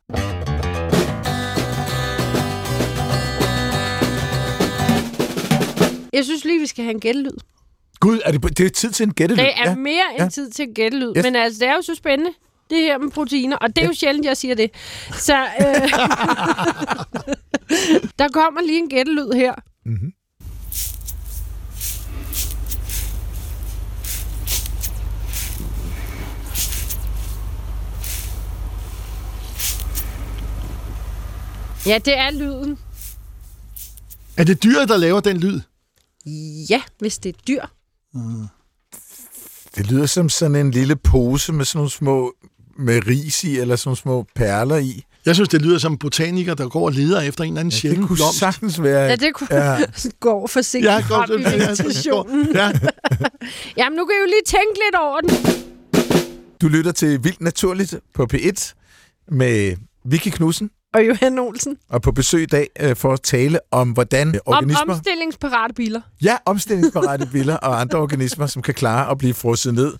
Jeg 6.13 6.25
synes 6.25 6.45
lige, 6.45 6.59
vi 6.59 6.67
skal 6.67 6.83
have 6.83 6.93
en 6.93 6.99
gættelyd. 6.99 7.37
Gud, 8.03 8.19
er 8.25 8.31
det, 8.31 8.57
det 8.57 8.65
er 8.65 8.69
tid 8.69 8.91
til 8.91 9.03
en 9.03 9.13
gættelyd? 9.13 9.43
Det 9.43 9.51
er 9.55 9.69
ja. 9.69 9.75
mere 9.75 10.03
end 10.13 10.21
ja. 10.23 10.29
tid 10.29 10.49
til 10.49 10.67
en 10.67 10.73
gættelyd. 10.73 11.13
Yes. 11.17 11.23
Men 11.23 11.35
altså, 11.35 11.59
det 11.59 11.67
er 11.67 11.73
jo 11.73 11.81
så 11.81 11.95
spændende, 11.95 12.31
det 12.69 12.77
her 12.77 12.97
med 12.97 13.11
proteiner. 13.11 13.57
Og 13.57 13.75
det 13.75 13.83
er 13.83 13.85
jo 13.85 13.93
sjældent, 13.93 14.25
jeg 14.25 14.37
siger 14.37 14.55
det. 14.55 14.71
Så 15.11 15.35
øh, 15.43 15.89
der 18.19 18.27
kommer 18.33 18.61
lige 18.61 18.77
en 18.77 18.89
gættelyd 18.89 19.31
her. 19.31 19.53
Mhm. 19.85 20.13
Ja, 31.85 31.97
det 32.05 32.17
er 32.17 32.31
lyden. 32.31 32.79
Er 34.37 34.43
det 34.43 34.63
dyret, 34.63 34.89
der 34.89 34.97
laver 34.97 35.19
den 35.19 35.37
lyd? 35.37 35.59
Ja, 36.69 36.81
hvis 36.99 37.17
det 37.17 37.35
er 37.35 37.39
dyr. 37.47 37.65
Det 39.75 39.91
lyder 39.91 40.05
som 40.05 40.29
sådan 40.29 40.55
en 40.55 40.71
lille 40.71 40.95
pose 40.95 41.53
med 41.53 41.65
sådan 41.65 41.77
nogle 41.77 41.91
små 41.91 42.33
med 42.79 43.07
ris 43.07 43.43
i, 43.43 43.59
eller 43.59 43.75
sådan 43.75 43.87
nogle 43.89 43.97
små 43.97 44.25
perler 44.35 44.77
i. 44.77 45.03
Jeg 45.25 45.35
synes, 45.35 45.49
det 45.49 45.61
lyder 45.61 45.77
som 45.77 45.97
botaniker, 45.97 46.53
der 46.53 46.69
går 46.69 46.85
og 46.85 46.91
leder 46.91 47.21
efter 47.21 47.43
en 47.43 47.47
eller 47.53 47.59
anden 47.59 47.71
Det 47.71 47.79
sjælden 47.79 48.07
kunne 48.07 48.15
blomst. 48.15 48.39
sagtens 48.39 48.83
være... 48.83 49.05
Ja, 49.09 49.15
det 49.15 49.33
kunne 49.33 49.47
Ja. 49.51 49.71
ja. 49.79 49.85
gå 50.19 50.47
forsigtigt 50.47 50.89
Ja, 50.91 50.93
ja, 50.93 50.99
frem 50.99 51.29
godt, 51.29 51.39
i 51.39 51.43
ja, 51.43 51.49
ja, 51.49 51.57
vegetationen. 51.69 52.47
Ja, 52.55 52.71
Jamen, 53.77 53.97
nu 53.97 54.05
kan 54.05 54.15
I 54.15 54.19
jo 54.19 54.25
lige 54.25 54.45
tænke 54.45 54.79
lidt 54.85 54.95
over 55.01 55.19
den. 55.21 55.29
Du 56.61 56.67
lytter 56.67 56.91
til 56.91 57.23
Vildt 57.23 57.41
Naturligt 57.41 57.95
på 58.13 58.27
P1 58.33 58.73
med 59.31 59.75
Vicky 60.05 60.27
Knudsen, 60.29 60.69
Og 60.93 61.07
Johan 61.07 61.39
Olsen. 61.39 61.77
og 61.89 62.01
på 62.01 62.11
besøg 62.11 62.41
i 62.41 62.45
dag 62.45 62.67
øh, 62.79 62.95
for 62.95 63.13
at 63.13 63.21
tale 63.21 63.59
om, 63.71 63.91
hvordan 63.91 64.27
øh, 64.27 64.39
Om 64.45 64.53
organismer... 64.53 64.93
omstillingsparate 64.93 65.73
biler. 65.73 66.01
Ja, 66.23 66.37
omstillingsparate 66.45 67.29
biler 67.31 67.57
og 67.57 67.81
andre 67.81 67.99
organismer, 67.99 68.45
som 68.47 68.61
kan 68.61 68.73
klare 68.73 69.11
at 69.11 69.17
blive 69.17 69.33
frosset 69.33 69.73
ned. 69.73 69.93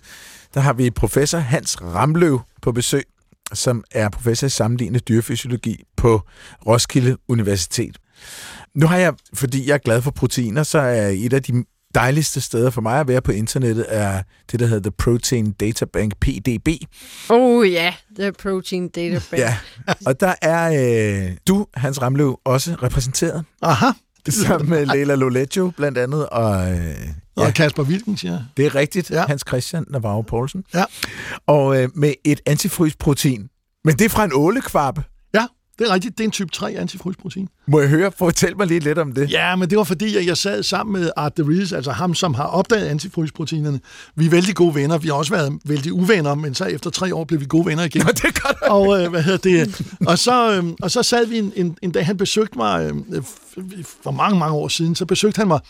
Der 0.54 0.60
har 0.60 0.72
vi 0.72 0.90
professor 0.90 1.38
Hans 1.38 1.82
Ramløv 1.82 2.40
på 2.62 2.72
besøg, 2.72 3.04
som 3.52 3.84
er 3.90 4.08
professor 4.08 4.46
i 4.46 4.50
sammenlignende 4.50 5.00
dyrefysiologi 5.00 5.82
på 5.96 6.22
Roskilde 6.66 7.16
Universitet. 7.28 7.98
Nu 8.74 8.86
har 8.86 8.96
jeg, 8.96 9.14
fordi 9.34 9.68
jeg 9.68 9.74
er 9.74 9.78
glad 9.78 10.02
for 10.02 10.10
proteiner, 10.10 10.62
så 10.62 10.78
er 10.78 11.08
et 11.08 11.32
af 11.32 11.42
de 11.42 11.64
dejligste 11.94 12.40
steder 12.40 12.70
for 12.70 12.80
mig 12.80 13.00
at 13.00 13.08
være 13.08 13.20
på 13.22 13.32
internettet, 13.32 13.86
er 13.88 14.22
det, 14.52 14.60
der 14.60 14.66
hedder 14.66 14.90
The 14.90 14.96
Protein 14.98 15.52
Data 15.52 15.84
Bank, 15.84 16.12
PDB. 16.20 16.68
Oh 17.30 17.70
ja, 17.70 17.94
The 18.18 18.32
Protein 18.32 18.88
Data 18.88 19.20
Bank. 19.30 19.40
Ja, 19.42 19.56
og 20.06 20.20
der 20.20 20.34
er 20.42 20.70
øh, 21.28 21.36
du, 21.48 21.66
Hans 21.74 22.02
Ramløv, 22.02 22.38
også 22.44 22.76
repræsenteret, 22.82 23.44
aha. 23.62 23.86
sammen 24.28 24.70
med 24.70 24.86
Leila 24.86 25.14
Loleggio 25.14 25.72
blandt 25.76 25.98
andet, 25.98 26.28
og 26.28 26.72
øh, 26.72 26.94
Og 27.36 27.44
ja, 27.44 27.50
Kasper 27.50 27.82
Wilkens, 27.82 28.24
ja. 28.24 28.38
det 28.56 28.66
er 28.66 28.74
rigtigt, 28.74 29.10
Ja. 29.10 29.24
Hans 29.26 29.44
Christian 29.48 29.84
Navarro 29.90 30.22
Poulsen. 30.22 30.64
Ja. 30.74 30.84
Og 31.46 31.82
øh, 31.82 31.88
med 31.94 32.14
et 32.24 32.40
antifrysprotein. 32.46 33.48
Men 33.84 33.94
det 33.94 34.04
er 34.04 34.08
fra 34.08 34.24
en 34.24 34.30
ålekvabbe. 34.34 35.02
Det 35.78 35.88
er 35.88 35.94
rigtigt. 35.94 36.18
Det 36.18 36.24
er 36.24 36.28
en 36.28 36.30
type 36.30 36.50
3 36.50 36.70
antifrysprotein. 36.78 37.48
Må 37.66 37.80
jeg 37.80 37.88
høre? 37.88 38.12
Fortæl 38.18 38.56
mig 38.56 38.66
lige 38.66 38.80
lidt 38.80 38.98
om 38.98 39.12
det. 39.12 39.30
Ja, 39.30 39.56
men 39.56 39.70
det 39.70 39.78
var 39.78 39.84
fordi, 39.84 40.16
at 40.16 40.26
jeg 40.26 40.36
sad 40.36 40.62
sammen 40.62 41.00
med 41.00 41.10
Art 41.16 41.36
de 41.36 41.42
Ries, 41.48 41.72
altså 41.72 41.92
ham, 41.92 42.14
som 42.14 42.34
har 42.34 42.44
opdaget 42.44 42.86
antifrysproteinerne. 42.86 43.80
Vi 44.16 44.26
er 44.26 44.30
vældig 44.30 44.54
gode 44.54 44.74
venner. 44.74 44.98
Vi 44.98 45.08
har 45.08 45.14
også 45.14 45.34
været 45.34 45.58
vældig 45.64 45.92
uvenner, 45.92 46.34
men 46.34 46.54
så 46.54 46.64
efter 46.64 46.90
tre 46.90 47.14
år 47.14 47.24
blev 47.24 47.40
vi 47.40 47.46
gode 47.48 47.66
venner 47.66 47.84
igen. 47.84 48.02
Nå, 48.02 48.08
det 48.12 48.24
er 48.24 48.40
godt. 48.40 48.62
og 48.62 49.02
øh, 49.02 49.10
hvad 49.10 49.22
hedder 49.22 49.38
det? 49.38 49.82
Og 50.06 50.18
så, 50.18 50.52
øh, 50.56 50.64
og 50.82 50.90
så 50.90 51.02
sad 51.02 51.26
vi 51.26 51.38
en, 51.38 51.52
en, 51.56 51.78
en 51.82 51.90
dag, 51.92 52.06
han 52.06 52.16
besøgte 52.16 52.58
mig 52.58 52.90
øh, 53.12 53.22
for 54.02 54.10
mange, 54.10 54.38
mange 54.38 54.54
år 54.56 54.68
siden, 54.68 54.94
så 54.94 55.06
besøgte 55.06 55.38
han 55.38 55.48
mig 55.48 55.60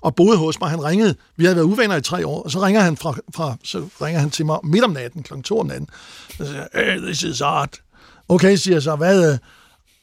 og 0.00 0.14
boede 0.14 0.36
hos 0.38 0.60
mig. 0.60 0.70
Han 0.70 0.84
ringede, 0.84 1.14
vi 1.36 1.44
havde 1.44 1.56
været 1.56 1.66
uvenner 1.66 1.96
i 1.96 2.02
tre 2.02 2.26
år, 2.26 2.42
og 2.42 2.50
så 2.50 2.60
ringer 2.60 2.80
han, 2.80 2.96
fra, 2.96 3.14
fra, 3.34 3.56
så 3.64 3.88
ringer 4.02 4.20
han 4.20 4.30
til 4.30 4.46
mig 4.46 4.58
midt 4.64 4.84
om 4.84 4.90
natten, 4.90 5.22
klokken 5.22 5.42
to 5.42 5.60
om 5.60 5.66
natten, 5.66 5.88
og 6.38 6.46
så 6.46 6.52
siger, 6.52 6.66
hey, 6.74 7.00
this 7.00 7.22
is 7.22 7.40
art. 7.40 7.80
Okay, 8.30 8.56
siger 8.56 8.74
jeg 8.74 8.82
så, 8.82 8.96
hvad, 8.96 9.32
øh, 9.32 9.38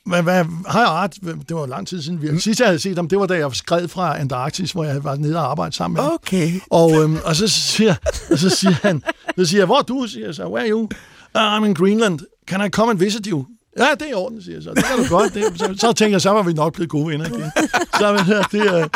hvad, 0.06 0.24
hvad, 0.24 0.46
hej 0.72 0.84
Art, 0.84 1.16
det 1.24 1.56
var 1.56 1.66
lang 1.66 1.88
tid 1.88 2.02
siden. 2.02 2.22
Vi, 2.22 2.40
sidst 2.40 2.60
jeg 2.60 2.68
havde 2.68 2.80
set 2.80 2.96
ham, 2.96 3.08
det 3.08 3.20
var 3.20 3.26
da 3.26 3.38
jeg 3.38 3.56
skred 3.56 3.88
fra 3.88 4.20
Antarktis, 4.20 4.72
hvor 4.72 4.84
jeg 4.84 5.04
var 5.04 5.16
nede 5.16 5.38
og 5.38 5.52
arbejde 5.52 5.76
sammen 5.76 5.96
med 5.96 6.04
ham. 6.04 6.14
Okay. 6.14 6.60
Og, 6.70 7.04
øhm, 7.04 7.18
og, 7.26 7.36
så 7.36 7.48
siger, 7.48 7.96
og 8.32 8.38
så 8.38 8.50
siger 8.50 8.74
han, 8.82 9.04
så 9.38 9.46
siger 9.46 9.60
jeg, 9.60 9.66
hvor 9.66 9.78
er 9.78 9.82
du? 9.82 10.08
Siger 10.08 10.26
jeg 10.26 10.36
så, 10.36 10.48
where 10.48 10.64
are 10.64 10.70
you? 10.70 10.90
Uh, 11.36 11.58
I'm 11.58 11.66
in 11.66 11.74
Greenland. 11.74 12.20
Can 12.48 12.66
I 12.66 12.70
come 12.70 12.92
and 12.92 13.00
visit 13.00 13.26
you? 13.26 13.46
Ja, 13.78 13.88
det 14.00 14.02
er 14.02 14.10
i 14.10 14.14
orden, 14.14 14.42
siger 14.42 14.56
jeg 14.56 14.64
så. 14.64 14.70
Det 14.70 14.86
kan 14.86 14.98
du 14.98 15.10
godt. 15.10 15.34
Det, 15.34 15.44
så, 15.56 15.76
så 15.78 15.94
tænker 15.94 16.14
jeg, 16.14 16.22
så 16.22 16.30
var 16.30 16.44
vi 16.44 16.54
nok 16.54 16.74
blevet 16.74 16.90
gode 16.90 17.08
venner 17.08 17.26
igen. 17.26 17.52
Så, 18.00 18.14
men, 18.14 18.62
det, 18.62 18.76
øh, 18.76 18.88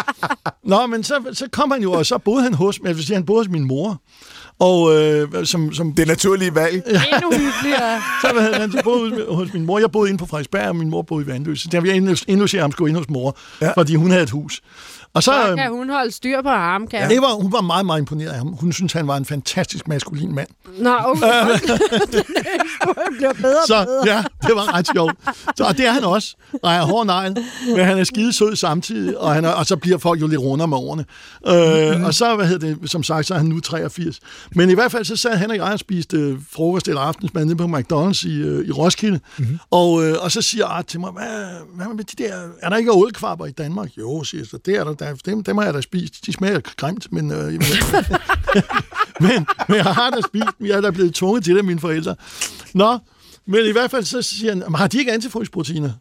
nå, 0.64 0.86
men 0.86 1.04
så, 1.04 1.16
så 1.34 1.48
kom 1.52 1.72
han 1.72 1.82
jo, 1.82 1.92
og 1.92 2.06
så 2.06 2.18
boede 2.18 2.44
han 2.44 2.54
hos, 2.54 2.80
jeg 2.86 2.96
vil 2.96 3.06
sige, 3.06 3.16
han 3.16 3.26
boede 3.26 3.40
hos 3.40 3.50
min 3.50 3.68
mor. 3.68 4.02
Og 4.62 4.96
øh, 4.96 5.46
som, 5.46 5.74
som 5.74 5.94
Det 5.94 6.08
naturlige 6.08 6.56
valg. 6.56 6.76
Endnu 6.76 7.30
hyggeligere. 7.32 8.02
så 8.22 8.30
hvad 8.34 8.44
hedder 8.44 8.60
han, 8.60 8.74
boede 8.84 9.10
hos, 9.12 9.36
hos 9.36 9.54
min 9.54 9.66
mor. 9.66 9.80
Jeg 9.80 9.92
boede 9.92 10.10
inde 10.10 10.20
på 10.20 10.26
Frederiksberg, 10.26 10.68
og 10.68 10.76
min 10.76 10.90
mor 10.90 11.02
boede 11.02 11.26
i 11.26 11.28
Vandløse. 11.28 11.70
Så 11.72 11.80
ville 11.80 11.96
jeg 11.96 12.18
indlogere 12.28 12.62
ham 12.62 12.72
skulle 12.72 12.90
ind 12.90 12.98
hos 12.98 13.10
mor. 13.10 13.38
Ja. 13.62 13.72
fordi 13.72 13.96
hun 13.96 14.12
havde 14.12 14.24
et 14.24 14.30
hus. 14.30 14.62
Og 15.14 15.24
så, 15.24 15.32
Så 15.32 15.48
øhm, 15.48 15.58
kan 15.58 15.72
hun 15.72 15.90
holde 15.90 16.12
styr 16.12 16.42
på 16.42 16.50
ham, 16.50 16.88
kan 16.88 17.10
det 17.10 17.22
var, 17.22 17.34
hun 17.34 17.52
var 17.52 17.62
meget, 17.62 17.86
meget 17.86 18.00
imponeret 18.00 18.30
af 18.30 18.38
ham. 18.38 18.48
Hun 18.48 18.74
synes, 18.74 18.94
han 18.94 19.08
var 19.08 19.18
en 19.18 19.26
fantastisk 19.26 19.88
maskulin 19.88 20.36
mand. 20.36 20.48
Nå, 20.80 20.96
okay. 21.04 21.28
det 22.14 22.26
bliver 23.18 23.34
bedre 23.34 23.58
og 23.58 23.68
Så 23.68 23.86
bedre. 23.86 24.16
ja, 24.16 24.24
det 24.48 24.56
var 24.56 24.74
ret 24.74 24.88
sjovt. 24.96 25.14
Så, 25.58 25.64
og 25.64 25.78
det 25.78 25.88
er 25.88 25.92
han 25.92 26.04
også. 26.04 26.36
Og 26.64 26.72
er 26.74 26.82
hård 26.82 27.06
negl, 27.06 27.38
men 27.76 27.86
han 27.86 27.98
er 27.98 28.04
skide 28.04 28.34
sød 28.34 28.56
samtidig, 28.56 29.18
og, 29.18 29.34
han 29.34 29.46
er, 29.46 29.50
og 29.50 29.66
så 29.66 29.76
bliver 29.76 29.98
folk 29.98 30.22
jo 30.22 30.28
lidt 30.28 30.42
rundere 30.42 30.68
med 30.68 30.78
årene. 30.78 31.06
Øh. 31.48 32.06
Og 32.06 32.14
så, 32.14 32.36
hvad 32.36 32.46
hedder 32.48 32.76
det, 32.76 32.92
som 32.92 33.04
sagt, 33.04 33.28
så 33.28 33.34
er 33.34 33.38
han 33.38 33.48
nu 33.48 33.60
83. 33.60 34.20
Men 34.56 34.70
i 34.70 34.74
hvert 34.74 34.92
fald, 34.92 35.06
så 35.06 35.16
sad 35.16 35.36
han 35.36 35.50
og 35.50 35.56
jeg 35.56 35.64
og 35.64 35.80
spiste 35.80 36.18
øh, 36.18 36.38
frokost 36.52 36.88
eller 36.88 37.02
aftensmad 37.02 37.46
nede 37.46 37.56
på 37.56 37.64
McDonald's 37.64 38.28
i, 38.28 38.36
øh, 38.42 38.68
i 38.68 38.72
Roskilde. 38.72 39.20
Mhm. 39.38 39.46
Mm-hmm. 39.46 39.60
Og, 39.72 40.04
øh, 40.04 40.16
og 40.22 40.32
så 40.32 40.42
siger 40.42 40.66
Art 40.66 40.86
til 40.86 41.00
mig, 41.00 41.12
hvad, 41.12 41.48
hvad 41.76 41.86
med 41.96 42.04
de 42.04 42.24
der, 42.24 42.34
er 42.62 42.70
der 42.70 42.78
ikke 42.78 42.92
ålkvabber 42.92 43.46
i 43.46 43.52
Danmark? 43.52 43.90
Jo, 43.98 44.24
siger 44.24 44.42
jeg 44.42 44.48
så, 44.48 44.58
det 44.66 44.76
er 44.76 44.84
der, 44.84 44.94
der 45.02 45.16
dem, 45.16 45.44
dem 45.44 45.58
har 45.58 45.66
jeg 45.66 45.74
da 45.74 45.82
spist. 45.82 46.26
De 46.26 46.34
smager 46.34 46.60
grimt, 46.78 47.12
men, 47.12 47.32
øh, 47.32 47.38
men, 49.26 49.46
men 49.68 49.78
jeg 49.78 49.86
har 49.86 50.10
da 50.10 50.22
spist 50.28 50.48
dem. 50.60 50.68
Jeg 50.68 50.78
er 50.78 50.82
da 50.82 50.92
blevet 50.92 51.16
tvunget 51.16 51.44
til 51.44 51.54
det 51.54 51.60
af 51.60 51.64
mine 51.66 51.80
forældre. 51.80 52.16
Nå, 52.74 53.00
men 53.46 53.66
i 53.66 53.72
hvert 53.72 53.92
fald 53.92 54.04
så 54.04 54.22
siger 54.22 54.52
han, 54.54 54.76
har 54.76 54.88
de 54.88 55.00
ikke 55.00 55.12
antifrysproteiner? 55.12 55.92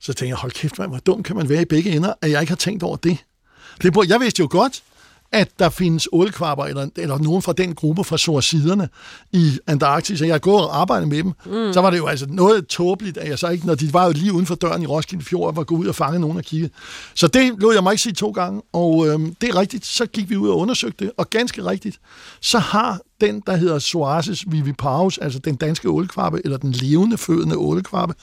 Så 0.00 0.12
tænker 0.12 0.30
jeg, 0.30 0.36
hold 0.36 0.52
kæft, 0.52 0.78
man, 0.78 0.88
hvor 0.88 0.98
dum 0.98 1.22
kan 1.22 1.36
man 1.36 1.48
være 1.48 1.62
i 1.62 1.64
begge 1.64 1.90
ender, 1.90 2.12
at 2.22 2.30
jeg 2.30 2.40
ikke 2.40 2.50
har 2.50 2.56
tænkt 2.56 2.82
over 2.82 2.96
det. 2.96 3.18
det 3.82 3.92
burde- 3.92 4.10
jeg 4.12 4.20
vidste 4.20 4.40
jo 4.40 4.48
godt, 4.50 4.82
at 5.32 5.48
der 5.58 5.68
findes 5.68 6.08
ålkvabber, 6.12 6.64
eller, 6.64 6.88
eller 6.96 7.18
nogen 7.18 7.42
fra 7.42 7.52
den 7.52 7.74
gruppe 7.74 8.04
fra 8.04 8.18
Sorsiderne 8.18 8.88
i 9.32 9.58
Antarktis, 9.66 10.20
og 10.20 10.28
jeg 10.28 10.40
går 10.40 10.60
og 10.60 10.80
arbejder 10.80 11.06
med 11.06 11.22
dem, 11.22 11.32
mm. 11.46 11.72
så 11.72 11.80
var 11.80 11.90
det 11.90 11.98
jo 11.98 12.06
altså 12.06 12.26
noget 12.28 12.66
tåbeligt, 12.66 13.18
at 13.18 13.28
jeg 13.28 13.38
så 13.38 13.48
ikke, 13.48 13.66
når 13.66 13.74
de 13.74 13.92
var 13.92 14.06
jo 14.06 14.12
lige 14.12 14.32
uden 14.32 14.46
for 14.46 14.54
døren 14.54 14.82
i 14.82 14.86
Roskilde 14.86 15.24
Fjord, 15.24 15.54
var 15.54 15.64
gået 15.64 15.78
ud 15.78 15.86
og 15.86 15.94
fange 15.94 16.18
nogen 16.18 16.36
og 16.36 16.44
kigge. 16.44 16.70
Så 17.14 17.28
det 17.28 17.52
lå 17.58 17.72
jeg 17.72 17.82
mig 17.82 17.92
ikke 17.92 18.02
sige 18.02 18.12
to 18.12 18.30
gange, 18.30 18.62
og 18.72 19.08
øhm, 19.08 19.34
det 19.34 19.48
er 19.48 19.56
rigtigt, 19.56 19.86
så 19.86 20.06
gik 20.06 20.30
vi 20.30 20.36
ud 20.36 20.48
og 20.48 20.58
undersøgte 20.58 21.04
det, 21.04 21.12
og 21.16 21.30
ganske 21.30 21.64
rigtigt, 21.64 22.00
så 22.40 22.58
har 22.58 23.00
den, 23.20 23.42
der 23.46 23.56
hedder 23.56 23.78
Soasis 23.78 24.44
viviparus, 24.48 25.18
altså 25.18 25.38
den 25.38 25.54
danske 25.56 25.88
ålkvabbe, 25.90 26.40
eller 26.44 26.56
den 26.58 26.72
levende 26.72 27.18
fødende 27.18 27.56
ålkvabbe, 27.56 28.14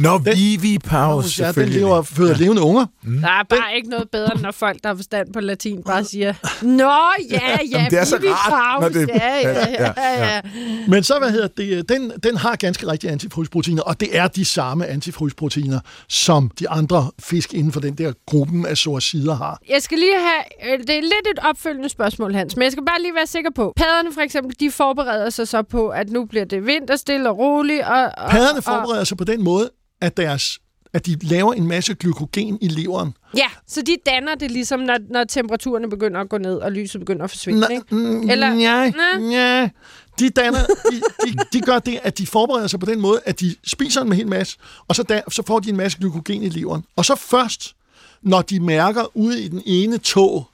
Nå, 0.00 0.18
Vivi 0.18 0.78
Pause, 0.78 1.44
ja, 1.44 1.52
den 1.52 1.68
lever 1.68 2.02
føder 2.02 2.30
ja. 2.30 2.36
levende 2.44 2.62
unger. 2.62 2.86
Der 3.04 3.28
er 3.28 3.42
bare 3.50 3.76
ikke 3.76 3.88
noget 3.88 4.10
bedre, 4.12 4.40
når 4.40 4.50
folk, 4.50 4.78
der 4.82 4.88
har 4.88 4.96
forstand 4.96 5.32
på 5.32 5.40
latin, 5.40 5.82
bare 5.86 6.04
siger, 6.04 6.34
Nå, 6.62 6.92
ja, 7.30 7.40
ja, 7.40 7.58
Jamen, 7.72 7.90
det 7.90 7.98
er 7.98 8.04
så 8.04 8.18
vi 8.18 8.28
rart, 8.28 8.80
når 8.82 8.88
det- 8.88 9.08
Ja, 9.08 9.36
ja, 9.36 9.68
ja, 9.70 9.92
ja, 9.96 10.34
ja. 10.34 10.40
Men 10.88 11.02
så, 11.02 11.14
hvad 11.18 11.30
hedder 11.30 11.48
det, 11.48 11.88
den, 11.88 12.12
den 12.22 12.36
har 12.36 12.56
ganske 12.56 12.86
rigtige 12.86 13.10
antifrysproteiner, 13.10 13.82
og 13.82 14.00
det 14.00 14.16
er 14.16 14.28
de 14.28 14.44
samme 14.44 14.86
antifrysproteiner, 14.86 15.80
som 16.08 16.50
de 16.58 16.68
andre 16.68 17.10
fisk 17.18 17.54
inden 17.54 17.72
for 17.72 17.80
den 17.80 17.94
der 17.94 18.12
gruppen 18.26 18.66
af 18.66 18.76
sorsider 18.76 19.34
har. 19.34 19.58
Jeg 19.68 19.82
skal 19.82 19.98
lige 19.98 20.16
have, 20.18 20.72
øh, 20.72 20.78
det 20.80 20.90
er 20.90 21.00
lidt 21.00 21.26
et 21.32 21.38
opfølgende 21.48 21.88
spørgsmål, 21.88 22.34
Hans, 22.34 22.56
men 22.56 22.62
jeg 22.62 22.72
skal 22.72 22.84
bare 22.84 23.02
lige 23.02 23.14
være 23.14 23.26
sikker 23.26 23.50
på. 23.56 23.72
Padderne 23.76 24.12
for 24.14 24.20
eksempel, 24.20 24.43
de 24.60 24.70
forbereder 24.70 25.30
sig 25.30 25.48
så 25.48 25.62
på, 25.62 25.88
at 25.88 26.10
nu 26.10 26.24
bliver 26.24 26.44
det 26.44 26.66
vinterstille 26.66 27.30
og 27.30 27.38
roligt. 27.38 27.82
Og, 27.82 28.02
og, 28.16 28.30
Padderne 28.30 28.58
og, 28.58 28.64
forbereder 28.64 29.04
sig 29.04 29.16
på 29.16 29.24
den 29.24 29.42
måde, 29.44 29.70
at, 30.00 30.16
deres, 30.16 30.58
at 30.92 31.06
de 31.06 31.16
laver 31.22 31.52
en 31.54 31.66
masse 31.68 31.94
glykogen 31.94 32.58
i 32.60 32.68
leveren. 32.68 33.16
Ja, 33.36 33.46
så 33.66 33.82
de 33.82 33.96
danner 34.06 34.34
det 34.34 34.50
ligesom, 34.50 34.80
når, 34.80 34.96
når 35.10 35.24
temperaturerne 35.24 35.90
begynder 35.90 36.20
at 36.20 36.28
gå 36.28 36.38
ned, 36.38 36.54
og 36.56 36.72
lyset 36.72 37.00
begynder 37.00 37.24
at 37.24 37.30
forsvinde, 37.30 37.66
ikke? 37.70 37.84
mm, 37.94 38.30
Eller- 38.30 38.54
nej, 38.54 38.90
Nå. 39.18 39.26
nej. 39.30 39.70
De, 40.18 40.30
danner, 40.30 40.58
de, 40.90 41.00
de, 41.30 41.36
de 41.52 41.60
gør 41.60 41.78
det, 41.78 41.98
at 42.02 42.18
de 42.18 42.26
forbereder 42.26 42.66
sig 42.66 42.80
på 42.80 42.86
den 42.86 43.00
måde, 43.00 43.20
at 43.24 43.40
de 43.40 43.54
spiser 43.66 44.00
en 44.00 44.12
hel 44.12 44.28
masse, 44.28 44.56
og 44.88 44.96
så, 44.96 45.02
da, 45.02 45.22
så 45.30 45.42
får 45.46 45.60
de 45.60 45.68
en 45.70 45.76
masse 45.76 45.98
glykogen 45.98 46.42
i 46.42 46.48
leveren. 46.48 46.84
Og 46.96 47.04
så 47.04 47.14
først, 47.14 47.74
når 48.22 48.42
de 48.42 48.60
mærker 48.60 49.16
ude 49.16 49.42
i 49.42 49.48
den 49.48 49.62
ene 49.66 49.98
tog, 49.98 50.46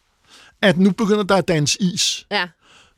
at 0.63 0.79
nu 0.79 0.91
begynder 0.91 1.23
der 1.23 1.37
at 1.37 1.49
dannes 1.49 1.77
is, 1.81 2.27
Ja. 2.31 2.49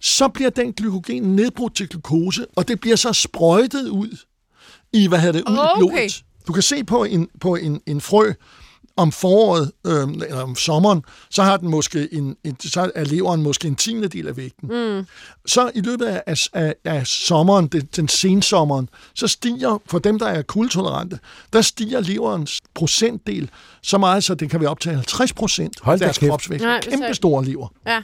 Så 0.03 0.29
bliver 0.29 0.51
den 0.51 0.73
glykogen 0.73 1.23
nedbrudt 1.23 1.77
til 1.77 1.89
glukose, 1.89 2.47
og 2.57 2.69
det 2.69 2.81
bliver 2.81 2.97
så 2.97 3.13
sprøjtet 3.13 3.89
ud 3.89 4.17
i, 4.93 5.07
hvad 5.09 5.19
hedder 5.19 5.33
det, 5.33 5.51
ud 5.51 5.57
Okay. 5.59 5.71
i 5.71 5.79
blodet. 5.79 6.25
Du 6.47 6.53
kan 6.53 6.63
se 6.63 6.85
på 6.85 7.05
en, 7.05 7.29
på 7.41 7.57
en, 7.57 7.81
en 7.87 8.01
frø 8.01 8.33
om 8.97 9.13
foråret, 9.13 9.73
øh, 9.87 10.03
eller 10.03 10.43
om 10.43 10.57
sommeren, 10.57 11.05
så 11.31 11.43
har 11.43 11.57
den 11.57 11.71
måske 11.71 12.09
en, 12.15 12.37
en 12.45 12.57
så 12.61 12.91
er 12.95 13.05
leveren 13.05 13.43
måske 13.43 13.69
en 13.69 13.77
tiende 13.77 14.09
del 14.09 14.29
af 14.29 14.37
vægten. 14.37 14.69
Mm. 14.69 15.07
Så 15.47 15.71
i 15.75 15.81
løbet 15.81 16.07
af, 16.07 16.23
af, 16.27 16.49
af, 16.53 16.75
af 16.85 17.07
sommeren, 17.07 17.67
den, 17.67 17.89
den 17.97 18.09
sensommeren, 18.09 18.89
så 19.15 19.29
stiger, 19.29 19.83
for 19.87 19.99
dem, 19.99 20.19
der 20.19 20.27
er 20.27 20.43
kuldetolerante, 20.43 21.19
der 21.53 21.63
stiger 21.63 22.01
leverens 22.01 22.61
procentdel 22.75 23.51
så 23.83 23.99
meget, 23.99 24.25
så 24.25 24.35
det 24.35 24.51
kan 24.51 24.61
være 24.61 24.71
op 24.71 24.81
til 24.81 24.93
50 24.93 25.33
procent 25.33 25.77
af 25.85 25.99
deres 25.99 26.19
kæft. 26.19 26.31
kropsvægt. 26.31 26.63
Nej, 26.63 26.81
det 26.81 26.91
Kæmpe 26.91 27.15
store 27.15 27.45
lever. 27.45 27.69
Ja. 27.87 28.03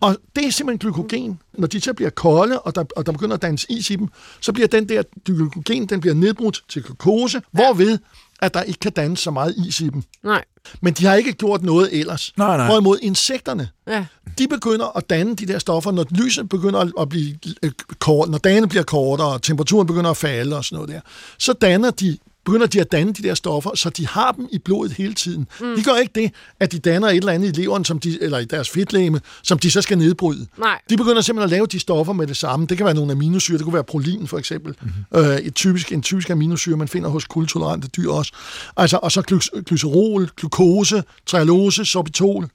Og 0.00 0.16
det 0.36 0.46
er 0.46 0.50
simpelthen 0.50 0.92
glykogen. 0.92 1.40
Når 1.58 1.66
de 1.66 1.80
så 1.80 1.94
bliver 1.94 2.10
kolde, 2.10 2.60
og 2.60 2.74
der, 2.74 2.84
og 2.96 3.06
der 3.06 3.12
begynder 3.12 3.34
at 3.34 3.42
dannes 3.42 3.66
is 3.68 3.90
i 3.90 3.96
dem, 3.96 4.08
så 4.40 4.52
bliver 4.52 4.68
den 4.68 4.88
der 4.88 5.02
glykogen, 5.24 5.86
den 5.86 6.00
bliver 6.00 6.14
nedbrudt 6.14 6.64
til 6.68 6.82
glukose, 6.82 7.36
ja. 7.36 7.42
hvorved 7.50 7.98
at 8.42 8.54
der 8.54 8.62
ikke 8.62 8.80
kan 8.80 8.92
dannes 8.92 9.20
så 9.20 9.30
meget 9.30 9.54
is 9.66 9.80
i 9.80 9.88
dem. 9.88 10.02
Nej. 10.24 10.44
Men 10.80 10.92
de 10.94 11.04
har 11.06 11.14
ikke 11.14 11.32
gjort 11.32 11.62
noget 11.62 12.00
ellers. 12.00 12.32
Nej, 12.36 12.56
nej. 12.56 12.66
Hvorimod 12.66 12.98
insekterne, 13.02 13.68
Ja. 13.86 14.06
de 14.38 14.48
begynder 14.48 14.96
at 14.96 15.10
danne 15.10 15.36
de 15.36 15.46
der 15.46 15.58
stoffer, 15.58 15.90
når 15.90 16.06
lyset 16.10 16.48
begynder 16.48 16.80
at- 16.80 16.92
at 17.00 17.08
blive 17.08 17.38
øh, 17.62 17.70
kort, 17.98 18.28
når 18.28 18.38
dagene 18.38 18.68
bliver 18.68 18.82
kortere, 18.84 19.28
og 19.28 19.42
temperaturen 19.42 19.86
begynder 19.86 20.10
at 20.10 20.16
falde 20.16 20.56
og 20.56 20.64
sådan 20.64 20.76
noget 20.76 20.90
der. 20.90 21.00
Så 21.38 21.52
danner 21.52 21.90
de 21.90 22.18
begynder 22.46 22.66
de 22.66 22.80
at 22.80 22.92
danne 22.92 23.12
de 23.12 23.22
der 23.22 23.34
stoffer, 23.34 23.70
så 23.74 23.90
de 23.90 24.06
har 24.06 24.32
dem 24.32 24.48
i 24.52 24.58
blodet 24.58 24.92
hele 24.92 25.14
tiden. 25.14 25.46
Mm. 25.60 25.76
De 25.76 25.82
gør 25.82 25.94
ikke 25.94 26.12
det, 26.14 26.32
at 26.60 26.72
de 26.72 26.78
danner 26.78 27.08
et 27.08 27.16
eller 27.16 27.32
andet 27.32 27.58
i 27.58 27.60
leveren, 27.60 27.84
som 27.84 27.98
de, 27.98 28.22
eller 28.22 28.38
i 28.38 28.44
deres 28.44 28.70
fedtlæme, 28.70 29.20
som 29.42 29.58
de 29.58 29.70
så 29.70 29.82
skal 29.82 29.98
nedbryde. 29.98 30.46
Nej. 30.58 30.80
De 30.90 30.96
begynder 30.96 31.20
simpelthen 31.20 31.44
at 31.44 31.50
lave 31.50 31.66
de 31.66 31.80
stoffer 31.80 32.12
med 32.12 32.26
det 32.26 32.36
samme. 32.36 32.66
Det 32.66 32.76
kan 32.76 32.86
være 32.86 32.94
nogle 32.94 33.12
aminosyre, 33.12 33.56
det 33.58 33.64
kunne 33.64 33.74
være 33.74 33.84
prolin 33.84 34.26
for 34.26 34.38
eksempel. 34.38 34.76
Mm-hmm. 34.80 35.30
Øh, 35.30 35.36
et 35.36 35.54
typisk, 35.54 35.92
en 35.92 36.02
typisk 36.02 36.30
aminosyre, 36.30 36.76
man 36.76 36.88
finder 36.88 37.08
hos 37.08 37.24
kultolerante 37.24 37.88
dyr 37.88 38.10
også. 38.10 38.32
Altså, 38.76 38.98
og 39.02 39.12
så 39.12 39.22
gly- 39.22 39.62
glycerol, 39.62 40.30
glukose, 40.36 41.02
trealose, 41.26 41.84
sorbitol. 41.84 42.48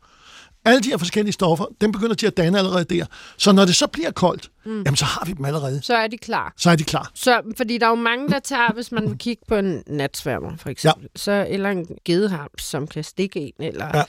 Alle 0.66 0.82
de 0.82 0.90
her 0.90 0.98
forskellige 0.98 1.34
stoffer, 1.34 1.66
dem 1.82 1.92
begynder 1.92 2.16
de 2.16 2.28
at 2.28 2.38
danne 2.38 2.58
allerede 2.58 2.86
der. 2.86 3.06
Så 3.38 3.52
når 3.52 3.66
det 3.66 3.76
så 3.76 3.88
bliver 3.88 4.12
koldt, 4.12 4.50
mm. 4.66 4.82
jamen 4.82 4.96
så 4.96 5.06
har 5.06 5.26
vi 5.26 5.34
dem 5.34 5.46
allerede. 5.46 5.80
Så 5.84 5.96
er 5.96 6.08
de 6.08 6.18
klar. 6.18 6.54
Så 6.58 6.70
er 6.70 6.76
de 6.76 6.84
klar. 6.84 7.12
Så, 7.14 7.42
fordi 7.58 7.78
der 7.78 7.86
er 7.86 7.90
jo 7.90 7.96
mange, 7.96 8.30
der 8.30 8.40
tager, 8.40 8.74
hvis 8.74 8.92
man 8.92 9.10
vil 9.10 9.18
kigge 9.18 9.44
på 9.48 9.56
en 9.56 9.84
natsværmer, 9.88 10.52
for 10.58 10.70
eksempel, 10.70 11.04
ja. 11.04 11.20
så, 11.20 11.46
eller 11.50 11.70
en 11.70 11.88
gedehams, 12.06 12.64
som 12.64 12.88
kan 12.88 13.04
stikke 13.04 13.40
en, 13.40 13.54
eller 13.60 13.88
ja. 13.94 14.04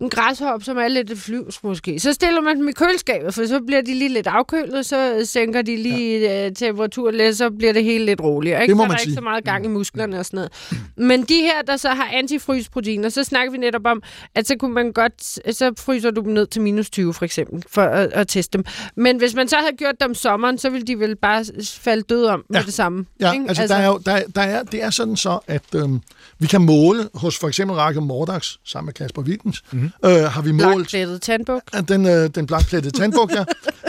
en 0.00 0.10
græshop, 0.10 0.62
som 0.62 0.78
er 0.78 0.88
lidt 0.88 1.18
flyvs 1.18 1.62
måske, 1.62 2.00
så 2.00 2.12
stiller 2.12 2.40
man 2.40 2.56
dem 2.56 2.68
i 2.68 2.72
køleskabet, 2.72 3.34
for 3.34 3.46
så 3.46 3.60
bliver 3.66 3.82
de 3.82 3.94
lige 3.94 4.08
lidt 4.08 4.26
afkølet, 4.26 4.86
så 4.86 5.20
sænker 5.24 5.62
de 5.62 5.76
lige 5.76 6.20
ja. 6.20 6.50
temperaturen 6.50 7.14
lidt, 7.14 7.36
så 7.36 7.50
bliver 7.50 7.72
det 7.72 7.84
hele 7.84 8.04
lidt 8.04 8.20
roligere. 8.20 8.62
Ikke? 8.62 8.70
Det 8.70 8.76
må 8.76 8.80
så 8.80 8.84
er 8.84 8.88
man 8.88 8.96
der 8.96 9.02
sige. 9.02 9.10
ikke 9.10 9.14
så 9.14 9.24
meget 9.24 9.44
gang 9.44 9.64
i 9.64 9.68
musklerne 9.68 10.18
og 10.18 10.26
sådan 10.26 10.36
noget. 10.36 10.52
Men 10.96 11.22
de 11.22 11.34
her, 11.34 11.62
der 11.62 11.76
så 11.76 11.88
har 11.88 12.08
antifrysproteiner, 12.12 13.08
så 13.08 13.24
snakker 13.24 13.52
vi 13.52 13.58
netop 13.58 13.86
om, 13.86 14.02
at 14.34 14.46
så 14.46 14.56
kunne 14.56 14.74
man 14.74 14.92
godt, 14.92 15.54
så 15.56 15.72
fryser 15.94 16.10
du 16.10 16.20
dem 16.20 16.32
ned 16.32 16.46
til 16.46 16.62
minus 16.62 16.90
20 16.90 17.14
for 17.14 17.24
eksempel, 17.24 17.64
for 17.70 17.82
at, 17.82 18.12
at 18.12 18.28
teste 18.28 18.58
dem. 18.58 18.64
Men 18.96 19.16
hvis 19.18 19.34
man 19.34 19.48
så 19.48 19.56
havde 19.56 19.76
gjort 19.78 19.94
det 20.00 20.08
om 20.08 20.14
sommeren, 20.14 20.58
så 20.58 20.70
ville 20.70 20.86
de 20.86 20.98
vel 20.98 21.16
bare 21.16 21.44
falde 21.78 22.02
døde 22.02 22.30
om 22.30 22.44
med 22.50 22.60
Ja. 22.60 22.64
det 22.64 22.74
samme. 22.74 23.06
Ja, 23.20 23.32
ikke? 23.32 23.44
altså, 23.48 23.62
altså 23.62 23.74
der 23.74 23.80
er 23.82 23.86
jo, 23.86 24.00
der, 24.06 24.22
der 24.34 24.42
er, 24.42 24.62
det 24.62 24.82
er 24.82 24.90
sådan 24.90 25.16
så, 25.16 25.38
at 25.46 25.62
øhm, 25.74 26.00
vi 26.38 26.46
kan 26.46 26.62
måle 26.62 27.08
hos 27.14 27.38
for 27.38 27.48
eksempel 27.48 27.76
Rakke 27.76 28.00
Mordax, 28.00 28.48
sammen 28.64 28.86
med 28.86 28.94
Kasper 28.94 29.22
Wittens, 29.22 29.62
mm-hmm. 29.72 29.90
øh, 30.04 30.10
har 30.10 30.42
vi 30.42 30.52
målt 30.52 30.64
Blankplettet 30.74 31.22
tandbuk. 31.22 31.62
den, 31.88 32.06
øh, 32.06 32.30
den 32.34 32.46
blankplettede 32.46 32.98
tandbuk, 32.98 33.32
ja, 33.32 33.44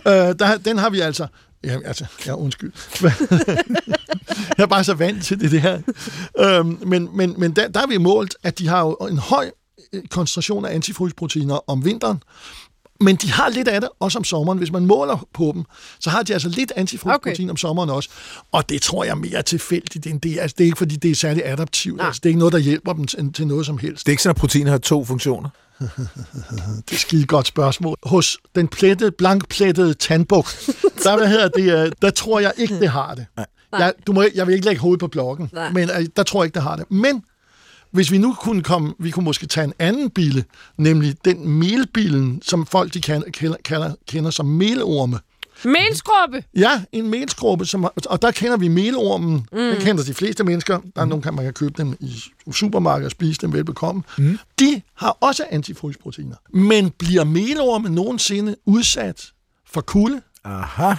øh, 0.30 0.36
der, 0.40 0.58
den 0.58 0.78
har 0.78 0.90
vi 0.90 1.00
altså, 1.00 1.28
ja, 1.64 1.78
altså, 1.86 2.06
ja, 2.26 2.34
undskyld. 2.36 2.72
jeg 4.58 4.64
er 4.64 4.68
bare 4.68 4.84
så 4.84 4.94
vant 4.94 5.24
til 5.24 5.40
det, 5.40 5.52
det 5.52 5.62
her. 5.62 5.80
Øhm, 6.40 6.78
men 6.86 7.10
men, 7.14 7.36
men 7.38 7.52
der, 7.56 7.68
der 7.68 7.80
har 7.80 7.88
vi 7.88 7.98
målt, 7.98 8.36
at 8.44 8.60
de 8.60 8.68
har 8.68 8.80
jo 8.82 8.94
en 8.94 9.18
høj 9.18 9.52
koncentration 10.10 10.66
af 10.66 10.76
antifrysproteiner 10.76 11.70
om 11.70 11.86
vinteren, 11.86 12.24
men 13.02 13.16
de 13.16 13.32
har 13.32 13.50
lidt 13.50 13.68
af 13.68 13.82
det 13.82 13.90
også 14.00 14.18
om 14.18 14.24
sommeren. 14.24 14.58
Hvis 14.58 14.72
man 14.72 14.86
måler 14.86 15.28
på 15.34 15.52
dem, 15.56 15.64
så 16.00 16.10
har 16.10 16.24
de 16.24 16.34
altså 16.34 16.50
lidt 16.50 16.72
antifrysprotein 16.76 17.46
okay. 17.46 17.52
om 17.52 17.58
sommeren 17.58 17.90
også. 17.90 18.10
Og 18.52 18.70
det 18.70 18.82
tror 18.82 19.04
jeg 19.04 19.12
er 19.12 19.16
mere 19.16 19.42
tilfældigt 19.42 20.08
end 20.08 20.22
det. 20.22 20.40
Altså, 20.40 20.56
det 20.58 20.64
er 20.64 20.66
ikke, 20.66 20.78
fordi 20.78 20.96
det 20.96 21.12
er 21.12 21.16
særlig 21.16 21.46
adaptivt. 21.46 21.98
Nej. 21.98 22.06
Altså, 22.06 22.20
det 22.24 22.26
er 22.26 22.30
ikke 22.30 22.40
noget, 22.40 22.54
der 22.54 22.60
hjælper 22.60 22.94
dem 22.94 23.08
til, 23.08 23.34
til 23.34 23.48
noget 23.48 23.66
som 23.66 23.78
helst. 23.78 24.06
Det 24.06 24.10
er 24.10 24.14
ikke 24.14 24.24
sådan, 24.24 24.36
at 24.36 24.40
proteiner 24.40 24.72
har 24.72 24.78
to 24.78 25.06
funktioner. 25.06 25.50
Det 26.90 26.92
er 26.92 26.96
skide 26.96 27.26
godt 27.26 27.48
spørgsmål. 27.48 27.98
Hos 28.04 28.38
den 28.56 28.68
plettede, 28.68 29.12
blankplettede 29.12 29.94
tandbuk, 29.94 30.46
der, 31.04 31.18
hvad 31.18 31.28
hedder 31.28 31.48
det, 31.48 31.86
øh, 31.86 31.92
der 32.02 32.10
tror 32.10 32.40
jeg 32.40 32.54
ikke, 32.58 32.80
det 32.80 32.90
har 32.90 33.16
det. 33.16 33.26
Jeg, 33.72 33.94
du 34.08 34.14
må, 34.14 34.24
jeg 34.36 34.48
vil 34.48 34.54
ikke 34.54 34.66
lægge 34.66 34.82
hovedet 34.82 35.00
på 35.00 35.08
blokken, 35.08 35.50
Nej. 35.54 35.72
men 35.72 35.90
øh, 35.90 36.06
der 36.16 36.24
tror 36.24 36.44
jeg 36.44 36.46
ikke, 36.46 36.56
det 36.56 36.64
har 36.64 36.76
det. 36.76 36.92
Men 36.92 37.24
hvis 37.96 38.12
vi 38.12 38.18
nu 38.18 38.34
kunne 38.34 38.64
komme, 38.64 38.94
vi 39.00 39.12
kunne 39.12 39.24
måske 39.24 39.48
tage 39.48 39.64
en 39.64 39.74
anden 39.80 40.10
bille, 40.10 40.46
nemlig 40.78 41.16
den 41.26 41.50
melbilen, 41.50 42.42
som 42.42 42.66
folk 42.66 42.94
de 42.94 43.02
kan, 43.02 43.24
kender, 43.32 43.58
kender, 43.64 43.96
kender 44.08 44.30
som 44.30 44.46
melorme. 44.46 45.20
Melskrubbe! 45.64 46.44
Ja, 46.56 46.84
en 46.92 47.10
melskruppe, 47.10 47.66
som, 47.66 47.88
og 48.06 48.22
der 48.22 48.32
kender 48.32 48.58
vi 48.58 48.68
melormen. 48.68 49.34
Mm. 49.34 49.58
Den 49.58 49.82
kender 49.82 50.04
de 50.04 50.14
fleste 50.14 50.44
mennesker. 50.44 50.80
Der 50.96 51.02
er 51.02 51.06
nogle, 51.06 51.24
kan 51.24 51.34
man 51.34 51.46
kan 51.46 51.54
købe 51.54 51.74
dem 51.78 51.98
i 52.00 52.24
supermarkedet 52.52 53.06
og 53.06 53.12
spise 53.12 53.42
dem 53.42 53.54
velbekomme. 53.54 54.04
Mm. 54.18 54.40
De 54.60 54.82
har 54.94 55.18
også 55.20 55.44
antifrysproteiner. 55.50 56.36
Men 56.54 56.90
bliver 56.90 57.24
melormen 57.24 57.92
nogensinde 57.92 58.56
udsat 58.66 59.32
for 59.72 59.82
kulde? 59.82 60.22
Aha. 60.44 60.94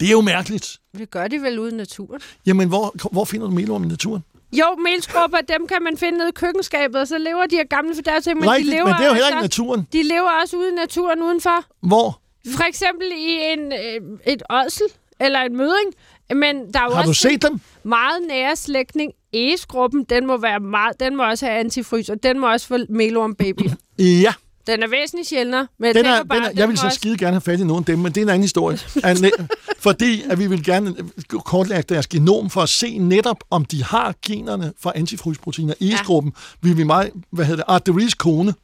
Det 0.00 0.06
er 0.06 0.12
jo 0.12 0.20
mærkeligt. 0.20 0.80
Det 0.98 1.10
gør 1.10 1.28
de 1.28 1.42
vel 1.42 1.58
ude 1.58 1.72
i 1.72 1.74
naturen. 1.74 2.20
Jamen, 2.46 2.68
hvor, 2.68 3.08
hvor 3.12 3.24
finder 3.24 3.46
du 3.46 3.52
melormen 3.52 3.88
i 3.88 3.90
naturen? 3.90 4.22
Jo, 4.60 4.64
melskrubber, 4.84 5.38
dem 5.40 5.66
kan 5.66 5.82
man 5.82 5.96
finde 5.98 6.18
nede 6.18 6.28
i 6.28 6.32
køkkenskabet, 6.32 6.96
og 7.00 7.08
så 7.08 7.18
lever 7.18 7.46
de 7.46 7.60
af 7.60 7.68
gamle 7.68 7.94
fordærvting, 7.94 8.40
men 8.40 8.50
Rigtigt, 8.50 8.66
de 8.72 8.76
lever 8.76 8.86
men 8.86 8.94
det 8.94 9.00
er 9.04 9.06
jo 9.08 9.12
heller 9.14 9.28
ikke 9.28 9.38
altså- 9.38 9.62
naturen. 9.62 9.88
De 9.92 10.02
lever 10.02 10.30
også 10.42 10.56
ude 10.56 10.68
i 10.68 10.74
naturen 10.74 11.22
udenfor. 11.22 11.64
Hvor? 11.82 12.20
For 12.56 12.64
eksempel 12.68 13.06
i 13.16 13.38
en, 13.52 13.72
øh, 13.72 14.18
et 14.32 14.42
ådsel 14.50 14.86
eller 15.20 15.40
en 15.40 15.56
møding. 15.56 15.94
Men 16.34 16.72
der 16.74 16.80
er 16.80 16.84
jo 16.84 16.90
Har 16.94 17.02
du 17.02 17.08
også 17.08 17.20
set 17.28 17.42
dem? 17.42 17.60
meget 17.82 18.22
nære 18.28 18.56
slægtning. 18.56 19.12
Egeskruppen, 19.32 20.04
den 20.04 20.26
må, 20.26 20.36
være 20.36 20.60
meget, 20.60 21.00
den 21.00 21.16
må 21.16 21.24
også 21.24 21.46
have 21.46 21.58
antifrys, 21.58 22.08
og 22.08 22.22
den 22.22 22.38
må 22.38 22.50
også 22.52 22.66
få 22.66 22.76
melorm 22.88 23.34
baby. 23.34 23.62
Ja, 23.98 24.34
Den 24.66 24.82
er 24.82 24.88
væsentligt 24.88 25.28
sjældnere, 25.28 25.66
men 25.78 25.86
jeg 25.86 25.94
den 25.94 26.06
er, 26.06 26.24
bare, 26.24 26.38
den 26.38 26.46
er, 26.46 26.50
jeg 26.56 26.68
vil 26.68 26.78
så 26.78 26.86
også- 26.86 26.96
skide 26.98 27.18
gerne 27.18 27.32
have 27.32 27.40
fat 27.40 27.60
i 27.60 27.64
nogle 27.64 27.78
af 27.80 27.84
dem, 27.84 27.98
men 27.98 28.12
det 28.12 28.16
er 28.16 28.22
en 28.22 28.28
anden 28.28 28.42
historie. 28.42 28.78
Fordi 29.78 30.22
at 30.30 30.38
vi 30.38 30.46
vil 30.46 30.64
gerne 30.64 30.94
kortlægge 31.28 31.82
deres 31.94 32.06
genom 32.06 32.50
for 32.50 32.62
at 32.62 32.68
se 32.68 32.98
netop, 32.98 33.44
om 33.50 33.64
de 33.64 33.84
har 33.84 34.14
generne 34.26 34.72
for 34.80 34.92
antifrysproteiner 34.96 35.74
i 35.80 35.94
gruppen. 36.04 36.32
Vi 36.62 36.72
vil 36.72 36.86
meget, 36.86 37.10
hvad 37.30 37.44
hedder 37.44 37.64
det, 37.64 37.72
Arteries 37.72 38.14
kone, 38.14 38.54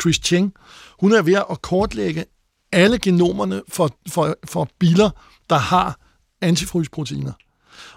Chris 0.00 0.16
Cheng, 0.24 0.52
hun 1.00 1.12
er 1.12 1.22
ved 1.22 1.34
at 1.50 1.62
kortlægge 1.62 2.24
alle 2.72 2.98
genomerne 2.98 3.62
for, 3.68 3.90
for, 4.08 4.36
for 4.44 4.68
biler, 4.78 5.10
der 5.50 5.56
har 5.58 5.98
antifrysproteiner. 6.40 7.32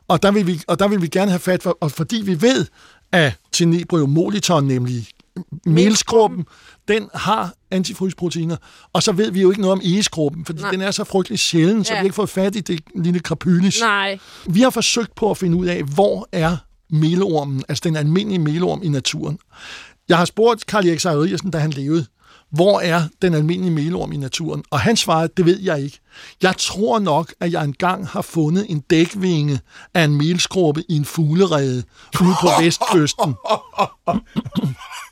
Og 0.07 0.23
der 0.23 0.31
vil 0.31 0.47
vi, 0.47 0.61
og 0.67 0.79
der 0.79 0.87
vil 0.87 1.01
vi 1.01 1.07
gerne 1.07 1.31
have 1.31 1.39
fat 1.39 1.63
for, 1.63 1.77
og 1.81 1.91
fordi 1.91 2.21
vi 2.25 2.41
ved, 2.41 2.65
at 3.11 3.33
tenebrio 3.51 4.05
molitor, 4.05 4.61
nemlig 4.61 5.07
melsgruppen, 5.65 6.45
den 6.87 7.09
har 7.13 7.53
antifrysproteiner. 7.71 8.55
Og 8.93 9.03
så 9.03 9.11
ved 9.11 9.31
vi 9.31 9.41
jo 9.41 9.49
ikke 9.49 9.61
noget 9.61 9.71
om 9.71 9.81
egeskruppen, 9.83 10.45
fordi 10.45 10.61
Nej. 10.61 10.71
den 10.71 10.81
er 10.81 10.91
så 10.91 11.03
frygtelig 11.03 11.39
sjælden, 11.39 11.83
så 11.83 11.93
Ja. 11.93 11.95
vi 11.95 11.97
har 11.97 12.03
ikke 12.03 12.15
fået 12.15 12.29
fat 12.29 12.55
i 12.55 12.59
det 12.59 12.79
lille 12.95 13.19
krapylis. 13.19 13.79
Nej. 13.79 14.19
Vi 14.45 14.61
har 14.61 14.69
forsøgt 14.69 15.15
på 15.15 15.31
at 15.31 15.37
finde 15.37 15.57
ud 15.57 15.65
af, 15.65 15.83
hvor 15.83 16.27
er 16.31 16.57
melormen, 16.89 17.63
altså 17.69 17.81
den 17.83 17.95
almindelige 17.95 18.39
melorm 18.39 18.79
i 18.83 18.89
naturen. 18.89 19.37
Jeg 20.09 20.17
har 20.17 20.25
spurgt 20.25 20.65
Karl 20.65 20.87
Erik 20.87 20.99
Zachariasen, 20.99 21.51
da 21.51 21.57
han 21.57 21.69
levede, 21.71 22.05
hvor 22.51 22.79
er 22.79 23.01
den 23.21 23.33
almindelige 23.33 23.71
melorm 23.73 24.11
i 24.11 24.17
naturen? 24.17 24.63
Og 24.71 24.79
han 24.79 24.97
svarede, 24.97 25.29
det 25.37 25.45
ved 25.45 25.59
jeg 25.59 25.81
ikke. 25.81 25.99
Jeg 26.41 26.57
tror 26.57 26.99
nok, 26.99 27.33
at 27.39 27.51
jeg 27.51 27.63
engang 27.63 28.07
har 28.07 28.21
fundet 28.21 28.65
en 28.69 28.79
dækvinge 28.79 29.59
af 29.93 30.03
en 30.03 30.15
melskruppe 30.17 30.83
i 30.89 30.95
en 30.95 31.05
fuglerede 31.05 31.83
ude 32.21 32.33
på 32.41 32.47
vestkysten. 32.63 33.33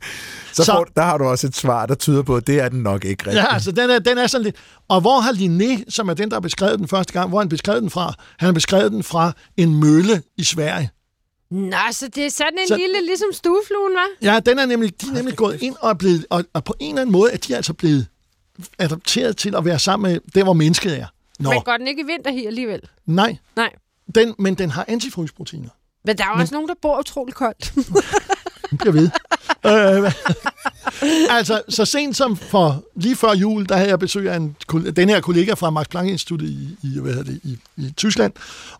Så, 0.53 0.63
Så- 0.63 0.71
får, 0.71 0.83
der 0.95 1.01
har 1.01 1.17
du 1.17 1.23
også 1.23 1.47
et 1.47 1.55
svar, 1.55 1.85
der 1.85 1.95
tyder 1.95 2.23
på, 2.23 2.35
at 2.35 2.47
det 2.47 2.59
er 2.59 2.69
den 2.69 2.83
nok 2.83 3.05
ikke 3.05 3.23
rigtigt. 3.27 3.43
Ja, 3.43 3.53
altså 3.53 3.71
den 3.71 3.89
er, 3.89 3.99
den 3.99 4.17
er 4.17 4.27
sådan 4.27 4.43
lidt... 4.45 4.55
Og 4.87 5.01
hvor 5.01 5.19
har 5.19 5.31
Linné, 5.33 5.83
som 5.89 6.09
er 6.09 6.13
den, 6.13 6.29
der 6.29 6.35
har 6.35 6.41
beskrevet 6.41 6.79
den 6.79 6.87
første 6.87 7.13
gang, 7.13 7.29
hvor 7.29 7.39
han 7.39 7.49
beskrevet 7.49 7.81
den 7.81 7.89
fra? 7.89 8.13
Han 8.39 8.45
har 8.45 8.53
beskrevet 8.53 8.91
den 8.91 9.03
fra 9.03 9.31
en 9.57 9.75
mølle 9.79 10.21
i 10.37 10.43
Sverige. 10.43 10.89
Nå, 11.51 11.77
så 11.91 12.07
det 12.07 12.25
er 12.25 12.29
sådan 12.29 12.53
en 12.61 12.67
Så- 12.67 12.75
lille, 12.77 13.05
ligesom 13.05 13.27
stuefluen, 13.33 13.93
var? 13.93 14.07
Ja, 14.33 14.39
den 14.39 14.59
er 14.59 14.65
nemlig, 14.65 15.01
de 15.01 15.07
er 15.09 15.13
nemlig 15.13 15.35
gået 15.35 15.61
ind 15.61 15.75
og 15.81 15.89
er 15.89 15.93
blevet, 15.93 16.25
og, 16.29 16.43
og 16.53 16.63
på 16.63 16.73
en 16.79 16.89
eller 16.89 17.01
anden 17.01 17.11
måde 17.11 17.31
er 17.31 17.37
de 17.37 17.55
altså 17.55 17.73
blevet 17.73 18.07
adapteret 18.79 19.37
til 19.37 19.55
at 19.55 19.65
være 19.65 19.79
sammen 19.79 20.11
med 20.11 20.19
der, 20.35 20.43
hvor 20.43 20.53
mennesket 20.53 20.99
er. 20.99 21.05
Nå, 21.39 21.49
Men 21.49 21.61
går 21.61 21.77
den 21.77 21.87
ikke 21.87 22.01
i 22.01 22.05
vinter 22.05 22.31
her 22.31 22.47
alligevel? 22.47 22.81
nej, 23.05 23.37
Nej. 23.55 23.69
den, 24.15 24.35
men 24.39 24.55
den 24.55 24.69
har 24.69 24.85
antifrysproteiner. 24.87 25.69
Men 26.05 26.17
der 26.17 26.23
er 26.23 26.27
jo 26.35 26.41
også 26.41 26.53
nogen, 26.53 26.67
der 26.69 26.75
bor 26.81 26.99
utrolig 26.99 27.33
koldt. 27.35 27.73
Bliver 28.79 28.91
ved. 28.91 29.09
øh, 29.65 30.11
altså, 31.29 31.61
så 31.69 31.85
sent 31.85 32.17
som 32.17 32.37
for 32.37 32.83
lige 32.95 33.15
før 33.15 33.33
jul, 33.33 33.65
der 33.65 33.75
havde 33.75 33.89
jeg 33.89 33.99
besøg 33.99 34.29
af 34.29 34.35
en, 34.35 34.55
den 34.95 35.09
her 35.09 35.21
kollega 35.21 35.53
fra 35.53 35.69
Max 35.69 35.85
Planck 35.89 36.09
Institut 36.09 36.41
i, 36.41 36.77
i, 36.83 36.99
hvad 36.99 37.13
hedder 37.13 37.31
det, 37.31 37.39
i, 37.43 37.57
i 37.77 37.93
Tyskland, 37.97 38.33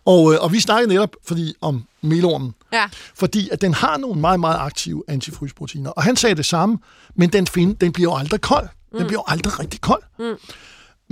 og, 0.04 0.32
øh, 0.32 0.40
og 0.40 0.52
vi 0.52 0.60
snakkede 0.60 0.88
netop 0.88 1.16
fordi, 1.26 1.54
om 1.60 1.84
melormen, 2.02 2.54
ja. 2.72 2.84
fordi 3.14 3.48
at 3.52 3.60
den 3.60 3.74
har 3.74 3.96
nogle 3.96 4.20
meget, 4.20 4.40
meget 4.40 4.58
aktive 4.58 5.04
antifrysproteiner. 5.08 5.90
Og 5.90 6.02
han 6.02 6.16
sagde 6.16 6.34
det 6.34 6.46
samme, 6.46 6.78
men 7.14 7.32
den, 7.32 7.46
find, 7.46 7.76
den 7.76 7.92
bliver 7.92 8.12
jo 8.12 8.16
aldrig 8.16 8.40
kold. 8.40 8.68
Den 8.92 9.00
mm. 9.00 9.06
bliver 9.06 9.20
jo 9.20 9.24
aldrig 9.32 9.60
rigtig 9.60 9.80
kold. 9.80 10.02
Mm. 10.18 10.34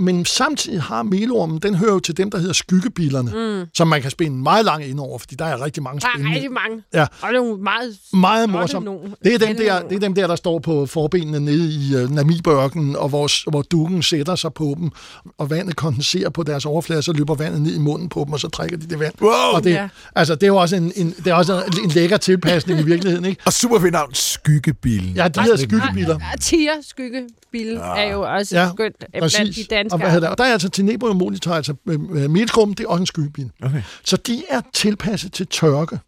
Men 0.01 0.25
samtidig 0.25 0.81
har 0.81 1.03
melormen, 1.03 1.59
den 1.59 1.75
hører 1.75 1.93
jo 1.93 1.99
til 1.99 2.17
dem, 2.17 2.31
der 2.31 2.37
hedder 2.37 2.53
skyggebillerne, 2.53 3.59
mm. 3.61 3.67
som 3.73 3.87
man 3.87 4.01
kan 4.01 4.11
spænde 4.11 4.37
meget 4.37 4.65
langt 4.65 4.87
ind 4.87 4.99
over, 4.99 5.17
fordi 5.19 5.35
der 5.35 5.45
er 5.45 5.63
rigtig 5.65 5.83
mange 5.83 5.99
Der 5.99 6.07
er 6.07 6.11
spændende. 6.13 6.35
rigtig 6.35 6.51
mange. 6.51 6.83
Ja. 6.93 7.05
Og 7.21 7.31
nogle 7.33 7.63
meget... 7.63 7.97
Meget 8.13 8.49
morsomt. 8.49 8.85
nogle. 8.85 8.99
Det 9.23 9.33
er, 9.33 9.37
dem 9.37 9.47
Spændende 9.47 9.65
der, 9.69 9.81
det 9.87 9.95
er 9.95 9.99
dem 9.99 10.13
der, 10.13 10.27
der 10.27 10.35
står 10.35 10.59
på 10.59 10.85
forbenene 10.85 11.39
nede 11.39 11.73
i 11.73 11.95
uh, 12.03 12.11
Namibørken, 12.15 12.95
og 12.95 13.09
hvor, 13.09 13.49
hvor 13.49 13.61
dukken 13.61 14.03
sætter 14.03 14.35
sig 14.35 14.53
på 14.53 14.75
dem, 14.79 14.89
og 15.37 15.49
vandet 15.49 15.75
kondenserer 15.75 16.29
på 16.29 16.43
deres 16.43 16.65
overflade, 16.65 17.01
så 17.01 17.11
løber 17.13 17.35
vandet 17.35 17.61
ned 17.61 17.75
i 17.75 17.79
munden 17.79 18.09
på 18.09 18.23
dem, 18.25 18.33
og 18.33 18.39
så 18.39 18.47
trækker 18.49 18.77
de 18.77 18.85
det 18.89 18.99
vand. 18.99 19.13
Wow! 19.21 19.31
og 19.53 19.63
det, 19.63 19.69
Ja. 19.71 19.87
altså, 20.15 20.35
det 20.35 20.43
er 20.43 20.47
jo 20.47 20.55
også 20.57 20.75
en, 20.75 20.91
en, 20.95 21.11
det 21.17 21.27
er 21.27 21.33
også 21.33 21.63
en, 21.67 21.83
en 21.83 21.89
lækker 21.89 22.17
tilpasning 22.17 22.79
i 22.79 22.83
virkeligheden, 22.83 23.25
ikke? 23.25 23.41
Og 23.45 23.53
super 23.53 23.79
fedt 23.79 23.93
navn, 23.93 24.13
Skyggebilen. 24.13 25.13
Ja, 25.15 25.27
de 25.27 25.41
hedder 25.41 25.57
skyggebiler. 25.57 26.19
Ja, 26.19 26.37
Tiger 26.41 26.71
skyggebil 26.81 27.75
er 27.77 28.11
jo 28.11 28.21
også 28.21 28.55
Ja, 28.55 28.63
ja, 28.63 28.69
skønt 28.73 28.95
øh, 29.15 29.19
blandt 29.19 29.55
de 29.55 29.63
danske. 29.69 29.90
Og, 29.91 29.99
hvad 29.99 30.11
hedder 30.11 30.27
det? 30.27 30.29
og 30.29 30.37
der 30.37 30.43
er 30.43 30.53
altså 30.53 30.69
Tenebro 30.69 31.07
og 31.07 31.15
Molitor, 31.15 31.53
altså 31.53 31.73
øh, 31.87 31.99
øh, 32.11 32.29
Melskrum, 32.29 32.73
det 32.73 32.83
er 32.83 32.87
også 32.87 33.01
en 33.01 33.05
skyggebil. 33.05 33.51
Okay. 33.63 33.81
Så 34.05 34.17
de 34.17 34.43
er 34.49 34.61
tilpasset 34.73 35.33
til 35.33 35.47
tørke. 35.47 35.99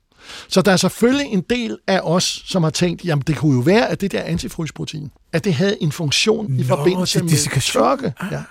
Så 0.48 0.62
der 0.62 0.72
er 0.72 0.78
selvfølgelig 0.78 1.28
en 1.28 1.42
del 1.42 1.78
af 1.88 2.00
os, 2.04 2.44
som 2.46 2.64
har 2.64 2.70
tænkt, 2.70 3.06
jamen 3.06 3.24
det 3.28 3.38
kunne 3.38 3.56
jo 3.56 3.62
være, 3.62 3.90
at 3.90 4.02
det 4.02 4.12
der 4.12 4.22
antifrysprotein, 4.22 5.12
at 5.34 5.46
det 5.46 5.54
havde 5.54 5.84
en 5.84 5.92
funktion 5.92 6.54
i 6.54 6.58
Nå, 6.58 6.64
forbindelse 6.64 7.20
til 7.20 7.24
med 7.24 7.62
tørke. 7.62 8.14
Ja. 8.32 8.44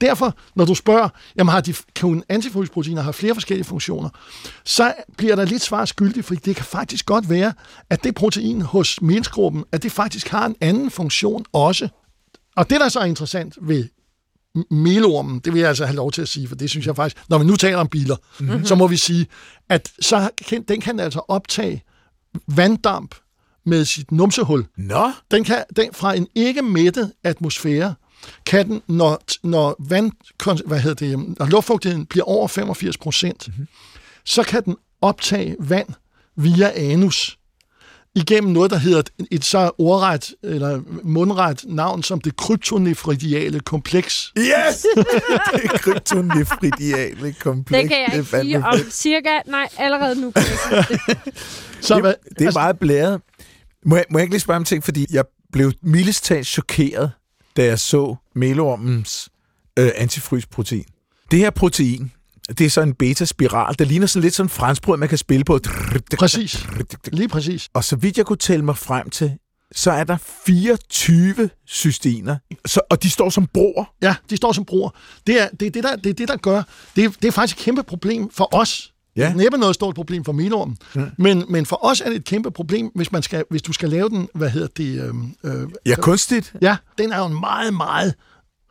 Derfor, 0.00 0.34
når 0.54 0.64
du 0.64 0.74
spørger, 0.74 1.08
jamen 1.38 1.52
har 1.52 1.60
de, 1.60 1.74
kan 1.94 2.22
antifrysproteiner 2.28 3.02
have 3.02 3.12
flere 3.12 3.34
forskellige 3.34 3.64
funktioner, 3.64 4.08
så 4.64 4.92
bliver 5.16 5.36
der 5.36 5.44
lidt 5.44 5.62
svar 5.62 5.84
skyldig, 5.84 6.24
fordi 6.24 6.40
det 6.44 6.56
kan 6.56 6.64
faktisk 6.64 7.06
godt 7.06 7.30
være, 7.30 7.52
at 7.90 8.04
det 8.04 8.14
protein 8.14 8.62
hos 8.62 9.02
melsgruppen, 9.02 9.64
at 9.72 9.82
det 9.82 9.92
faktisk 9.92 10.28
har 10.28 10.46
en 10.46 10.56
anden 10.60 10.90
funktion 10.90 11.44
også. 11.52 11.88
Og 12.56 12.70
det, 12.70 12.80
der 12.80 12.88
så 12.88 13.00
er 13.00 13.04
interessant 13.04 13.54
ved 13.60 13.84
melormen, 14.70 15.38
det 15.38 15.52
vil 15.52 15.60
jeg 15.60 15.68
altså 15.68 15.86
have 15.86 15.96
lov 15.96 16.12
til 16.12 16.22
at 16.22 16.28
sige, 16.28 16.48
for 16.48 16.54
det 16.56 16.70
synes 16.70 16.86
jeg 16.86 16.96
faktisk, 16.96 17.24
når 17.28 17.38
vi 17.38 17.44
nu 17.44 17.56
taler 17.56 17.78
om 17.78 17.88
biler, 17.88 18.16
mm-hmm. 18.40 18.64
så 18.64 18.74
må 18.74 18.86
vi 18.86 18.96
sige, 18.96 19.26
at 19.68 19.92
så 20.00 20.30
kan, 20.48 20.62
den 20.62 20.80
kan 20.80 21.00
altså 21.00 21.20
optage 21.28 21.82
vanddamp 22.48 23.14
med 23.66 23.84
sit 23.84 24.12
numsehul. 24.12 24.66
Nå, 24.76 25.12
Den 25.30 25.44
kan 25.44 25.64
den, 25.76 25.88
fra 25.92 26.14
en 26.14 26.26
ikke 26.34 26.62
mættet 26.62 27.12
atmosfære, 27.24 27.94
kan 28.46 28.68
den, 28.68 28.82
når, 28.88 29.22
når, 29.42 29.76
vand, 29.78 30.12
hvad 30.66 30.80
hedder 30.80 31.06
det, 31.06 31.38
når 31.38 31.46
luftfugtigheden 31.46 32.06
bliver 32.06 32.24
over 32.24 32.48
85 32.48 32.96
procent, 32.98 33.48
mm-hmm. 33.48 33.66
så 34.24 34.42
kan 34.42 34.64
den 34.64 34.76
optage 35.00 35.56
vand 35.58 35.88
via 36.36 36.72
anus 36.74 37.38
igennem 38.16 38.52
noget, 38.52 38.70
der 38.70 38.76
hedder 38.76 39.02
et, 39.30 39.44
så 39.44 39.70
ordret 39.78 40.34
eller 40.42 40.80
mundret 41.02 41.64
navn 41.68 42.02
som 42.02 42.20
det 42.20 42.36
kryptonefridiale 42.36 43.60
kompleks. 43.60 44.32
yes! 44.38 44.46
det 45.54 45.64
er 45.64 45.78
kryptonefridiale 45.78 47.32
kompleks. 47.32 47.80
Det 47.82 47.90
kan 47.90 47.98
jeg 47.98 48.08
er 48.12 48.18
ikke 48.18 48.30
sige 48.30 48.64
om 48.64 48.90
cirka... 48.90 49.30
Nej, 49.46 49.68
allerede 49.78 50.20
nu 50.20 50.32
sige 50.36 50.84
det. 50.88 51.34
Så, 51.80 52.00
hvad, 52.00 52.14
Det 52.28 52.40
er 52.40 52.44
altså, 52.44 52.58
meget 52.60 52.78
blæret. 52.78 53.20
Må 53.84 53.96
jeg, 53.96 54.04
må 54.10 54.18
jeg 54.18 54.24
ikke 54.24 54.34
lige 54.34 54.40
spørge 54.40 54.56
om 54.56 54.64
ting, 54.64 54.84
fordi 54.84 55.06
jeg 55.10 55.24
blev 55.52 55.72
mildest 55.82 56.24
talt 56.24 56.46
chokeret, 56.46 57.10
da 57.56 57.64
jeg 57.64 57.78
så 57.78 58.16
melormens 58.34 59.28
øh, 59.78 59.90
antifrysprotein. 59.96 60.84
Det 61.30 61.38
her 61.38 61.50
protein, 61.50 62.12
det 62.48 62.66
er 62.66 62.70
så 62.70 62.80
en 62.80 62.94
beta-spiral, 62.94 63.74
der 63.78 63.84
ligner 63.84 64.06
sådan 64.06 64.22
lidt 64.22 64.34
sådan 64.34 64.50
franskbrød, 64.50 64.96
man 64.96 65.08
kan 65.08 65.18
spille 65.18 65.44
på. 65.44 65.58
Præcis. 66.18 66.66
Lige 67.12 67.28
præcis. 67.28 67.68
Og 67.74 67.84
så 67.84 67.96
vidt 67.96 68.18
jeg 68.18 68.26
kunne 68.26 68.36
tælle 68.36 68.64
mig 68.64 68.76
frem 68.76 69.10
til, 69.10 69.32
så 69.74 69.90
er 69.90 70.04
der 70.04 70.16
24 70.46 71.50
cysteiner, 71.68 72.36
så, 72.66 72.80
og 72.90 73.02
de 73.02 73.10
står 73.10 73.30
som 73.30 73.46
broer. 73.46 73.84
Ja, 74.02 74.14
de 74.30 74.36
står 74.36 74.52
som 74.52 74.64
bruger. 74.64 74.90
Det 75.26 75.42
er 75.42 75.48
det, 75.60 75.66
er 75.66 75.70
det, 75.70 75.84
der, 75.84 75.96
det, 75.96 76.10
er 76.10 76.14
det, 76.14 76.28
der 76.28 76.36
gør... 76.36 76.62
Det 76.96 77.04
er, 77.04 77.08
det 77.08 77.24
er 77.28 77.32
faktisk 77.32 77.58
et 77.58 77.64
kæmpe 77.64 77.82
problem 77.82 78.30
for 78.30 78.54
os. 78.54 78.92
Ja. 79.16 79.34
Det 79.38 79.46
er 79.46 79.56
noget 79.56 79.74
stort 79.74 79.94
problem 79.94 80.24
for 80.24 80.32
melormen. 80.32 80.76
Mm. 80.94 81.10
Men, 81.18 81.44
men 81.48 81.66
for 81.66 81.84
os 81.84 82.00
er 82.00 82.08
det 82.08 82.16
et 82.16 82.24
kæmpe 82.24 82.50
problem, 82.50 82.90
hvis, 82.94 83.12
man 83.12 83.22
skal, 83.22 83.44
hvis 83.50 83.62
du 83.62 83.72
skal 83.72 83.88
lave 83.90 84.08
den, 84.08 84.28
hvad 84.34 84.50
hedder 84.50 84.68
det... 84.76 85.02
Øhm, 85.04 85.34
øh, 85.44 85.68
Ja, 85.86 85.94
kunstigt. 85.96 86.52
ja, 86.62 86.76
den 86.98 87.12
er 87.12 87.18
jo 87.18 87.26
en 87.26 87.40
meget, 87.40 87.74
meget 87.74 88.14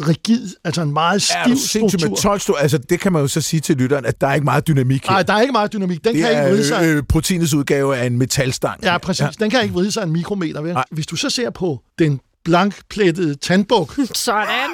rigid, 0.08 0.50
altså 0.64 0.82
en 0.82 0.93
meget 0.93 1.16
Er 1.16 1.56
stiv 1.56 1.82
med 1.82 1.89
struktur. 1.89 2.16
12 2.16 2.39
stu- 2.41 2.58
Altså, 2.62 2.78
det 2.78 3.00
kan 3.00 3.14
man 3.14 3.22
jo 3.22 3.28
så 3.28 3.41
sige 3.41 3.60
til 3.60 3.78
lytteren, 3.78 4.06
at 4.06 4.22
der 4.22 4.28
er 4.28 4.34
ikke 4.34 4.43
meget 4.46 4.68
dynamik 4.68 5.04
her. 5.04 5.12
Nej, 5.12 5.24
der 5.24 5.34
er 5.34 5.41
ikke 5.41 5.52
meget 5.52 5.74
dynamik. 5.74 6.04
Den 6.04 6.14
det 6.16 6.22
kan 6.22 6.32
ikke 6.32 6.41
vride 6.43 6.68
sig. 6.68 6.76
er 6.89 6.98
øh, 6.98 7.04
proteinets 7.10 7.54
udgave 7.54 7.98
af 7.98 8.06
en 8.06 8.18
metalstang. 8.18 8.84
Ja, 8.84 8.98
præcis. 8.98 9.22
Ja. 9.22 9.30
Den 9.39 9.50
kan 9.50 9.62
ikke 9.62 9.74
vride 9.74 9.91
sig 9.91 10.04
en 10.04 10.12
mikrometer. 10.12 10.62
Vel? 10.62 10.74
Nej. 10.74 10.84
Hvis 10.91 11.08
du 11.08 11.16
så 11.16 11.30
ser 11.30 11.50
på 11.50 11.82
den 12.00 12.20
blankplettede 12.43 13.36
tandbuk, 13.36 13.96
Sådan. 14.14 14.70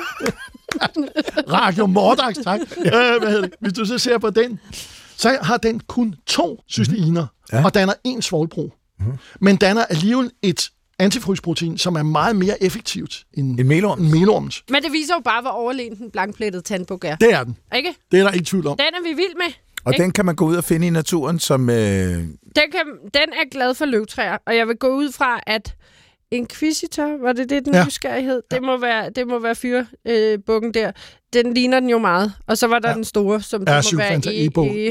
Radio 1.60 1.86
Mordax, 1.86 2.36
tak. 2.44 2.60
øh, 2.78 2.92
hvad 2.92 3.30
hedder 3.30 3.42
det? 3.42 3.52
Hvis 3.62 3.74
du 3.74 3.86
så 3.86 3.98
ser 3.98 4.18
på 4.18 4.30
den, 4.30 4.60
så 5.18 5.38
har 5.42 5.58
den 5.58 5.80
kun 5.80 6.16
to 6.28 6.62
cysteiner, 6.72 7.26
Ja. 7.52 7.58
ja. 7.58 7.66
og 7.66 7.74
danner 7.74 7.94
en 8.04 8.22
svovlbro. 8.22 8.74
Mm. 9.00 9.06
Men 9.42 9.56
danner 9.56 9.86
alligevel 9.86 10.32
et 10.42 10.70
antifrysprotein, 11.02 11.78
som 11.78 11.96
er 11.96 12.04
meget 12.04 12.36
mere 12.36 12.64
effektivt 12.64 13.24
end 13.34 13.60
En 13.60 13.68
melorm. 13.68 14.00
en 14.06 14.12
melorms. 14.12 14.64
Men 14.70 14.84
det 14.84 14.92
viser 14.92 15.14
jo 15.16 15.22
bare, 15.22 15.42
hvor 15.42 15.52
overlegen 15.52 15.96
den 15.98 16.12
blankplettede 16.12 16.64
tandbuk 16.64 17.06
er. 17.06 17.16
Det 17.16 17.34
er 17.34 17.44
den. 17.44 17.58
Ikke? 17.76 17.94
Det 18.12 18.20
er 18.20 18.24
der 18.24 18.32
ikke 18.32 18.46
tvivl 18.46 18.68
om. 18.68 18.78
Den 18.78 18.86
er 18.86 19.04
vi 19.04 19.10
vild 19.16 19.36
med. 19.38 19.54
Og 19.86 19.94
Ikke? 19.94 20.04
den 20.04 20.12
kan 20.12 20.26
man 20.26 20.36
gå 20.36 20.46
ud 20.46 20.56
og 20.56 20.64
finde 20.64 20.88
i 20.88 20.90
naturen 20.90 21.40
som... 21.40 21.70
Øh, 21.70 21.76
Den, 21.76 22.28
kan, 22.56 22.82
den 23.14 23.30
er 23.34 23.50
glad 23.52 23.74
for 23.74 23.86
løvtræer, 23.86 24.38
og 24.48 24.56
jeg 24.56 24.68
vil 24.68 24.76
gå 24.76 24.88
ud 24.88 25.12
fra, 25.12 25.40
at 25.48 25.76
Inquisitor, 26.32 27.18
var 27.22 27.34
det 27.34 27.50
det, 27.50 27.66
den 27.66 27.74
ja. 27.74 27.80
Ja. 27.80 27.86
nysgerrighed? 27.86 28.42
Det 28.52 28.62
må 28.64 28.78
være, 28.78 29.10
det 29.10 29.28
må 29.28 29.40
være 29.40 29.56
fyrbukken 29.56 29.88
øh, 30.06 30.40
bukken 30.46 30.74
der. 30.74 30.92
Den 31.34 31.54
ligner 31.54 31.80
den 31.80 31.90
jo 31.90 31.98
meget. 31.98 32.34
Og 32.48 32.58
så 32.58 32.68
var 32.68 32.80
der 32.80 32.88
ja. 32.88 32.92
Ja. 32.92 32.96
den 32.96 33.04
store, 33.04 33.42
som 33.42 33.64
Ja, 33.68 33.78
det 33.82 33.94
må 33.94 33.98
være 33.98 34.34
i, 34.34 34.42
i, 34.44 34.46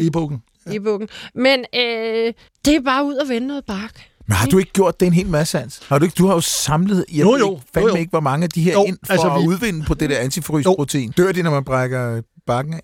e-bogen. 0.06 0.42
i 0.72 0.78
bukken. 0.78 1.08
Men 1.34 1.60
øh, 1.74 2.32
det 2.64 2.74
er 2.76 2.80
bare 2.84 3.04
ud 3.04 3.16
at 3.16 3.28
vende 3.28 3.46
noget 3.48 3.64
bark. 3.64 4.09
Men 4.30 4.36
har 4.36 4.46
du 4.46 4.58
ikke 4.58 4.72
gjort 4.72 5.00
det 5.00 5.06
en 5.06 5.12
hel 5.12 5.26
masse, 5.26 5.58
Hans? 5.58 5.80
Har 5.88 5.98
du 5.98 6.04
ikke? 6.04 6.14
Du 6.14 6.26
har 6.26 6.34
jo 6.34 6.40
samlet... 6.40 7.04
Jeg 7.12 7.20
Jo, 7.20 7.36
jo. 7.36 7.50
Ikke, 7.52 7.62
fandme 7.74 7.88
Jo, 7.90 7.94
jo. 7.96 8.00
ikke, 8.00 8.10
hvor 8.10 8.20
mange 8.20 8.44
af 8.44 8.50
de 8.50 8.62
her 8.62 8.72
Jo, 8.72 8.84
ind 8.84 8.98
for 9.06 9.12
altså, 9.12 9.28
at 9.30 9.42
vi- 9.42 9.46
udvinde 9.48 9.84
på 9.86 9.94
det 9.94 10.10
der 10.10 10.18
antifrysprotein. 10.18 11.10
Dør 11.16 11.32
de, 11.32 11.42
når 11.42 11.50
man 11.50 11.64
brækker 11.64 12.22
bakken 12.46 12.74
af? 12.74 12.80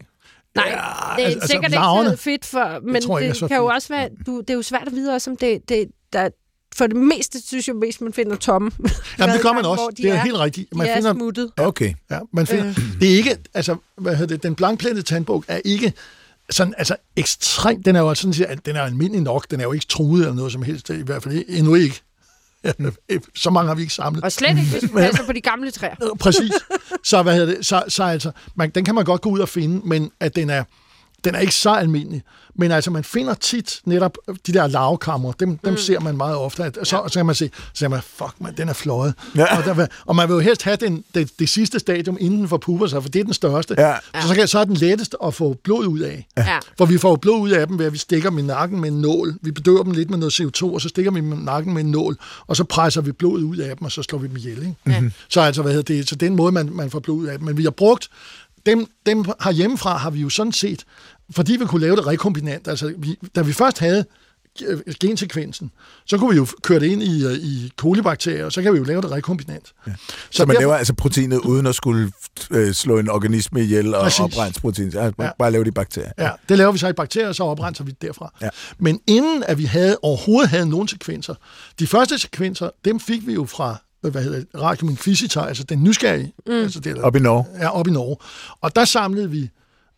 Nej, 0.55 0.65
det 0.65 0.75
er 0.75 0.79
altså, 1.19 1.25
altså, 1.39 1.49
sikkert 1.49 1.71
larverne. 1.71 2.09
ikke 2.09 2.17
så 2.17 2.23
fedt 2.23 2.45
for, 2.45 2.91
men 2.93 3.03
tror 3.03 3.19
jeg 3.19 3.27
ikke 3.29 3.37
er 3.37 3.41
det 3.41 3.49
kan 3.49 3.57
jo 3.57 3.63
fedt. 3.69 3.75
også 3.75 3.89
være, 3.89 4.09
du, 4.27 4.41
det 4.41 4.51
er 4.51 4.55
jo 4.55 4.63
svært 4.63 4.87
at 4.87 4.93
vide 4.93 5.15
også, 5.15 5.31
om 5.31 5.37
det, 5.37 5.69
det 5.69 5.87
der, 6.13 6.29
for 6.77 6.87
det 6.87 6.97
meste 6.97 7.47
synes 7.47 7.69
jeg 7.69 7.77
mest, 7.77 8.01
man 8.01 8.13
finder 8.13 8.37
tomme. 8.37 8.71
Jamen, 9.19 9.35
det 9.35 9.43
gør 9.43 9.53
man 9.53 9.65
også. 9.65 9.89
de 9.97 10.03
Det 10.03 10.11
er 10.11 10.17
helt 10.17 10.39
rigtigt. 10.39 10.71
De 10.73 10.79
Man 10.79 10.87
er 10.87 10.95
finder, 10.97 11.15
smuttet. 11.15 11.51
Okay. 11.57 11.95
ja, 12.11 12.19
man 12.33 12.47
finder, 12.47 12.75
det 13.01 13.13
er 13.13 13.17
ikke, 13.17 13.37
altså, 13.55 13.77
hvad 13.99 14.17
hedder 14.17 14.35
det, 14.35 14.43
den 14.43 14.55
blankplettede 14.55 15.03
tandbog 15.07 15.45
er 15.49 15.61
ikke 15.65 15.93
sådan, 16.51 16.75
altså 16.79 16.97
ekstrem, 17.17 17.83
den 17.83 17.97
er 17.97 18.01
jo 18.01 18.15
sådan, 18.15 18.35
set- 18.35 18.67
den 18.67 18.77
er 18.77 18.83
almindelig 18.83 19.23
nok, 19.23 19.51
den 19.51 19.61
er 19.61 19.65
jo 19.65 19.73
ikke 19.73 19.87
truet 19.87 20.21
eller 20.21 20.35
noget 20.35 20.53
som 20.53 20.63
helst, 20.63 20.91
i 20.91 21.03
hvert 21.03 21.23
fald 21.23 21.45
endnu 21.49 21.75
ikke. 21.75 22.03
Så 23.35 23.51
mange 23.51 23.69
har 23.69 23.75
vi 23.75 23.83
ikke 23.83 23.95
samlet. 23.95 24.25
Og 24.25 24.33
slet 24.33 24.49
ikke, 24.59 24.71
hvis 24.81 24.83
man 24.93 25.03
passer 25.05 25.25
på 25.27 25.33
de 25.33 25.41
gamle 25.41 25.71
træer. 25.71 25.95
Præcis. 26.21 26.53
Så, 27.05 27.23
hvad 27.23 27.35
hedder 27.35 27.55
det? 27.57 27.67
Så, 27.67 27.85
så 27.89 28.05
altså, 28.05 28.31
man, 28.55 28.71
den 28.71 28.85
kan 28.85 28.95
man 28.95 29.05
godt 29.05 29.21
gå 29.21 29.31
ud 29.31 29.39
og 29.39 29.49
finde, 29.49 29.89
men 29.89 30.11
at 30.21 30.37
den 30.37 30.51
er, 30.51 30.65
den 31.25 31.35
er 31.35 31.39
ikke 31.39 31.55
så 31.55 31.71
almindelig. 31.71 32.23
Men 32.59 32.71
altså, 32.71 32.91
man 32.91 33.05
finder 33.05 33.35
tit 33.35 33.81
netop 33.85 34.19
de 34.47 34.53
der 34.53 34.67
lavkammer, 34.67 35.33
dem, 35.33 35.59
dem 35.59 35.77
ser 35.77 36.01
man 36.01 36.17
meget 36.17 36.37
ofte. 36.37 36.65
At, 36.65 36.79
så, 36.83 37.03
så 37.09 37.19
kan 37.19 37.27
man 37.27 37.35
se, 37.35 37.51
så 37.55 37.63
siger 37.75 37.89
man, 37.89 38.01
fuck 38.03 38.35
man, 38.41 38.57
den 38.57 38.69
er 38.69 38.73
fløjet. 38.73 39.15
Ja. 39.37 39.57
Og, 39.59 39.65
der, 39.65 39.87
og 40.07 40.17
man 40.17 40.29
vil 40.29 40.35
jo 40.35 40.41
helst 40.41 40.63
have 40.63 40.77
den, 40.77 41.05
det, 41.15 41.31
det 41.39 41.49
sidste 41.49 41.79
stadium, 41.79 42.17
inden 42.21 42.41
den 42.41 42.49
forpupper 42.49 42.87
sig, 42.87 43.03
for 43.03 43.09
det 43.09 43.21
er 43.21 43.25
den 43.25 43.35
største. 43.35 43.75
Ja. 43.79 43.95
Så, 44.21 44.29
så, 44.29 44.35
kan, 44.35 44.49
så 44.49 44.59
er 44.59 44.65
den 44.65 44.75
lettest 44.75 45.17
at 45.25 45.35
få 45.35 45.57
blod 45.65 45.87
ud 45.87 46.01
af. 46.01 46.27
Ja. 46.37 46.59
For 46.79 46.87
vi 46.87 46.99
får 46.99 47.17
blod 47.17 47.41
ud 47.41 47.51
af 47.51 47.67
dem 47.67 47.79
ved, 47.79 47.87
at 47.87 47.93
vi 47.93 47.99
stikker 47.99 48.31
dem 48.31 48.39
i 48.39 48.43
nakken 48.43 48.81
med 48.81 48.89
en 48.89 49.01
nål. 49.01 49.35
Vi 49.43 49.51
bedøver 49.51 49.83
dem 49.83 49.93
lidt 49.93 50.11
med 50.11 50.19
noget 50.19 50.41
CO2, 50.41 50.65
og 50.65 50.81
så 50.81 50.89
stikker 50.89 51.11
vi 51.11 51.21
dem 51.21 51.33
i 51.33 51.37
nakken 51.37 51.75
med 51.75 51.85
en 51.85 51.91
nål, 51.91 52.17
og 52.47 52.57
så 52.57 52.65
presser 52.65 53.01
vi 53.01 53.13
blodet 53.13 53.43
ud 53.43 53.57
af 53.57 53.77
dem, 53.77 53.85
og 53.85 53.93
så 53.93 54.03
slår 54.03 54.19
vi 54.19 54.29
dem 54.29 54.37
ihjel. 54.37 54.59
Ikke? 54.59 54.75
Mm-hmm. 54.85 55.13
Så 55.29 55.41
altså, 55.41 55.63
hvad 55.63 55.73
hedder 55.73 55.95
det? 55.95 56.09
Så 56.09 56.15
den 56.15 56.37
måde, 56.37 56.53
man, 56.53 56.69
man 56.73 56.91
får 56.91 57.01
blod 57.01 57.17
ud 57.17 57.27
af 57.27 57.39
dem. 57.39 57.47
Men 57.47 57.57
vi 57.57 57.63
har 57.63 57.71
brugt, 57.71 58.09
dem, 58.67 58.87
dem 59.07 59.25
herhjemmefra 59.45 59.97
har 59.97 60.11
vi 60.11 60.21
jo 60.21 60.29
sådan 60.29 60.53
set, 60.53 60.85
fordi 61.31 61.57
vi 61.57 61.65
kunne 61.65 61.81
lave 61.81 61.97
det 61.97 62.07
rekombinant, 62.07 62.69
altså 62.69 62.95
vi, 62.99 63.19
da 63.37 63.43
vi 63.43 63.53
først 63.53 63.79
havde 63.79 64.05
øh, 64.67 64.81
gensekvensen, 65.01 65.71
så 66.07 66.19
kunne 66.19 66.31
vi 66.31 66.37
jo 66.37 66.47
køre 66.63 66.81
det 66.81 66.87
ind 66.87 67.03
i, 67.03 67.25
øh, 67.25 67.33
i 67.33 67.73
kolibakterier, 67.77 68.45
og 68.45 68.53
så 68.53 68.63
kan 68.63 68.73
vi 68.73 68.79
jo 68.79 68.85
lave 68.85 69.03
det 69.03 69.11
rekombinant. 69.11 69.73
Ja. 69.87 69.93
Så 70.31 70.47
man 70.47 70.57
laver 70.57 70.75
altså 70.75 70.95
proteinet 70.95 71.39
uden 71.39 71.67
at 71.67 71.75
skulle 71.75 72.13
øh, 72.51 72.73
slå 72.75 72.99
en 72.99 73.11
organisme 73.11 73.63
ihjel 73.63 73.95
og 73.95 74.03
Præcis. 74.03 74.21
oprense 74.21 74.61
protein. 74.61 74.87
Altså, 74.87 75.13
Ja. 75.19 75.31
Bare 75.39 75.51
lave 75.53 75.65
det 75.65 75.69
i 75.71 75.73
bakterier. 75.73 76.13
Ja, 76.19 76.31
det 76.49 76.59
laver 76.59 76.73
vi 76.73 76.79
så 76.79 76.89
i 76.89 76.93
bakterier, 76.93 77.29
og 77.29 77.35
så 77.35 77.45
oprenser 77.45 77.85
vi 77.85 77.91
det 77.91 78.03
derfra. 78.03 78.35
Ja. 78.43 78.49
Men 78.79 79.01
inden 79.07 79.43
at 79.47 79.59
vi 79.59 79.65
havde 79.65 79.99
overhovedet 80.03 80.51
havde 80.51 80.69
nogen 80.69 80.89
sekvenser, 80.89 81.35
de 81.79 81.87
første 81.87 82.19
sekvenser, 82.19 82.71
dem 82.85 83.01
fik 83.01 83.27
vi 83.27 83.33
jo 83.35 83.45
fra 83.45 83.77
hvad 84.01 84.23
hedder 84.23 84.39
det, 84.39 84.49
Radium 84.55 84.91
Inquisitor, 84.91 85.41
altså 85.41 85.65
den 85.65 85.85
nysgerrige, 85.85 86.33
mm. 86.47 86.53
altså 86.53 86.81
det, 86.81 86.99
Op 86.99 87.17
i 87.17 87.19
Norge. 87.19 87.47
ja, 87.59 87.69
op 87.71 87.87
i 87.87 87.91
Norge. 87.91 88.17
Og 88.61 88.77
der 88.77 88.85
samlede 88.85 89.31
vi, 89.31 89.51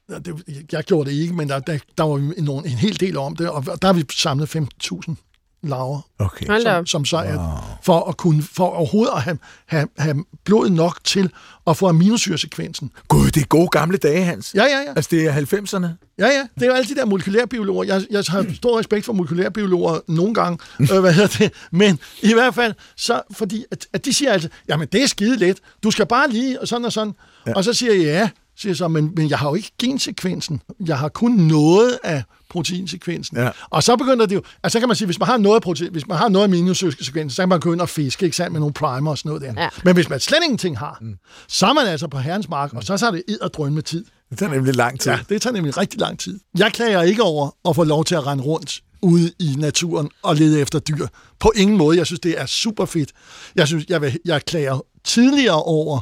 det, 0.08 0.42
jeg 0.72 0.84
gjorde 0.84 1.10
det 1.10 1.16
ikke, 1.16 1.34
men 1.34 1.48
der, 1.48 1.58
der, 1.58 1.78
der 1.98 2.04
var 2.04 2.16
en, 2.16 2.34
en, 2.36 2.48
en 2.48 2.64
hel 2.64 3.00
del 3.00 3.16
om 3.16 3.36
det, 3.36 3.48
og 3.48 3.82
der 3.82 3.86
har 3.86 3.92
vi 3.92 4.04
samlet 4.12 4.56
15.000 4.56 5.27
laver, 5.62 6.00
Okay. 6.18 6.60
Som, 6.62 6.86
som 6.86 7.04
så 7.04 7.16
er, 7.16 7.78
for 7.82 8.08
at 8.08 8.16
kunne, 8.16 8.42
for 8.42 8.64
overhovedet 8.66 9.12
at 9.12 9.22
have, 9.22 9.38
have, 9.66 9.88
have 9.98 10.24
blod 10.44 10.70
nok 10.70 10.98
til 11.04 11.30
at 11.66 11.76
få 11.76 11.88
aminosyresekvensen. 11.88 12.90
Gud, 13.08 13.30
det 13.30 13.42
er 13.42 13.46
gode 13.46 13.68
gamle 13.68 13.96
dage, 13.98 14.24
Hans. 14.24 14.54
Ja, 14.54 14.64
ja, 14.64 14.78
ja. 14.86 14.92
Altså, 14.96 15.08
det 15.10 15.26
er 15.26 15.32
90'erne. 15.32 15.86
Ja, 16.18 16.26
ja. 16.26 16.46
Det 16.54 16.62
er 16.62 16.66
jo 16.66 16.72
alle 16.72 16.88
de 16.88 16.94
der 16.94 17.04
molekylærbiologer. 17.04 17.84
Jeg, 17.84 18.02
jeg 18.10 18.24
har 18.28 18.46
stor 18.54 18.78
respekt 18.78 19.04
for 19.04 19.12
molekylærbiologer 19.12 20.00
nogle 20.08 20.34
gange. 20.34 20.58
øh, 20.80 21.00
hvad 21.00 21.12
hedder 21.12 21.36
det? 21.38 21.52
Men 21.70 21.98
i 22.22 22.32
hvert 22.32 22.54
fald, 22.54 22.74
så, 22.96 23.22
fordi 23.30 23.64
at, 23.70 23.86
at 23.92 24.04
de 24.04 24.12
siger 24.12 24.32
altså, 24.32 24.48
jamen 24.68 24.88
det 24.92 25.02
er 25.02 25.06
skide 25.06 25.36
let. 25.36 25.58
Du 25.82 25.90
skal 25.90 26.06
bare 26.06 26.30
lige, 26.30 26.60
og 26.60 26.68
sådan 26.68 26.84
og 26.84 26.92
sådan. 26.92 27.12
Ja. 27.46 27.52
Og 27.54 27.64
så 27.64 27.72
siger 27.72 27.92
jeg, 27.92 28.02
ja, 28.02 28.30
siger 28.60 28.74
så, 28.74 28.88
men, 28.88 29.12
men 29.16 29.30
jeg 29.30 29.38
har 29.38 29.48
jo 29.48 29.54
ikke 29.54 29.72
gensekvensen. 29.78 30.62
Jeg 30.86 30.98
har 30.98 31.08
kun 31.08 31.32
noget 31.32 31.98
af 32.04 32.22
proteinsekvensen. 32.50 33.36
Ja. 33.36 33.50
Og 33.70 33.82
så 33.82 33.96
begynder 33.96 34.26
det 34.26 34.34
jo, 34.34 34.42
altså 34.62 34.76
så 34.76 34.80
kan 34.80 34.88
man 34.88 34.96
sige, 34.96 35.06
hvis 35.06 35.18
man 35.18 35.26
har 35.26 35.36
noget 35.36 35.56
af 35.56 35.62
protein, 35.62 35.92
hvis 35.92 36.06
man 36.06 36.18
har 36.18 36.28
noget 36.28 36.44
af 36.44 36.48
aminosekvensen, 36.48 37.30
så 37.30 37.42
kan 37.42 37.48
man 37.48 37.60
gå 37.60 37.72
ind 37.72 37.80
og 37.80 37.88
fiske, 37.88 38.24
ikke 38.24 38.36
sandt, 38.36 38.52
med 38.52 38.60
nogle 38.60 38.72
primer 38.72 39.10
og 39.10 39.18
sådan 39.18 39.28
noget 39.28 39.42
der. 39.42 39.62
Ja. 39.62 39.68
Men 39.84 39.94
hvis 39.94 40.08
man 40.08 40.20
slet 40.20 40.38
ingenting 40.42 40.78
har, 40.78 40.98
mm. 41.00 41.14
så 41.48 41.66
er 41.66 41.72
man 41.72 41.86
altså 41.86 42.08
på 42.08 42.18
herrens 42.18 42.48
mark, 42.48 42.72
og 42.72 42.84
så 42.84 42.96
tager 42.96 43.10
det 43.10 43.22
id 43.28 43.40
og 43.40 43.54
drøn 43.54 43.74
med 43.74 43.82
tid. 43.82 44.04
Det 44.30 44.38
tager 44.38 44.52
nemlig 44.52 44.74
lang 44.74 45.00
tid. 45.00 45.10
Ja, 45.10 45.18
det 45.28 45.42
tager 45.42 45.54
nemlig 45.54 45.76
rigtig 45.76 46.00
lang 46.00 46.18
tid. 46.18 46.40
Jeg 46.58 46.72
klager 46.72 47.02
ikke 47.02 47.22
over 47.22 47.50
at 47.68 47.76
få 47.76 47.84
lov 47.84 48.04
til 48.04 48.14
at 48.14 48.26
rende 48.26 48.44
rundt 48.44 48.80
ude 49.02 49.32
i 49.38 49.54
naturen 49.58 50.10
og 50.22 50.36
lede 50.36 50.60
efter 50.60 50.78
dyr. 50.78 51.06
På 51.40 51.52
ingen 51.56 51.76
måde. 51.76 51.98
Jeg 51.98 52.06
synes, 52.06 52.20
det 52.20 52.40
er 52.40 52.46
super 52.46 52.84
fedt. 52.84 53.12
Jeg 53.56 53.66
synes, 53.66 53.84
jeg, 53.88 54.02
vil, 54.02 54.18
jeg 54.24 54.44
klager 54.44 54.84
tidligere 55.04 55.62
over 55.62 56.00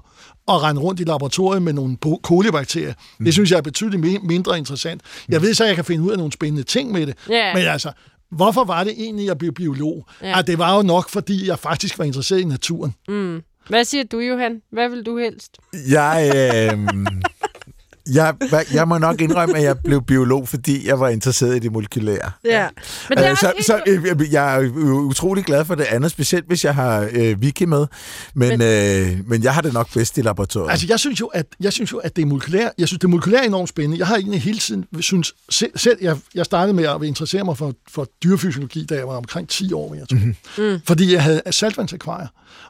at 0.49 0.63
rende 0.63 0.81
rundt 0.81 1.01
i 1.01 1.05
laboratoriet 1.05 1.63
med 1.63 1.73
nogle 1.73 1.97
kolibakterier. 2.23 2.95
Mm. 3.19 3.25
Det 3.25 3.35
synes 3.35 3.51
jeg 3.51 3.57
er 3.57 3.63
betydeligt 3.63 4.25
mindre 4.25 4.59
interessant. 4.59 5.03
Jeg 5.29 5.43
ved 5.43 5.55
så, 5.55 5.65
at 5.65 5.69
jeg 5.69 5.77
kan 5.77 5.85
finde 5.85 6.05
ud 6.05 6.11
af 6.11 6.17
nogle 6.17 6.33
spændende 6.33 6.63
ting 6.63 6.93
med 6.93 7.07
det. 7.07 7.15
Ja. 7.29 7.55
Men 7.55 7.63
altså, 7.63 7.93
hvorfor 8.31 8.65
var 8.65 8.85
det 8.85 8.93
egentlig, 8.99 9.31
at 9.31 9.39
blive 9.39 9.53
biolog? 9.53 10.07
Ja. 10.23 10.29
Ja. 10.29 10.39
At 10.39 10.47
det 10.47 10.59
var 10.59 10.77
jo 10.77 10.83
nok, 10.83 11.09
fordi 11.09 11.49
jeg 11.49 11.59
faktisk 11.59 11.99
var 11.99 12.05
interesseret 12.05 12.41
i 12.41 12.45
naturen. 12.45 12.95
Mm. 13.09 13.43
Hvad 13.69 13.85
siger 13.85 14.05
du, 14.05 14.19
Johan? 14.19 14.63
Hvad 14.73 14.89
vil 14.89 15.03
du 15.07 15.19
helst? 15.19 15.57
Jeg, 15.89 16.33
øh, 16.73 16.79
jeg, 18.13 18.35
jeg 18.73 18.89
må 18.89 18.99
nok 18.99 19.21
indrømme, 19.21 19.57
at 19.57 19.63
jeg 19.63 19.79
blev 19.79 20.03
biolog, 20.03 20.49
fordi 20.49 20.87
jeg 20.89 21.01
var 21.01 21.09
interesseret 21.09 21.57
i 21.57 21.59
det 21.59 21.73
molekylære. 21.73 22.31
Ja. 22.45 22.69
Men 23.09 23.19
det 23.19 23.27
er 23.27 23.31
Øh, 23.31 23.37
så, 23.37 23.53
også 23.57 23.67
så 23.67 23.81
helt... 23.87 24.21
øh, 24.23 24.33
jeg 24.33 24.63
er 24.63 24.69
utrolig 24.95 25.45
glad 25.45 25.65
for 25.65 25.75
det 25.75 25.85
andet, 25.85 26.11
specielt 26.11 26.47
hvis 26.47 26.65
jeg 26.65 26.75
har 26.75 27.09
øh, 27.13 27.43
Vicky 27.43 27.63
med. 27.63 27.87
Men, 28.35 28.49
Men- 28.59 28.63
øh, 28.63 29.29
men 29.29 29.43
jeg 29.43 29.55
har 29.55 29.61
det 29.63 29.73
nok 29.73 29.93
bedst 29.95 30.19
i 30.19 30.23
laboratoriet. 30.23 30.71
Altså, 30.71 30.87
jeg 30.89 31.01
synes 31.01 31.21
jo, 31.21 31.27
at, 31.27 31.47
jeg 31.61 31.73
synes 31.73 31.93
jo, 31.93 31.97
at 31.99 32.17
det 32.17 32.23
er 32.23 32.27
molekylært. 32.27 32.73
Jeg 32.79 32.89
synes, 32.89 33.01
det 33.01 33.11
molekylære 33.11 33.43
er 33.43 33.47
enormt 33.47 33.69
spændende. 33.69 33.99
Jeg 33.99 34.07
har 34.07 34.17
egentlig 34.17 34.43
hele 34.43 34.59
tiden 34.59 34.85
synes, 35.01 35.35
selv, 35.51 35.71
selv 35.79 35.99
jeg, 36.01 36.17
jeg 36.35 36.45
startede 36.45 36.73
med 36.77 36.85
at 36.85 37.03
interessere 37.03 37.45
mig 37.45 37.59
for, 37.59 37.73
for 37.91 38.07
dyrefysiologi, 38.25 38.85
da 38.85 38.95
jeg 38.95 39.09
var 39.09 39.17
omkring 39.17 39.49
10 39.49 39.73
år, 39.73 39.95
jeg 39.95 40.09
tror. 40.09 40.19
Mm-hmm. 40.19 40.65
Mm. 40.73 40.81
Fordi 40.87 41.13
jeg 41.13 41.23
havde 41.23 41.43
saltvandsakvarier. 41.51 42.29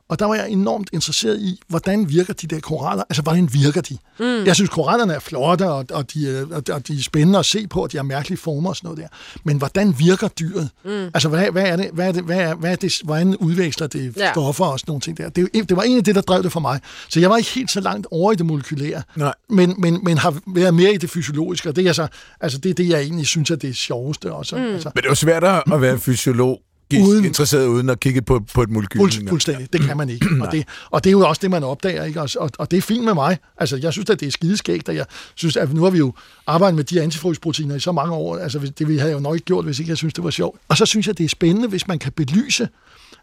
Og 0.09 0.19
der 0.19 0.25
var 0.25 0.35
jeg 0.35 0.51
enormt 0.51 0.89
interesseret 0.93 1.41
i, 1.41 1.61
hvordan 1.69 2.09
virker 2.09 2.33
de 2.33 2.47
der 2.47 2.61
koraller? 2.61 3.05
Altså, 3.11 3.23
hvordan 3.23 3.49
virker 3.53 3.81
de? 3.81 3.99
Mm. 4.19 4.25
Jeg 4.47 4.55
synes, 4.55 4.71
korallerne 4.71 5.13
er 5.13 5.19
flotte, 5.19 5.69
og, 5.71 5.85
og, 5.93 6.15
de, 6.15 6.39
er- 6.39 6.47
og, 6.57 6.63
og 6.75 6.89
de 6.89 6.99
er 6.99 7.03
spændende 7.03 7.39
at 7.39 7.47
se 7.47 7.67
på, 7.67 7.83
og 7.83 7.93
de 7.93 7.97
har 7.97 8.05
mærkelige 8.05 8.39
former 8.39 8.71
og 8.71 8.77
sådan 8.77 8.89
noget 8.89 8.99
der. 9.03 9.09
Men 9.45 9.57
hvordan 9.59 9.95
virker 9.99 10.29
dyret? 10.29 10.69
Mm. 10.85 10.91
Altså, 10.91 11.29
hvad, 11.29 11.51
hvad 11.51 11.63
er 11.67 11.77
det? 11.77 11.91
Hvad 11.93 12.09
er 12.09 12.13
det? 12.13 12.25
Hvad 12.25 12.39
er, 12.39 12.55
hvad 12.55 12.73
er 12.73 12.77
det? 12.77 12.93
Hvordan 13.05 13.37
udveksler 13.37 13.87
det 13.87 14.17
Ja. 14.17 14.33
stoffer 14.33 14.65
og 14.65 14.79
sådan 14.81 14.91
nogle 14.91 15.01
ting 15.01 15.19
der? 15.19 15.29
Det, 15.29 15.49
det 15.69 15.77
var 15.77 15.83
egentlig 15.83 16.07
det, 16.07 16.15
der 16.15 16.21
drev 16.21 16.43
det 16.43 16.53
for 16.53 16.61
mig. 16.61 16.81
Så 17.09 17.21
jeg 17.21 17.31
var 17.31 17.37
ikke 17.37 17.51
helt 17.51 17.71
så 17.71 17.81
langt 17.81 18.07
over 18.11 18.33
i 18.33 18.35
det 18.35 18.47
molekylære, 18.47 19.03
Nej. 19.17 19.35
men, 19.51 19.75
men, 19.79 20.01
men 20.05 20.19
har 20.19 20.35
været 20.55 20.75
mere 20.75 20.93
i 20.95 20.97
det 20.97 21.11
fysiologiske, 21.11 21.69
og 21.69 21.77
det 21.77 21.87
er, 21.87 21.93
så, 21.93 22.07
altså, 22.41 22.59
det, 22.59 22.71
er 22.71 22.75
det, 22.75 22.89
jeg 22.89 23.01
egentlig 23.01 23.27
synes 23.27 23.51
er 23.51 23.57
det 23.57 23.77
sjoveste 23.77 24.33
også. 24.33 24.57
Mm. 24.57 24.63
Altså, 24.63 24.91
Men 24.95 25.03
det 25.03 25.07
er 25.07 25.11
jo 25.11 25.15
svært 25.15 25.45
at 25.45 25.81
være 25.81 25.99
fysiolog, 25.99 26.61
Uden- 26.95 27.25
interesseret 27.25 27.67
uden 27.67 27.89
at 27.91 28.01
kigge 28.01 28.23
på, 28.23 28.41
på 28.55 28.63
et 28.63 28.71
molekyl. 28.71 28.99
Fuld, 28.99 29.29
fuldstændig. 29.29 29.73
Det 29.73 29.81
kan 29.81 29.97
man 29.97 30.09
ikke. 30.09 30.27
Og 30.43 30.53
det, 30.53 30.65
og 30.91 31.05
det 31.05 31.11
er 31.11 31.13
jo 31.13 31.29
også 31.29 31.41
det, 31.43 31.51
man 31.51 31.65
opdager. 31.65 32.05
Ikke? 32.05 32.21
Og, 32.21 32.29
og, 32.39 32.51
og 32.59 32.71
det 32.71 32.77
er 32.77 32.81
fint 32.83 33.05
med 33.05 33.15
mig. 33.15 33.39
Altså, 33.59 33.77
jeg 33.77 33.93
synes, 33.93 34.11
at 34.11 34.21
det 34.21 34.27
er 34.27 34.31
skideskægt, 34.33 34.89
og 34.89 34.97
jeg 34.97 35.07
synes, 35.35 35.57
at 35.57 35.73
nu 35.75 35.83
har 35.83 35.91
vi 35.91 35.99
jo 35.99 36.13
arbejdet 36.47 36.77
med 36.77 36.85
de 36.85 37.03
antifrysproteiner 37.03 37.75
i 37.75 37.81
så 37.81 37.93
mange 37.93 38.15
år. 38.15 38.37
Altså, 38.39 38.59
det 38.79 38.89
vi 38.89 38.99
havde 38.99 39.13
jo 39.13 39.19
nok 39.21 39.35
ikke 39.35 39.45
gjort, 39.45 39.65
hvis 39.65 39.79
ikke 39.79 39.91
jeg 39.91 39.97
synes, 39.97 40.15
det 40.15 40.25
var 40.25 40.31
sjovt. 40.31 40.61
Og 40.69 40.77
så 40.77 40.87
synes 40.87 41.07
jeg, 41.07 41.19
det 41.19 41.25
er 41.25 41.29
spændende, 41.29 41.69
hvis 41.69 41.89
man 41.89 41.99
kan 41.99 42.13
belyse, 42.13 42.69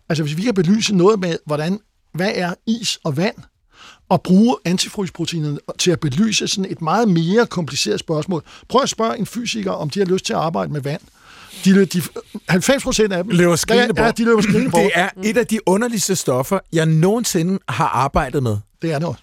altså 0.10 0.24
hvis 0.24 0.38
vi 0.38 0.42
kan 0.42 0.54
belyse 0.54 0.96
noget 0.96 1.20
med, 1.20 1.38
hvordan, 1.46 1.80
hvad 2.14 2.32
er 2.36 2.54
is 2.68 3.00
og 3.04 3.18
vand, 3.18 3.36
og 4.10 4.22
bruge 4.22 4.56
antifrysproteinerne 4.66 5.60
til 5.80 5.92
at 5.92 6.00
belyse 6.00 6.48
sådan 6.48 6.72
et 6.72 6.82
meget 6.82 7.08
mere 7.08 7.46
kompliceret 7.46 8.00
spørgsmål. 8.00 8.44
Prøv 8.70 8.82
at 8.82 8.90
spørge 8.90 9.18
en 9.20 9.26
fysiker, 9.26 9.72
om 9.72 9.90
de 9.90 10.00
har 10.00 10.06
lyst 10.06 10.26
til 10.26 10.34
at 10.34 10.40
arbejde 10.40 10.74
med 10.74 10.82
vand. 10.82 11.02
De, 11.66 11.86
de, 11.86 12.02
90 12.50 12.84
procent 12.84 13.14
af 13.14 13.24
dem 13.24 13.32
Løber 13.38 13.66
ja, 13.70 13.88
bort. 13.98 14.18
de 14.18 14.24
løber 14.26 14.42
skrigende 14.42 14.72
bort. 14.72 14.82
Det 14.84 14.92
er 14.96 15.10
et 15.24 15.38
af 15.38 15.48
de 15.48 15.60
underligste 15.68 16.16
stoffer, 16.16 16.60
jeg 16.74 16.86
nogensinde 16.86 17.60
har 17.70 17.88
arbejdet 17.88 18.44
med. 18.44 18.58
Det 18.82 18.92
er 18.92 19.00
det 19.00 19.08
også. 19.08 19.22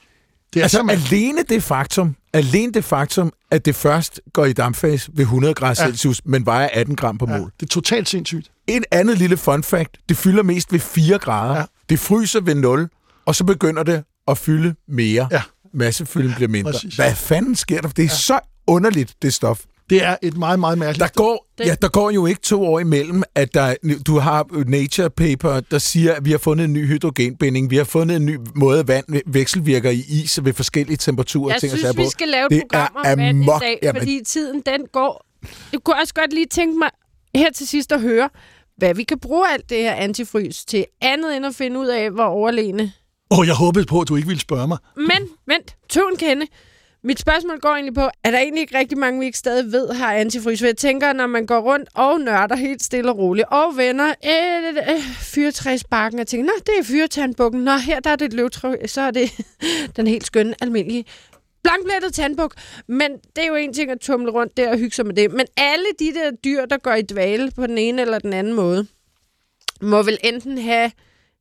Det 0.55 0.61
er 0.61 0.65
Altså 0.65 0.77
simpelthen- 0.79 1.17
alene 1.19 1.43
det 1.49 1.63
faktum, 1.63 2.17
alene 2.33 2.73
det 2.73 2.85
faktum, 2.85 3.33
at 3.51 3.65
det 3.65 3.75
først 3.75 4.21
går 4.33 4.45
i 4.45 4.53
dampfase 4.53 5.11
ved 5.15 5.25
100 5.25 5.55
grader 5.55 5.83
Ja. 5.83 5.89
Celsius, 5.89 6.21
men 6.25 6.47
vejer 6.47 6.69
18 6.73 6.97
gram 6.97 7.19
på 7.19 7.27
ja, 7.31 7.39
mål. 7.39 7.53
det 7.61 7.67
er 7.67 7.71
totalt 7.71 8.09
sindssygt. 8.09 8.51
Et 8.67 8.85
andet 8.91 9.19
lille 9.19 9.37
fun 9.37 9.63
fact, 9.63 9.97
det 10.09 10.17
fylder 10.17 10.43
mest 10.43 10.73
ved 10.73 10.81
4 10.81 11.19
grader. 11.19 11.53
Ja. 11.53 11.59
Ja. 11.59 11.65
Det 11.89 11.99
fryser 11.99 12.41
ved 12.41 12.55
0, 12.55 12.89
og 13.27 13.35
så 13.35 13.45
begynder 13.45 13.83
det 13.83 14.05
at 14.29 14.39
fylde 14.39 14.75
mere. 14.89 15.29
Ja. 15.31 15.43
Massefylden 15.75 16.33
bliver 16.35 16.49
mindre. 16.49 16.73
Præcis. 16.73 16.95
Hvad 16.95 17.15
fanden 17.15 17.57
sker 17.57 17.81
der? 17.81 17.89
Det 17.89 17.99
er 17.99 18.03
ja. 18.07 18.09
så 18.15 18.41
underligt, 18.67 19.15
det 19.23 19.35
stof. 19.35 19.61
Det 19.91 20.03
er 20.05 20.17
et 20.23 20.37
meget, 20.37 20.61
meget 20.61 20.79
mærkeligt... 20.79 21.15
Der 21.17 21.23
går, 21.23 21.47
Det- 21.59 21.67
ja, 21.67 21.75
der 21.83 21.89
går 21.89 22.11
jo 22.11 22.27
ikke 22.27 22.41
to 22.41 22.63
år 22.65 22.79
imellem, 22.79 23.23
at 23.35 23.55
der, 23.55 23.75
du 24.07 24.19
har 24.19 24.65
Nature 24.69 25.11
Paper, 25.11 25.61
der 25.61 25.79
siger, 25.79 26.15
at 26.15 26.25
vi 26.25 26.31
har 26.31 26.39
fundet 26.39 26.65
en 26.65 26.73
ny 26.73 26.87
hydrogenbinding, 26.87 27.71
vi 27.71 27.77
har 27.77 27.85
fundet 27.85 28.17
en 28.17 28.27
ny 28.27 28.39
måde, 28.55 28.81
at 28.81 28.89
vand 28.89 29.05
vekselvirker 29.27 29.91
i 29.91 30.05
is 30.09 30.45
ved 30.45 30.53
forskellige 30.53 30.97
temperaturer. 30.97 31.53
Jeg 31.53 31.61
ting 31.61 31.73
og 31.73 31.79
synes, 31.79 31.97
vi 31.97 32.09
skal 32.11 32.29
lave 32.29 32.49
et 32.53 32.63
program 32.71 32.97
om 32.97 33.19
vand 33.19 33.43
i 33.45 33.47
dag, 33.61 33.79
Jamen- 33.83 34.01
fordi 34.01 34.21
tiden 34.27 34.63
den 34.67 34.87
går. 34.93 35.27
Jeg 35.73 35.81
kunne 35.85 35.97
også 35.97 36.15
godt 36.15 36.33
lige 36.33 36.47
tænke 36.47 36.79
mig 36.79 36.89
her 37.35 37.51
til 37.53 37.69
sidst 37.69 37.93
at 37.93 38.01
høre, 38.01 38.29
hvad 38.77 38.95
vi 38.95 39.03
kan 39.03 39.19
bruge 39.19 39.47
alt 39.53 39.71
det 39.71 39.79
her 39.79 39.93
antifrys 39.95 40.65
til, 40.65 40.85
andet 41.01 41.37
end 41.37 41.47
at 41.47 41.55
finde 41.55 41.81
ud 41.81 41.87
af, 41.87 42.11
hvor 42.11 42.25
overlegne. 42.25 42.93
Åh, 43.31 43.39
oh, 43.39 43.47
jeg 43.47 43.55
håbede 43.55 43.85
på, 43.87 44.01
at 44.01 44.09
du 44.09 44.17
ikke 44.17 44.29
ville 44.29 44.41
spørge 44.41 44.69
mig. 44.69 44.79
Men 44.97 45.29
vent, 45.47 45.77
tøven 45.89 46.17
kende. 46.17 46.47
Mit 47.03 47.21
spørgsmål 47.21 47.59
går 47.61 47.69
egentlig 47.69 47.95
på, 47.95 48.09
er 48.25 48.31
der 48.31 48.39
egentlig 48.39 48.61
ikke 48.61 48.79
rigtig 48.79 48.99
mange, 48.99 49.21
vi 49.21 49.27
ikke 49.27 49.39
stadig 49.39 49.73
ved 49.73 49.89
har 49.89 50.15
antifrys? 50.15 50.59
For 50.59 50.67
jeg 50.67 50.77
tænker, 50.77 51.13
når 51.13 51.27
man 51.27 51.47
går 51.47 51.59
rundt 51.59 51.89
og 51.95 52.21
nørder 52.21 52.57
helt 52.57 52.83
stille 52.83 53.11
og 53.11 53.19
roligt, 53.19 53.47
og 53.51 53.77
vender 53.77 54.15
øh, 54.27 54.69
øh, 54.69 54.95
øh 54.95 55.03
fyrtræsbakken 55.21 56.21
og 56.21 56.27
tænker, 56.27 56.47
nå, 56.47 56.53
det 56.67 56.75
er 56.79 56.83
fyrtandbukken, 56.85 57.65
nå, 57.65 57.77
her 57.77 58.01
der 58.01 58.11
er 58.11 58.17
det 58.17 58.25
et 58.25 58.33
løvtræ, 58.33 58.87
så 58.87 59.01
er 59.01 59.11
det 59.11 59.31
den 59.97 60.07
helt 60.07 60.27
skønne, 60.27 60.55
almindelige 60.61 61.05
blankblættet 61.63 62.15
tandbuk. 62.15 62.55
Men 62.87 63.13
det 63.37 63.45
er 63.45 63.49
jo 63.49 63.55
en 63.55 63.73
ting 63.73 63.91
at 63.91 64.01
tumle 64.01 64.31
rundt 64.31 64.57
der 64.57 64.71
og 64.71 64.79
hygge 64.79 64.95
sig 64.95 65.07
med 65.07 65.15
det. 65.15 65.33
Men 65.33 65.47
alle 65.57 65.87
de 65.99 66.15
der 66.15 66.31
dyr, 66.45 66.65
der 66.65 66.79
går 66.79 66.95
i 66.95 67.03
dvale 67.03 67.51
på 67.51 67.67
den 67.67 67.79
ene 67.79 68.03
eller 68.03 68.19
den 68.19 68.33
anden 68.33 68.55
måde, 68.55 68.87
må 69.81 70.03
vel 70.03 70.19
enten 70.25 70.59
have 70.59 70.91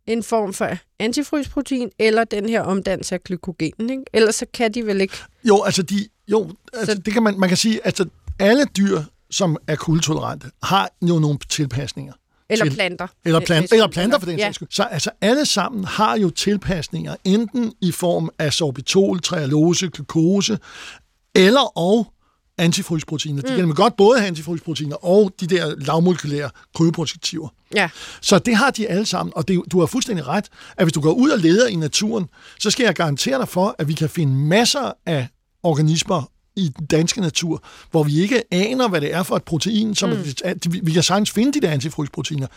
en 0.09 0.23
form 0.23 0.53
for 0.53 0.69
antifrysprotein, 0.99 1.89
eller 1.99 2.23
den 2.23 2.49
her 2.49 2.61
omdannelse 2.61 3.15
af 3.15 3.23
glykogen, 3.23 3.89
ikke? 3.89 4.03
Ellers 4.13 4.35
så 4.35 4.45
kan 4.53 4.71
de 4.73 4.85
vel 4.85 5.01
ikke... 5.01 5.13
Jo, 5.43 5.61
altså, 5.63 5.81
de, 5.83 6.07
jo, 6.27 6.51
altså 6.73 6.95
Så- 6.95 7.01
det 7.01 7.13
kan 7.13 7.23
man, 7.23 7.39
man 7.39 7.49
kan 7.49 7.57
sige, 7.57 7.79
altså 7.85 8.05
alle 8.39 8.65
dyr, 8.77 9.01
som 9.31 9.57
er 9.67 9.75
kultolerante, 9.75 10.47
har 10.63 10.89
jo 11.01 11.19
nogle 11.19 11.39
tilpasninger. 11.49 12.13
Eller 12.49 12.65
Til- 12.65 12.73
planter. 12.73 13.07
Eller, 13.25 13.39
plan, 13.39 13.67
eller 13.71 13.87
planter 13.87 14.19
for 14.19 14.25
den 14.25 14.37
ja. 14.37 14.43
sags 14.45 14.55
skyld. 14.55 14.67
Så 14.71 14.83
altså 14.83 15.09
alle 15.21 15.45
sammen 15.45 15.83
har 15.85 16.17
jo 16.17 16.29
tilpasninger, 16.29 17.15
enten 17.23 17.73
i 17.81 17.91
form 17.91 18.29
af 18.39 18.53
sorbitol, 18.53 19.19
trealose, 19.19 19.89
glukose, 19.89 20.59
eller 21.35 21.77
og 21.77 22.13
antifrysproteiner. 22.59 23.41
De 23.41 23.47
kan 23.47 23.57
nemlig 23.57 23.75
godt 23.75 23.97
både 23.97 24.19
have 24.19 24.27
antifrysproteiner 24.27 25.05
og 25.05 25.33
de 25.39 25.47
der 25.47 25.75
lavmolekylære 25.77 26.49
kryoprotektiver. 26.75 27.47
Ja. 27.75 27.89
Så 28.21 28.39
det 28.39 28.55
har 28.55 28.71
de 28.71 28.87
alle 28.87 29.05
sammen, 29.05 29.33
og 29.35 29.47
det, 29.47 29.61
du 29.71 29.79
har 29.79 29.85
fuldstændig 29.85 30.27
ret, 30.27 30.45
at 30.77 30.85
hvis 30.85 30.93
du 30.93 31.01
går 31.01 31.11
ud 31.11 31.29
og 31.29 31.39
leder 31.39 31.67
i 31.67 31.75
naturen, 31.75 32.29
så 32.59 32.71
skal 32.71 32.83
jeg 32.83 32.95
garantere 32.95 33.37
dig 33.37 33.47
for, 33.47 33.75
at 33.79 33.87
vi 33.87 33.93
kan 33.93 34.09
finde 34.09 34.33
masser 34.33 34.91
af 35.05 35.27
organismer 35.63 36.31
i 36.55 36.71
den 36.77 36.85
danske 36.85 37.21
natur, 37.21 37.63
hvor 37.91 38.03
vi 38.03 38.21
ikke 38.21 38.43
aner, 38.53 38.87
hvad 38.87 39.01
det 39.01 39.13
er 39.13 39.23
for 39.23 39.35
et 39.35 39.43
protein, 39.43 39.95
som 39.95 40.09
mm. 40.09 40.15
vi, 40.73 40.79
vi 40.83 40.91
kan 40.91 41.03
sagtens 41.03 41.31
finde 41.31 41.53
de 41.53 41.67
der 41.67 41.71
antifrysproteiner, 41.73 42.47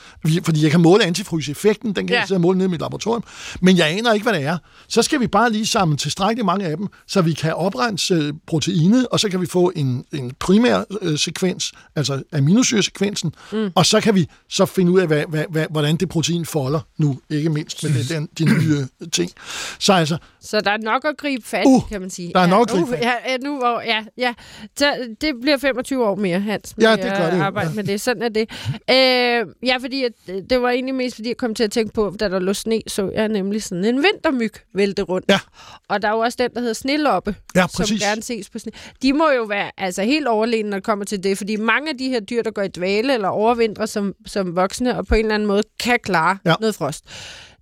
fordi 0.45 0.63
jeg 0.63 0.71
kan 0.71 0.81
måle 0.81 1.05
antifryseffekten, 1.05 1.87
den 1.97 2.07
kan 2.07 2.15
Ja. 2.15 2.19
jeg 2.21 2.29
sidde 2.29 2.37
og 2.37 2.41
måle 2.43 2.59
nede 2.59 2.69
i 2.69 2.71
mit 2.71 2.81
laboratorium, 2.81 3.25
men 3.61 3.77
jeg 3.77 3.89
aner 3.91 4.13
ikke, 4.13 4.25
hvad 4.25 4.33
det 4.33 4.43
er. 4.47 4.59
Så 4.89 5.03
skal 5.03 5.21
vi 5.21 5.27
bare 5.27 5.53
lige 5.53 5.67
samle 5.67 5.97
tilstrækkeligt 5.97 6.47
mange 6.47 6.65
af 6.67 6.77
dem, 6.77 6.87
så 7.09 7.23
vi 7.23 7.33
kan 7.33 7.55
oprense 7.55 8.33
proteinet, 8.47 9.07
og 9.11 9.21
så 9.21 9.29
kan 9.29 9.41
vi 9.41 9.47
få 9.47 9.73
en, 9.77 10.05
en 10.13 10.33
primær 10.41 10.85
øh, 11.03 11.19
sekvens, 11.19 11.73
altså 11.97 12.23
aminosyresekvensen, 12.33 13.35
mm. 13.53 13.71
og 13.75 13.87
så 13.87 14.01
kan 14.01 14.15
vi 14.15 14.29
så 14.49 14.67
finde 14.67 14.93
ud 14.93 15.01
af, 15.01 15.07
hvad, 15.07 15.25
hvad, 15.29 15.45
hvad, 15.51 15.67
hvordan 15.71 15.97
det 15.97 16.09
protein 16.09 16.47
folder 16.47 16.81
nu, 16.99 17.19
ikke 17.31 17.51
mindst 17.51 17.83
med 17.83 17.93
det, 17.95 18.09
den, 18.09 18.29
de 18.39 18.45
nye 18.45 18.87
ting. 19.13 19.31
Så 19.79 19.93
altså, 19.93 20.17
Så 20.41 20.61
der 20.61 20.71
er 20.71 20.77
nok 20.77 21.05
at 21.05 21.15
gribe 21.19 21.47
fat, 21.47 21.63
Uh, 21.67 21.89
kan 21.89 22.01
man 22.01 22.11
sige. 22.11 22.33
der 22.35 22.41
er 22.41 22.45
ja, 22.45 22.51
nok 22.51 22.71
at 22.71 22.75
gribe 22.77 22.83
uh, 22.83 22.89
fat. 22.91 23.01
Ja, 23.03 23.13
ja, 23.33 23.37
nu, 23.37 23.59
hvor, 23.59 23.81
ja, 23.87 24.05
ja. 24.19 24.35
Så 24.77 24.95
det 25.21 25.35
bliver 25.41 25.57
25 25.59 26.07
år 26.07 26.15
mere, 26.15 26.41
Hans. 26.41 26.75
Ja, 26.81 26.93
det 26.97 27.03
gør 27.19 27.31
det 27.31 27.41
Arbejde 27.43 27.69
ja. 27.69 27.75
med 27.75 27.85
det. 27.85 28.01
Sådan 28.01 28.23
er 28.23 28.29
det. 28.29 28.51
Øh, 28.91 29.67
ja, 29.69 29.77
fordi 29.81 30.05
at, 30.05 30.13
øh, 30.29 30.43
det 30.51 30.63
var 30.63 30.71
egentlig 30.71 30.95
mest, 30.95 31.15
fordi 31.17 31.29
jeg 31.29 31.37
kom 31.37 31.55
til 31.55 31.65
at 31.65 31.71
tænke 31.71 31.93
på, 31.95 32.17
da 32.21 32.29
der 32.29 32.39
lå 32.39 32.53
sne, 32.53 32.81
så 32.87 33.11
jeg 33.15 33.29
nemlig 33.29 33.63
sådan 33.63 33.85
en 33.85 33.97
vintermyg 33.97 34.53
vælte 34.75 35.03
rundt. 35.03 35.27
Ja. 35.29 35.41
Og 35.89 36.03
der 36.03 36.09
er 36.09 36.13
jo 36.13 36.19
også 36.19 36.37
den, 36.41 36.51
der 36.55 36.61
hedder 36.61 36.75
sneloppe, 36.75 37.35
ja, 37.55 37.67
som 37.71 37.87
gerne 37.99 38.23
ses 38.23 38.51
på 38.51 38.59
sne. 38.59 38.73
De 39.03 39.13
må 39.13 39.31
jo 39.31 39.43
være 39.43 39.71
altså, 39.79 40.03
helt 40.03 40.27
overlegne, 40.29 40.71
når 40.71 40.77
det 40.77 40.85
kommer 40.85 41.05
til 41.05 41.23
det, 41.23 41.39
fordi 41.39 41.57
mange 41.57 41.91
af 41.91 41.99
de 41.99 42.09
her 42.09 42.21
dyr, 42.21 42.43
der 42.43 42.51
går 42.51 42.63
i 42.63 42.69
dvale 42.69 43.15
eller 43.15 43.29
overvintrer 43.29 43.87
som, 43.87 44.15
som 44.27 44.57
voksne, 44.57 44.99
og 44.99 45.07
på 45.07 45.15
en 45.15 45.21
eller 45.21 45.35
anden 45.35 45.47
måde 45.49 45.63
kan 45.81 45.99
klare 46.05 46.39
Ja. 46.47 46.55
noget 46.61 46.75
frost. 46.75 47.05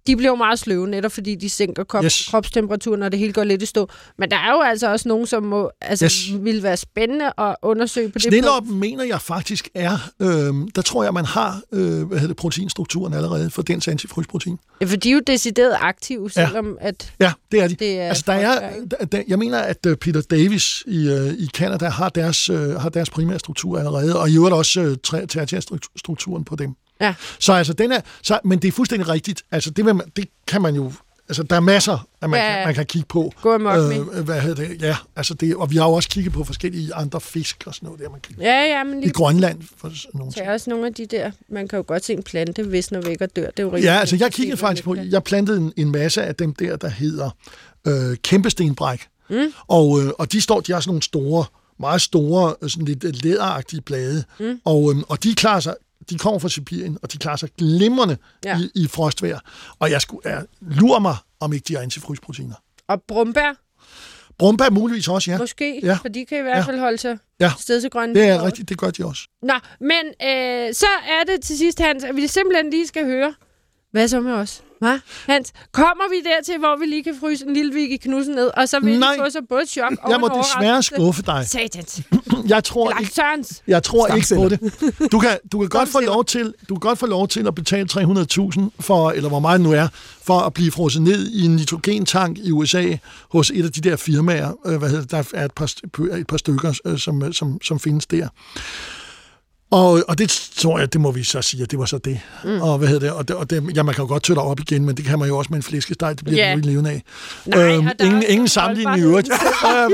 De 0.07 0.17
bliver 0.17 0.31
jo 0.31 0.37
meget 0.37 0.59
sløve, 0.59 0.89
netop 0.89 1.13
fordi 1.13 1.35
de 1.35 1.51
sænker 1.51 1.85
krop, 1.85 2.05
Yes. 2.05 2.27
kropstemperaturen, 2.31 3.03
og 3.03 3.13
det 3.13 3.19
hele 3.21 3.33
går 3.33 3.45
lidt 3.45 3.63
i 3.63 3.67
stå. 3.67 3.89
Men 4.19 4.31
der 4.31 4.37
er 4.37 4.51
jo 4.53 4.61
altså 4.61 4.91
også 4.93 5.09
nogen, 5.09 5.27
som 5.27 5.43
må, 5.43 5.71
altså, 5.81 6.05
Yes. 6.05 6.45
vil 6.45 6.63
være 6.63 6.77
spændende 6.77 7.33
at 7.39 7.57
undersøge 7.63 8.09
på 8.09 8.19
det 8.19 8.23
punkt. 8.25 8.35
Sneloppen 8.35 8.81
mener 8.81 9.05
jeg 9.05 9.21
faktisk 9.21 9.69
er, 9.75 10.11
øh, 10.21 10.55
der 10.75 10.83
tror 10.83 11.05
jeg, 11.05 11.15
man 11.15 11.25
har 11.25 11.61
øh, 11.73 12.03
hvad 12.03 12.19
hedder 12.19 12.27
det, 12.27 12.37
proteinstrukturen 12.37 13.15
allerede 13.15 13.51
for 13.51 13.63
dens 13.63 13.89
antifrysprotein. 13.89 14.59
Ja, 14.81 14.87
for 14.87 14.97
de 14.97 15.09
er 15.11 15.15
jo 15.15 15.21
decideret 15.27 15.77
aktive, 15.81 16.31
Ja. 16.37 16.47
selvom 16.47 16.79
at 16.81 17.13
Ja, 17.21 17.33
det 17.53 17.61
er 17.61 17.69
de. 17.69 17.75
det 17.75 18.01
er... 18.01 18.09
Altså, 18.09 18.25
der 18.27 18.33
er, 18.33 18.71
der, 18.91 19.05
der, 19.07 19.23
jeg 19.29 19.39
mener, 19.39 19.59
at 19.59 19.87
øh, 19.87 19.97
Peter 19.97 20.21
Davis 20.31 20.83
i, 20.87 21.09
øh, 21.09 21.33
i 21.39 21.47
Canada 21.47 21.89
har 21.89 22.09
deres, 22.09 22.51
øh, 22.51 22.71
har 22.71 22.89
deres 22.89 23.11
primære 23.11 23.39
struktur 23.39 23.79
allerede, 23.79 24.21
og 24.21 24.31
i 24.31 24.35
øvrigt 24.37 24.55
også 24.55 24.81
øh, 24.81 24.97
tertiærstrukturen 25.29 26.45
på 26.45 26.57
dem. 26.57 26.75
Ja. 27.01 27.15
Så 27.39 27.53
altså, 27.53 27.73
den 27.73 27.93
er, 27.93 28.01
så, 28.23 28.39
men 28.45 28.59
det 28.59 28.69
er 28.69 28.73
fuldstændig 28.73 29.09
rigtigt. 29.09 29.43
Altså, 29.51 29.71
det, 29.71 29.85
man, 29.85 30.01
det 30.17 30.25
kan 30.47 30.63
man 30.63 30.75
jo... 30.75 30.93
Altså, 31.29 31.43
der 31.43 31.57
er 31.57 31.61
masser, 31.61 32.07
at 32.23 32.31
man, 32.31 32.41
Ja, 32.41 32.55
kan, 32.55 32.65
man 32.67 32.75
kan 32.75 32.87
kigge 32.87 33.07
på. 33.09 33.33
Gå 33.43 33.55
amok. 33.55 33.77
Øh, 33.77 34.19
hvad 34.25 34.41
hedder 34.41 34.67
det? 34.69 34.83
Ja, 34.83 34.97
altså 35.17 35.35
det, 35.35 35.57
og 35.57 35.71
vi 35.71 35.77
har 35.77 35.85
jo 35.85 35.93
også 35.93 36.09
kigget 36.09 36.33
på 36.33 36.45
forskellige 36.45 36.95
andre 36.95 37.21
fisk 37.21 37.63
og 37.67 37.75
sådan 37.75 37.87
noget 37.87 38.01
der, 38.01 38.11
man 38.11 38.21
kan, 38.21 38.35
Ja, 38.41 38.65
ja, 38.65 38.85
men 38.85 38.99
i 38.99 39.03
lige 39.03 39.13
Grønland. 39.13 39.63
For 39.77 39.93
nogle 40.15 40.27
Der 40.27 40.33
ting. 40.33 40.47
er 40.47 40.53
også 40.53 40.71
nogle 40.71 40.87
af 40.87 40.95
de 40.95 41.07
der, 41.07 41.31
man 41.49 41.69
kan 41.69 41.77
jo 41.77 41.85
godt 41.87 42.05
se 42.05 42.13
en 42.13 42.23
plante, 42.23 42.63
hvis 42.63 42.91
når 42.93 43.01
væk 43.01 43.21
og 43.21 43.37
dør. 43.37 43.47
Det 43.51 43.59
er 43.59 43.63
jo 43.63 43.77
Ja, 43.77 43.99
altså 44.01 44.17
jeg 44.21 44.33
kiggede 44.33 44.57
faktisk 44.57 44.85
på, 44.85 44.95
jeg 44.95 45.25
plantede 45.25 45.59
en, 45.59 45.73
en 45.77 45.91
masse 45.93 46.23
af 46.23 46.35
dem 46.35 46.55
der, 46.55 46.77
der 46.77 46.89
hedder 46.89 47.31
øh, 47.87 48.17
kæmpestenbræk. 48.17 49.07
Mm. 49.31 49.53
Og, 49.69 50.01
øh, 50.03 50.11
og 50.19 50.33
de 50.33 50.41
står, 50.41 50.61
de 50.61 50.73
har 50.73 50.81
sådan 50.81 50.91
nogle 50.91 51.03
store, 51.03 51.45
meget 51.81 52.01
store, 52.03 52.55
øh, 52.63 52.71
sådan 52.71 52.85
lidt 52.85 53.23
læderagtige 53.25 53.81
blade. 53.81 54.25
Mm. 54.41 54.61
Og, 54.65 54.93
øh, 54.93 55.03
og 55.09 55.23
de 55.23 55.35
klarer 55.35 55.61
sig, 55.61 55.75
de 56.11 56.19
kommer 56.19 56.39
fra 56.39 56.49
Sibirien, 56.49 56.99
og 57.03 57.13
de 57.13 57.19
klarer 57.19 57.37
sig 57.37 57.49
glimrende 57.59 58.17
Ja. 58.45 58.59
ja. 58.59 58.65
i, 58.75 58.83
i 58.85 58.87
frostvejr. 58.89 59.39
Og 59.79 59.91
jeg 59.91 60.01
skulle, 60.01 60.31
jeg 60.31 60.45
lurer 60.61 60.99
mig, 60.99 61.17
om 61.41 61.53
ikke 61.53 61.65
de 61.69 61.75
har 61.75 61.83
antifrysproteiner. 61.83 62.55
Og 62.89 63.03
brumbær, 63.03 63.53
Brumbær 64.39 64.71
muligvis 64.71 65.09
også, 65.09 65.31
ja. 65.31 65.35
ja. 65.35 65.39
måske, 65.39 65.81
Ja. 65.83 65.87
ja. 65.87 65.95
for 66.03 66.09
de 66.09 66.25
kan 66.27 66.39
i 66.39 66.43
hvert 66.43 66.57
Ja. 66.57 66.63
fald 66.63 66.79
holde 66.79 66.99
sig 66.99 67.19
Ja. 67.41 67.53
sted 67.59 67.81
til 67.81 67.91
grønne. 67.91 68.15
Det 68.15 68.29
er 68.29 68.43
rigtigt, 68.47 68.69
det 68.69 68.79
gør 68.79 68.91
de 68.91 69.05
også. 69.07 69.23
Nå, 69.43 69.55
men 69.81 70.05
øh, 70.29 70.75
så 70.75 70.87
er 71.09 71.25
det 71.27 71.43
til 71.45 71.59
sidst, 71.59 71.81
Hans, 71.81 72.05
at 72.05 72.17
vi 72.17 72.27
simpelthen 72.27 72.71
lige 72.71 72.87
skal 72.87 73.05
høre, 73.05 73.35
hvad 73.91 74.09
så 74.09 74.21
med 74.21 74.33
os? 74.33 74.63
Hva? 74.81 74.99
Hans, 75.27 75.53
kommer 75.73 76.05
vi 76.11 76.17
dertil, 76.31 76.59
hvor 76.59 76.79
vi 76.79 76.87
lige 76.87 77.05
kan 77.05 77.15
fryse 77.21 77.47
en 77.47 77.55
lille 77.55 77.75
Vicky 77.75 78.03
Knudsen 78.03 78.35
ned, 78.35 78.51
og 78.57 78.69
så 78.69 78.81
vil 78.81 78.99
Nej. 78.99 79.15
I 79.15 79.19
få 79.19 79.31
så 79.31 79.41
både 79.49 79.67
chok 79.67 79.93
og 80.03 80.11
Jeg 80.11 80.21
må 80.21 80.27
en 80.27 80.33
desværre 80.39 80.83
skuffe 80.83 81.23
dig. 81.23 81.47
Satans. 81.47 82.01
Jeg 82.49 82.65
tror 82.65 82.89
Eller 82.91 83.01
ikke, 83.01 83.15
Sørens. 83.15 83.63
Jeg 83.67 83.83
tror 83.83 84.07
ikke 84.07 84.35
på 84.35 84.49
det. 84.49 84.61
Du 85.13 85.19
kan, 85.19 85.39
du 85.53 85.59
kan 85.59 85.69
godt 85.69 85.89
få 85.89 86.01
lov 86.01 86.25
til, 86.25 86.55
du 86.69 86.75
kan 86.75 86.81
godt 86.81 86.99
få 86.99 87.07
lov 87.07 87.29
til 87.29 87.47
at 87.47 87.55
betale 87.55 87.89
300.000 87.93 88.61
for, 88.81 89.11
eller 89.11 89.29
hvor 89.29 89.41
meget 89.41 89.61
det 89.61 89.69
nu 89.69 89.73
er, 89.73 89.89
for 90.23 90.39
at 90.39 90.55
blive 90.55 90.71
frosset 90.71 91.03
ned 91.03 91.29
i 91.31 91.45
en 91.45 91.57
nitrogentank 91.57 92.39
i 92.39 92.51
USA 92.53 92.97
hos 93.31 93.51
et 93.55 93.65
af 93.65 93.73
de 93.73 93.81
der 93.81 93.97
firmaer. 93.97 94.53
Øh, 94.67 94.79
hvad 94.79 94.89
hedder 94.89 95.03
det? 95.03 95.11
Der 95.11 95.39
er 95.39 95.45
et 95.45 95.53
par, 95.53 95.73
et 96.17 96.27
par 96.27 96.37
stykker, 96.37 96.81
øh, 96.85 96.99
som, 96.99 97.33
som, 97.33 97.63
som 97.63 97.81
findes 97.81 98.07
der. 98.07 98.29
Og, 99.71 100.03
og 100.09 100.19
det 100.19 100.51
tror 100.57 100.79
jeg, 100.79 100.93
det 100.93 101.01
må 101.01 101.11
vi 101.11 101.23
så 101.23 101.43
sige, 101.43 101.63
at 101.63 101.71
det 101.71 101.79
var 101.79 101.85
så 101.85 101.99
det. 101.99 102.21
Mm. 102.45 102.61
Og 102.63 102.79
hvad 102.79 102.89
hedder 102.89 103.01
det? 103.09 103.13
Og, 103.19 103.29
det, 103.29 103.37
og 103.37 103.51
det, 103.51 103.77
ja, 103.77 103.83
man 103.83 103.95
kan 103.95 104.03
jo 104.05 104.09
godt 104.09 104.23
tøtte 104.23 104.41
op 104.41 104.61
igen, 104.61 104.85
men 104.85 104.97
det 104.97 105.05
kan 105.05 105.19
man 105.19 105.29
jo 105.29 105.39
også 105.39 105.49
med 105.51 105.57
en 105.57 105.63
flæskesteg, 105.63 106.17
det 106.17 106.25
bliver 106.25 106.39
yeah. 106.47 106.57
det 106.57 106.65
jo 106.67 106.71
levende 106.71 106.91
af. 106.91 107.03
Nej, 107.47 107.75
Øhm, 107.77 107.89
ingen, 108.01 108.23
ingen 108.29 108.49
sammenligning 108.49 108.99
i 108.99 109.03
øvrigt. 109.03 109.29
Øhm, 109.67 109.93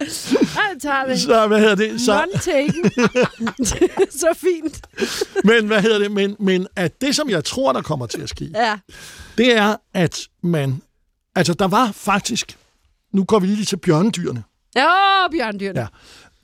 Jeg 0.00 0.80
tager 0.82 1.04
det. 1.06 1.20
så 1.20 1.46
hvad 1.46 1.58
hedder 1.60 1.74
det? 1.74 2.00
Så, 2.00 2.24
så 4.20 4.28
fint. 4.36 4.80
men 5.44 5.66
hvad 5.66 5.82
hedder 5.82 5.98
det? 5.98 6.10
Men, 6.12 6.36
men 6.38 6.66
at 6.76 7.00
det, 7.00 7.16
som 7.16 7.30
jeg 7.30 7.44
tror, 7.44 7.72
der 7.72 7.82
kommer 7.82 8.06
til 8.06 8.20
at 8.20 8.28
ske, 8.28 8.50
Ja. 8.54 8.78
det 9.38 9.56
er, 9.56 9.76
at 9.94 10.20
man... 10.42 10.82
Altså, 11.34 11.54
der 11.54 11.68
var 11.68 11.92
faktisk... 11.94 12.56
Nu 13.12 13.24
går 13.24 13.38
vi 13.38 13.46
lige 13.46 13.64
til 13.64 13.76
bjørnedyrene. 13.76 14.42
Ja, 14.76 14.88
bjørndyrene. 15.32 15.80
Ja. 15.80 15.86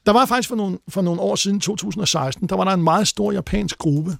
Der 0.09 0.15
var 0.15 0.27
faktisk 0.27 0.49
for 0.49 0.57
nogle, 0.57 0.79
for 0.89 1.03
nogle 1.03 1.21
år 1.21 1.37
siden, 1.37 1.61
2016, 1.61 2.49
der 2.49 2.57
var 2.57 2.65
der 2.65 2.73
en 2.73 2.83
meget 2.83 3.09
stor 3.09 3.33
japansk 3.33 3.79
gruppe, 3.79 4.17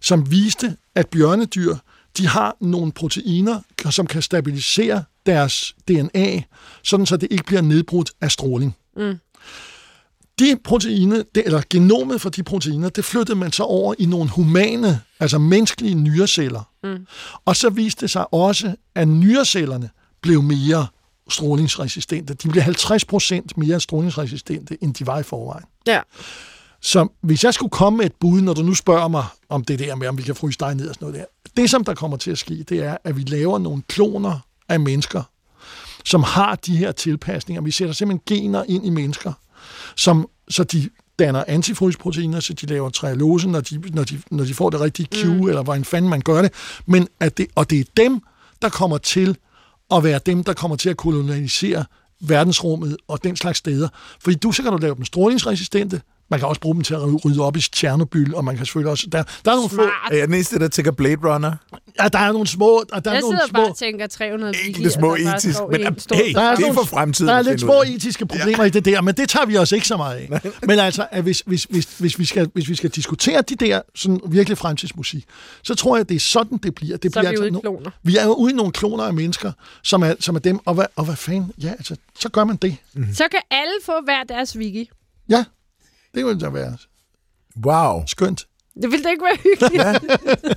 som 0.00 0.30
viste, 0.30 0.76
at 0.94 1.08
bjørnedyr, 1.08 1.76
de 2.16 2.26
har 2.26 2.56
nogle 2.60 2.92
proteiner, 2.92 3.60
som 3.90 4.06
kan 4.06 4.22
stabilisere 4.22 5.04
deres 5.26 5.74
DNA, 5.88 6.42
sådan 6.82 7.06
så 7.06 7.16
det 7.16 7.28
ikke 7.30 7.44
bliver 7.44 7.62
nedbrudt 7.62 8.10
af 8.20 8.30
stråling. 8.30 8.76
Mm. 8.96 9.18
De 10.38 10.56
proteiner, 10.64 11.22
det, 11.34 11.42
eller 11.46 11.62
genomet 11.70 12.20
for 12.20 12.30
de 12.30 12.42
proteiner, 12.42 12.88
det 12.88 13.04
flyttede 13.04 13.38
man 13.38 13.52
så 13.52 13.62
over 13.62 13.94
i 13.98 14.06
nogle 14.06 14.30
humane, 14.30 15.00
altså 15.20 15.38
menneskelige 15.38 15.94
nyreceller. 15.94 16.62
Mm. 16.82 17.06
Og 17.44 17.56
så 17.56 17.70
viste 17.70 18.00
det 18.00 18.10
sig 18.10 18.34
også, 18.34 18.74
at 18.94 19.08
nyrecellerne 19.08 19.90
blev 20.20 20.42
mere 20.42 20.86
strålingsresistente. 21.30 22.34
De 22.34 22.48
blev 22.48 22.62
50 22.62 23.04
procent 23.04 23.56
mere 23.56 23.80
strålingsresistente, 23.80 24.78
end 24.82 24.94
de 24.94 25.06
var 25.06 25.18
i 25.18 25.22
forvejen. 25.22 25.64
Ja. 25.86 26.00
Så 26.80 27.08
hvis 27.20 27.44
jeg 27.44 27.54
skulle 27.54 27.70
komme 27.70 27.96
med 27.96 28.06
et 28.06 28.12
bud, 28.20 28.40
når 28.40 28.54
du 28.54 28.62
nu 28.62 28.74
spørger 28.74 29.08
mig 29.08 29.24
om 29.48 29.64
det 29.64 29.78
der 29.78 29.94
med, 29.94 30.08
om 30.08 30.18
vi 30.18 30.22
kan 30.22 30.34
fryse 30.34 30.58
dig 30.58 30.74
ned 30.74 30.88
og 30.88 30.94
sådan 30.94 31.08
noget 31.08 31.20
der. 31.20 31.52
Det, 31.56 31.70
som 31.70 31.84
der 31.84 31.94
kommer 31.94 32.16
til 32.16 32.30
at 32.30 32.38
ske, 32.38 32.62
det 32.68 32.78
er, 32.84 32.96
at 33.04 33.16
vi 33.16 33.22
laver 33.22 33.58
nogle 33.58 33.82
kloner 33.88 34.38
af 34.68 34.80
mennesker, 34.80 35.22
som 36.04 36.22
har 36.22 36.54
de 36.54 36.76
her 36.76 36.92
tilpasninger. 36.92 37.62
Vi 37.62 37.70
sætter 37.70 37.94
simpelthen 37.94 38.38
gener 38.38 38.64
ind 38.68 38.86
i 38.86 38.90
mennesker, 38.90 39.32
som, 39.96 40.28
så 40.48 40.64
de 40.64 40.88
danner 41.18 41.44
antifrysproteiner, 41.46 42.40
så 42.40 42.52
de 42.52 42.66
laver 42.66 42.90
trialose, 42.90 43.48
når 43.48 43.60
de, 43.60 43.90
når 43.90 44.04
de, 44.04 44.22
når 44.30 44.44
de 44.44 44.54
får 44.54 44.70
det 44.70 44.80
rigtige 44.80 45.08
Q, 45.14 45.26
mm. 45.26 45.48
eller 45.48 45.62
hvordan 45.62 45.84
fanden 45.84 46.10
man 46.10 46.20
gør 46.20 46.42
det. 46.42 46.52
Men 46.86 47.08
at 47.20 47.38
det. 47.38 47.46
Og 47.54 47.70
det 47.70 47.80
er 47.80 47.84
dem, 47.96 48.20
der 48.62 48.68
kommer 48.68 48.98
til 48.98 49.36
at 49.92 50.04
være 50.04 50.20
dem, 50.26 50.44
der 50.44 50.52
kommer 50.52 50.76
til 50.76 50.90
at 50.90 50.96
kolonisere 50.96 51.84
verdensrummet 52.20 52.96
og 53.08 53.24
den 53.24 53.36
slags 53.36 53.58
steder. 53.58 53.88
Fordi 54.20 54.36
du, 54.36 54.52
så 54.52 54.62
kan 54.62 54.72
du 54.72 54.78
lave 54.78 54.94
dem 54.94 55.04
strålingsresistente, 55.04 56.00
man 56.30 56.38
kan 56.40 56.48
også 56.48 56.60
bruge 56.60 56.74
dem 56.74 56.82
til 56.82 56.94
at 56.94 57.24
rydde 57.24 57.40
op 57.40 57.56
i 57.56 57.60
Tjernobyl, 57.60 58.34
og 58.34 58.44
man 58.44 58.56
kan 58.56 58.66
selvfølgelig 58.66 58.90
også... 58.90 59.06
Der, 59.12 59.22
der 59.44 59.50
er 59.50 59.54
nogle 59.54 59.68
få... 59.70 59.74
Smart. 59.74 60.12
Er 60.12 60.16
jeg 60.16 60.26
den 60.26 60.34
eneste, 60.34 60.58
der 60.58 60.68
tænker 60.68 60.90
Blade 60.92 61.16
Runner? 61.34 61.52
Ja, 62.00 62.08
der 62.08 62.18
er 62.18 62.32
nogle 62.32 62.46
små... 62.46 62.84
Og 62.92 63.04
der 63.04 63.10
er 63.10 63.14
Jeg 63.14 63.20
nogle 63.20 63.36
sidder 63.36 63.48
små, 63.48 63.56
bare 63.56 63.68
og 63.70 63.76
tænker 63.76 64.06
300 64.06 64.54
Enkelte 64.66 64.90
små 64.90 65.14
etisk, 65.14 65.58
men 65.70 65.80
en 65.80 65.86
hey, 65.86 65.92
det 66.26 66.34
Der 66.34 66.40
er 66.42 66.50
er 66.52 66.58
nogle- 66.60 66.74
for 66.74 66.84
fremtiden. 66.84 67.28
Der 67.28 67.34
er 67.34 67.42
lidt 67.42 67.60
små 67.60 67.82
etiske 67.86 68.26
problemer 68.26 68.58
ja. 68.64 68.64
i 68.64 68.70
det 68.70 68.84
der, 68.84 69.00
men 69.00 69.14
det 69.14 69.28
tager 69.28 69.46
vi 69.46 69.56
os 69.56 69.72
ikke 69.72 69.86
så 69.86 69.96
meget 69.96 70.16
af. 70.16 70.40
Men 70.68 70.78
altså, 70.78 71.06
at 71.10 71.22
hvis, 71.22 71.42
hvis, 71.46 71.64
hvis, 71.70 71.84
hvis, 71.98 72.18
vi 72.18 72.24
skal, 72.24 72.50
hvis 72.54 72.68
vi 72.68 72.74
skal 72.74 72.90
diskutere 72.90 73.42
de 73.42 73.54
der 73.56 73.80
sådan 73.94 74.20
virkelig 74.28 74.58
fremtidsmusik, 74.58 75.24
så 75.62 75.74
tror 75.74 75.96
jeg, 75.96 76.08
det 76.08 76.14
er 76.14 76.20
sådan, 76.20 76.58
det 76.58 76.74
bliver. 76.74 76.96
Det 76.96 77.12
Så 77.12 77.20
er 77.20 77.22
bliver 77.22 77.32
vi 77.32 77.38
ude 77.38 77.48
i 77.48 77.52
no- 77.56 77.60
kloner. 77.60 77.90
Vi 78.02 78.16
er 78.16 78.24
jo 78.24 78.32
ude 78.34 78.52
i 78.52 78.56
nogle 78.56 78.72
kloner 78.72 79.04
af 79.04 79.14
mennesker, 79.14 79.52
som 79.82 80.02
er, 80.02 80.14
som 80.20 80.34
er 80.34 80.40
dem, 80.40 80.58
og 80.64 80.74
hvad, 80.74 80.84
og 80.96 81.04
hvad 81.04 81.16
fanden? 81.16 81.52
Ja, 81.62 81.68
altså, 81.70 81.96
så 82.20 82.28
gør 82.28 82.44
man 82.44 82.56
det. 82.56 82.76
Så 83.14 83.24
kan 83.30 83.40
alle 83.50 83.72
få 83.84 83.92
hver 84.04 84.24
deres 84.28 84.56
wiki. 84.56 84.90
Ja, 85.28 85.44
det 86.14 86.26
ville 86.26 86.40
da 86.40 86.48
være 86.48 86.76
Wow. 87.66 88.02
skønt. 88.06 88.46
Det 88.82 88.90
ville 88.90 89.04
da 89.04 89.08
ikke 89.10 89.24
være 89.24 89.36
hyggeligt. 89.36 89.74
Ja. 89.74 89.94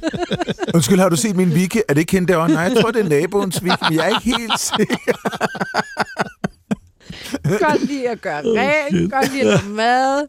Undskyld, 0.75 0.99
har 0.99 1.09
du 1.09 1.15
set 1.15 1.35
min 1.35 1.49
wiki? 1.49 1.79
Er 1.89 1.93
det 1.93 2.01
ikke 2.01 2.11
hende 2.11 2.27
derovre? 2.27 2.49
Nej, 2.49 2.61
jeg 2.61 2.77
tror, 2.81 2.91
det 2.91 3.05
er 3.05 3.09
naboens 3.09 3.61
wiki, 3.63 3.75
men 3.89 3.93
jeg 3.99 4.05
er 4.11 4.19
ikke 4.19 4.37
helt 4.37 4.59
sikker. 4.59 5.13
godt 7.67 7.85
lide 7.87 8.09
at 8.09 8.21
gøre 8.21 8.41
rent, 8.45 9.11
godt 9.11 9.31
lide 9.33 9.41
at 9.41 9.47
lave 9.63 9.69
mad, 9.75 10.27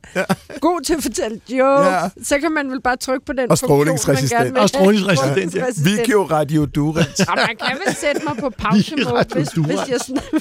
god 0.61 0.81
til 0.81 0.95
at 0.95 1.03
fortælle 1.03 1.41
jokes. 1.51 1.87
Ja. 1.87 2.09
Så 2.25 2.39
kan 2.39 2.53
man 2.53 2.71
vel 2.71 2.81
bare 2.83 2.97
trykke 2.97 3.27
på 3.27 3.33
den 3.33 3.51
Og 3.51 3.59
strålingsresistent. 3.59 4.31
gerne 4.41 4.53
vil 4.53 4.61
Og 4.63 4.69
strålingsresistent, 4.69 5.55
ja. 5.55 5.65
Video 5.85 6.23
Radio 6.31 6.65
Durant. 6.65 7.21
Og 7.29 7.35
man 7.37 7.57
kan 7.67 7.79
vel 7.87 7.95
sætte 7.95 8.21
mig 8.29 8.37
på 8.37 8.51
pause 8.51 8.97
Lige 8.97 9.09
mode, 9.09 9.27
hvis, 9.35 9.49
du 9.49 9.63
hvis, 9.63 9.79
jeg, 9.89 9.97
sn- 9.97 10.39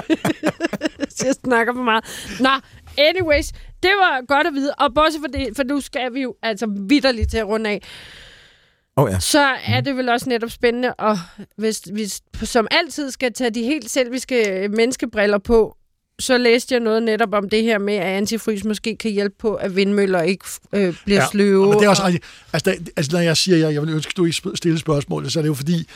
hvis 1.04 1.24
jeg 1.26 1.34
snakker 1.46 1.74
for 1.74 1.84
meget. 1.84 2.04
Nå, 2.40 2.50
anyways, 2.98 3.48
det 3.84 3.92
var 4.02 4.26
godt 4.28 4.48
at 4.48 4.54
vide. 4.54 4.74
Og 4.78 4.94
bortset 4.94 5.22
for 5.22 5.28
det, 5.28 5.56
for 5.56 5.64
nu 5.64 5.82
skal 5.82 6.14
vi 6.14 6.22
jo 6.22 6.36
altså 6.42 6.68
vidderligt 6.90 7.32
til 7.32 7.38
at 7.38 7.48
runde 7.48 7.70
af, 7.70 7.82
Åh 8.98 9.04
oh, 9.04 9.12
ja. 9.12 9.20
så 9.20 9.56
er 9.66 9.82
det 9.82 9.98
vel 9.98 10.10
også 10.10 10.30
netop 10.30 10.50
spændende, 10.50 10.94
og 10.94 11.18
hvis 11.58 11.82
vi 11.94 12.06
som 12.44 12.68
altid 12.72 13.12
skal 13.12 13.34
tage 13.34 13.50
de 13.50 13.64
helt 13.64 13.92
selviske 13.92 14.68
menneskebriller 14.72 15.38
på, 15.38 15.78
så 16.20 16.38
læste 16.38 16.74
jeg 16.74 16.80
noget 16.80 17.04
netop 17.04 17.34
om 17.34 17.50
det 17.50 17.64
her 17.64 17.78
med, 17.78 17.94
at 17.94 18.06
antifrys 18.06 18.64
måske 18.64 18.96
kan 18.96 19.12
hjælpe 19.12 19.36
på, 19.40 19.54
at 19.54 19.76
vindmøller 19.76 20.22
ikke 20.22 20.46
øh, 20.74 20.96
bliver 21.06 21.22
ja, 21.22 21.28
sløve. 21.32 21.70
Men 21.70 21.80
det 21.80 21.86
er 21.86 21.90
også 21.90 22.06
rigtigt. 22.06 22.26
Altså, 22.54 22.72
der, 22.72 22.78
altså, 22.98 23.12
når 23.12 23.20
jeg 23.20 23.38
siger, 23.38 23.56
at 23.56 23.62
jeg, 23.62 23.74
jeg 23.74 23.82
vil 23.82 23.90
ønske, 23.90 24.10
at 24.10 24.18
du 24.18 24.26
ikke 24.26 24.38
stille 24.56 24.80
spørgsmål, 24.80 25.30
så 25.30 25.40
er 25.40 25.42
det 25.42 25.48
jo 25.48 25.54
fordi, 25.54 25.88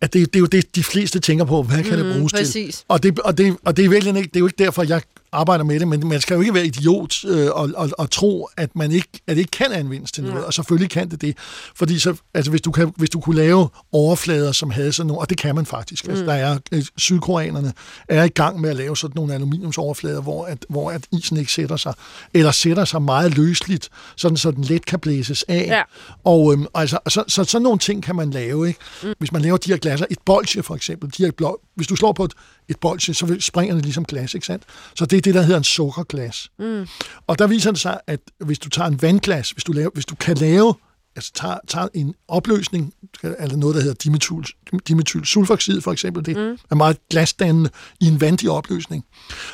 at 0.00 0.12
det, 0.12 0.26
det 0.26 0.36
er 0.36 0.40
jo 0.40 0.46
det, 0.46 0.76
de 0.76 0.84
fleste 0.84 1.20
tænker 1.20 1.44
på, 1.44 1.62
hvad 1.62 1.84
kan 1.84 1.98
det 1.98 2.16
bruges 2.16 2.32
til? 2.32 2.38
præcis. 2.38 2.84
Og 2.88 3.02
det, 3.02 3.18
og, 3.18 3.38
det, 3.38 3.56
og 3.64 3.76
det 3.76 3.84
er 3.84 3.88
virkelig 3.88 4.16
ikke, 4.16 4.28
det 4.28 4.36
er 4.36 4.40
jo 4.40 4.46
ikke 4.46 4.64
derfor, 4.64 4.82
jeg 4.82 5.02
arbejder 5.32 5.64
med 5.64 5.80
det, 5.80 5.88
men 5.88 6.08
man 6.08 6.20
skal 6.20 6.34
jo 6.34 6.40
ikke 6.40 6.54
være 6.54 6.66
idiot 6.66 7.24
øh, 7.24 7.50
og, 7.50 7.70
og, 7.76 7.90
og 7.98 8.10
tro, 8.10 8.48
at 8.56 8.76
man 8.76 8.92
ikke, 8.92 9.08
at 9.26 9.36
det 9.36 9.38
ikke 9.38 9.50
kan 9.50 9.72
anvendes 9.72 10.12
til 10.12 10.24
noget, 10.24 10.40
Ja. 10.40 10.46
og 10.46 10.54
selvfølgelig 10.54 10.90
kan 10.90 11.10
det 11.10 11.20
det. 11.20 11.36
Fordi 11.76 11.98
så, 11.98 12.14
altså, 12.34 12.50
hvis, 12.50 12.60
du 12.60 12.70
kan, 12.70 12.92
hvis 12.96 13.10
du 13.10 13.20
kunne 13.20 13.36
lave 13.36 13.68
overflader, 13.92 14.52
som 14.52 14.70
havde 14.70 14.92
sådan 14.92 15.06
nogle, 15.06 15.20
og 15.20 15.30
det 15.30 15.38
kan 15.38 15.54
man 15.54 15.66
faktisk, 15.66 16.08
altså, 16.08 16.24
der 16.24 16.32
er, 16.32 16.58
øh, 16.72 16.82
sydkoreanerne 16.96 17.72
er 18.08 18.24
i 18.24 18.28
gang 18.28 18.60
med 18.60 18.70
at 18.70 18.76
lave 18.76 18.96
sådan 18.96 19.12
nogle 19.16 19.34
aluminiumsoverflader, 19.34 20.20
hvor, 20.22 20.44
at, 20.46 20.66
hvor 20.68 20.90
at 20.90 21.02
isen 21.12 21.36
ikke 21.36 21.52
sætter 21.52 21.76
sig, 21.76 21.94
eller 22.34 22.50
sætter 22.50 22.84
sig 22.84 23.02
meget 23.02 23.36
løsligt, 23.36 23.88
sådan 24.16 24.36
så 24.36 24.50
den 24.50 24.64
let 24.64 24.86
kan 24.86 24.98
blæses 24.98 25.42
af. 25.48 25.66
Ja. 25.68 25.82
Og 26.24 26.52
øhm, 26.52 26.66
altså, 26.74 26.98
så, 27.08 27.24
så 27.28 27.44
sådan 27.44 27.62
nogle 27.62 27.78
ting 27.78 28.02
kan 28.02 28.16
man 28.16 28.30
lave, 28.30 28.68
ikke? 28.68 28.80
Mm. 29.02 29.12
Hvis 29.18 29.32
man 29.32 29.42
laver 29.42 29.56
de 29.56 29.70
her 29.70 29.76
glasser, 29.78 30.06
et 30.10 30.18
bolsje 30.26 30.62
for 30.62 30.74
eksempel, 30.74 31.10
de 31.18 31.24
her 31.24 31.30
hvis 31.74 31.86
du 31.86 31.96
slår 31.96 32.12
på 32.12 32.24
et, 32.24 32.32
et 32.68 32.76
bolsje, 32.80 33.14
så 33.14 33.36
springer 33.40 33.74
det 33.74 33.84
ligesom 33.84 34.04
glas, 34.04 34.34
ikke 34.34 34.46
sandt? 34.46 34.64
Så 34.94 35.06
det 35.06 35.16
er 35.16 35.20
det, 35.20 35.34
der 35.34 35.42
hedder 35.42 35.58
en 35.58 35.64
sukkerglas. 35.64 36.50
Mm. 36.58 36.86
Og 37.26 37.38
der 37.38 37.46
viser 37.46 37.70
det 37.70 37.80
sig, 37.80 38.00
at 38.06 38.20
hvis 38.38 38.58
du 38.58 38.68
tager 38.68 38.88
en 38.88 39.02
vandglas, 39.02 39.50
hvis 39.50 39.64
du, 39.64 39.72
laver, 39.72 39.90
hvis 39.94 40.06
du 40.06 40.14
kan 40.14 40.36
lave, 40.36 40.74
altså 41.16 41.32
tager, 41.34 41.58
tager 41.68 41.88
en 41.94 42.14
opløsning, 42.28 42.94
eller 43.22 43.56
noget, 43.56 43.76
der 43.76 43.82
hedder 43.82 43.94
dimetyl, 43.94 44.42
dimethylsulfoxid 44.88 45.80
for 45.80 45.92
eksempel, 45.92 46.26
det 46.26 46.36
mm. 46.36 46.58
er 46.70 46.74
meget 46.74 46.96
glasdannende 47.10 47.70
i 48.00 48.06
en 48.06 48.20
vandig 48.20 48.50
opløsning, 48.50 49.04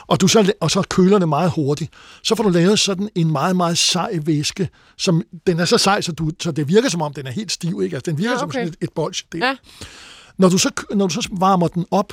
og, 0.06 0.20
du 0.20 0.28
så, 0.28 0.52
og 0.60 0.70
så 0.70 0.82
køler 0.82 1.18
det 1.18 1.28
meget 1.28 1.50
hurtigt, 1.50 1.92
så 2.22 2.34
får 2.34 2.44
du 2.44 2.50
lavet 2.50 2.78
sådan 2.78 3.08
en 3.14 3.32
meget, 3.32 3.56
meget 3.56 3.78
sej 3.78 4.18
væske, 4.22 4.68
som 4.98 5.22
den 5.46 5.60
er 5.60 5.64
så 5.64 5.78
sej, 5.78 6.00
så, 6.00 6.12
du, 6.12 6.30
så 6.40 6.50
det 6.50 6.68
virker 6.68 6.88
som 6.88 7.02
om, 7.02 7.14
den 7.14 7.26
er 7.26 7.30
helt 7.30 7.52
stiv, 7.52 7.82
ikke? 7.82 7.96
Altså, 7.96 8.10
den 8.10 8.18
virker 8.18 8.32
Ja, 8.32 8.38
som 8.38 8.48
okay. 8.48 8.58
sådan 8.58 8.68
et, 8.68 8.76
et 8.80 8.92
bolsje. 8.92 9.26
Det. 9.32 9.38
Ja. 9.38 9.56
Når, 10.38 10.48
du 10.48 10.58
så, 10.58 10.70
når 10.94 11.06
du 11.06 11.14
så 11.22 11.28
varmer 11.32 11.68
den 11.68 11.86
op, 11.90 12.12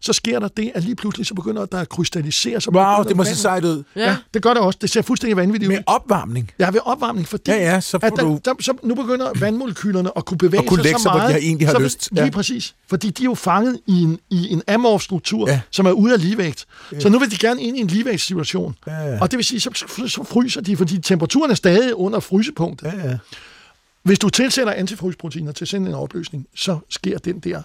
så 0.00 0.12
sker 0.12 0.38
der 0.38 0.48
det, 0.48 0.72
at 0.74 0.84
lige 0.84 0.96
pludselig 0.96 1.26
så 1.26 1.34
begynder 1.34 1.64
der 1.66 1.78
at 1.78 1.88
krystallisere 1.88 2.60
sig. 2.60 2.72
Wow, 2.74 3.02
det 3.04 3.16
må 3.16 3.24
se 3.24 3.36
sejt 3.36 3.64
ud. 3.64 3.82
Ja. 3.96 4.02
Ja, 4.02 4.16
det 4.34 4.42
gør 4.42 4.50
det 4.54 4.62
også. 4.62 4.78
Det 4.82 4.90
ser 4.90 5.02
fuldstændig 5.02 5.36
vanvittigt 5.36 5.68
ud. 5.68 5.74
Med 5.76 5.82
opvarmning. 5.86 6.50
Ja, 6.58 6.70
ved 6.70 6.80
opvarmning, 6.84 7.28
fordi 7.28 7.50
Ja, 7.50 7.56
ja, 7.56 7.80
så 7.80 7.98
får 7.98 8.06
at 8.06 8.12
der, 8.16 8.22
du- 8.24 8.40
der, 8.44 8.52
så 8.60 8.72
nu 8.82 8.94
begynder 8.94 9.30
vandmolekylerne 9.40 10.10
at 10.16 10.24
kunne 10.24 10.38
bevæge 10.38 10.62
At 10.62 10.68
kunne 10.68 10.76
sig 10.78 10.84
lægge 10.84 10.98
så 10.98 11.02
sig, 11.02 11.10
hvor 11.12 11.18
de 11.20 11.22
meget. 11.24 11.32
har- 11.32 11.40
egentlig 11.40 11.66
har 11.68 11.72
så 11.72 11.78
vil- 11.78 11.84
lyst. 11.84 12.08
Lige 12.12 12.24
Ja. 12.24 12.30
præcis. 12.30 12.74
Fordi 12.90 13.10
de 13.10 13.22
er 13.22 13.24
jo 13.24 13.34
fanget 13.34 13.80
i 13.86 14.02
en, 14.02 14.18
i 14.30 14.52
en 14.52 14.62
amorf 14.68 15.02
struktur, 15.02 15.48
Ja. 15.48 15.52
ja. 15.54 15.60
som 15.70 15.86
er 15.86 15.90
ude 15.92 16.12
af 16.14 16.20
ligevægt. 16.20 16.66
Så 17.00 17.08
nu 17.08 17.18
vil 17.18 17.30
de 17.30 17.36
gerne 17.38 17.62
ind 17.62 17.76
i 17.76 17.80
en 17.80 17.86
ligevægtssituation. 17.86 18.74
Ja, 18.86 18.92
ja. 18.92 19.18
Og 19.20 19.30
det 19.30 19.36
vil 19.36 19.44
sige, 19.44 19.60
så, 19.60 19.70
så 20.06 20.24
fryser 20.24 20.60
de, 20.60 20.76
fordi 20.76 20.98
temperaturen 20.98 21.50
er 21.50 21.54
stadig 21.54 21.94
under 21.94 22.20
frysepunktet. 22.20 22.86
Ja, 23.02 23.08
ja. 23.08 23.16
Hvis 24.04 24.18
du 24.18 24.28
tilsætter 24.28 24.72
antifrysproteiner 24.72 25.52
til 25.52 25.66
sådan 25.66 25.86
en 25.86 25.94
opløsning, 25.94 26.46
så 26.54 26.78
sker 26.90 27.18
den 27.18 27.40
der 27.40 27.62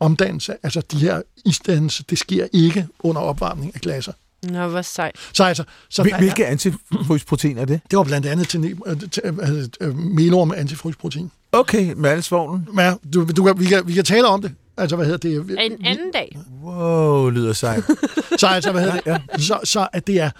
omdannelse, 0.00 0.54
altså 0.62 0.80
de 0.80 0.96
her 0.98 1.22
isdannelse, 1.44 2.04
det 2.10 2.18
sker 2.18 2.46
ikke 2.52 2.86
under 3.00 3.20
opvarmning 3.20 3.72
af 3.74 3.80
glasser. 3.80 4.12
Nå, 4.42 4.68
hvor 4.68 4.82
sejt. 4.82 5.16
Så 5.32 5.44
altså, 5.44 5.64
så 5.90 6.02
Hvil- 6.02 6.12
er- 6.12 6.18
Hvilke 6.18 6.46
antifrysprotein 6.46 7.58
er 7.58 7.64
det? 7.64 7.80
det 7.90 7.96
var 7.98 8.04
blandt 8.04 8.26
andet 8.26 8.48
til, 8.48 8.78
øh, 8.86 9.00
til 9.10 9.22
øh, 9.24 9.64
øh, 9.80 9.96
melorm 9.98 10.52
antifrysprotein. 10.56 11.30
Okay, 11.52 11.92
med. 11.96 12.60
Men 12.74 12.78
ja, 12.84 12.94
du, 13.14 13.26
du, 13.36 13.44
kan- 13.44 13.60
vi, 13.60 13.64
kan, 13.64 13.86
vi 13.86 13.92
kan 13.92 14.04
tale 14.04 14.26
om 14.26 14.42
det. 14.42 14.54
Altså, 14.76 14.96
hvad 14.96 15.06
hedder 15.06 15.18
det? 15.18 15.56
En 15.60 15.84
anden 15.86 16.10
dag. 16.12 16.38
Wow, 16.62 17.28
lyder 17.30 17.52
sejt. 17.52 17.84
Så 18.40 18.46
altså, 18.46 18.72
hvad 18.72 18.82
hedder 18.92 19.18
det? 19.36 19.42
Så, 19.44 19.60
så 19.64 19.88
at 19.92 20.06
det 20.06 20.20
er... 20.20 20.30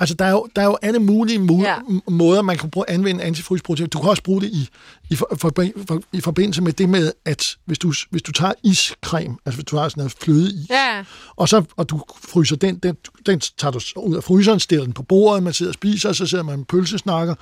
Altså, 0.00 0.14
der 0.14 0.24
er 0.24 0.30
jo, 0.30 0.48
der 0.56 0.62
er 0.62 0.66
jo 0.66 0.78
alle 0.82 0.98
mulige 0.98 1.38
mu- 1.38 1.62
Ja. 1.62 1.74
måder, 2.08 2.42
man 2.42 2.56
kan 2.58 2.70
bruge, 2.70 2.90
anvende 2.90 3.24
antifrysprotein. 3.24 3.88
Du 3.88 3.98
kan 4.00 4.10
også 4.10 4.22
bruge 4.22 4.40
det 4.40 4.50
i, 4.50 4.68
i, 5.10 5.16
for, 5.16 5.28
for, 5.38 5.52
for, 5.88 6.02
i 6.12 6.20
forbindelse 6.20 6.62
med 6.62 6.72
det 6.72 6.88
med, 6.88 7.12
at 7.24 7.56
hvis 7.64 7.78
du, 7.78 7.92
hvis 8.10 8.22
du 8.22 8.32
tager 8.32 8.52
iscreme, 8.64 9.36
altså 9.46 9.56
hvis 9.56 9.64
du 9.64 9.76
har 9.76 9.88
sådan 9.88 10.00
noget 10.00 10.14
flødeis, 10.20 10.70
Ja. 10.70 11.04
og, 11.36 11.48
så, 11.48 11.62
og 11.76 11.90
du 11.90 12.02
fryser 12.24 12.56
den, 12.56 12.78
den, 12.78 12.96
den 13.26 13.40
tager 13.58 13.72
du 13.72 13.80
ud 14.00 14.16
af 14.16 14.24
fryseren, 14.24 14.60
stiller 14.60 14.84
den 14.84 14.92
på 14.92 15.02
bordet, 15.02 15.42
man 15.42 15.52
sidder 15.52 15.70
og 15.70 15.74
spiser, 15.74 16.12
så 16.12 16.26
sidder 16.26 16.44
man 16.44 16.58
med 16.58 16.66
pølsesnakker, 16.66 17.34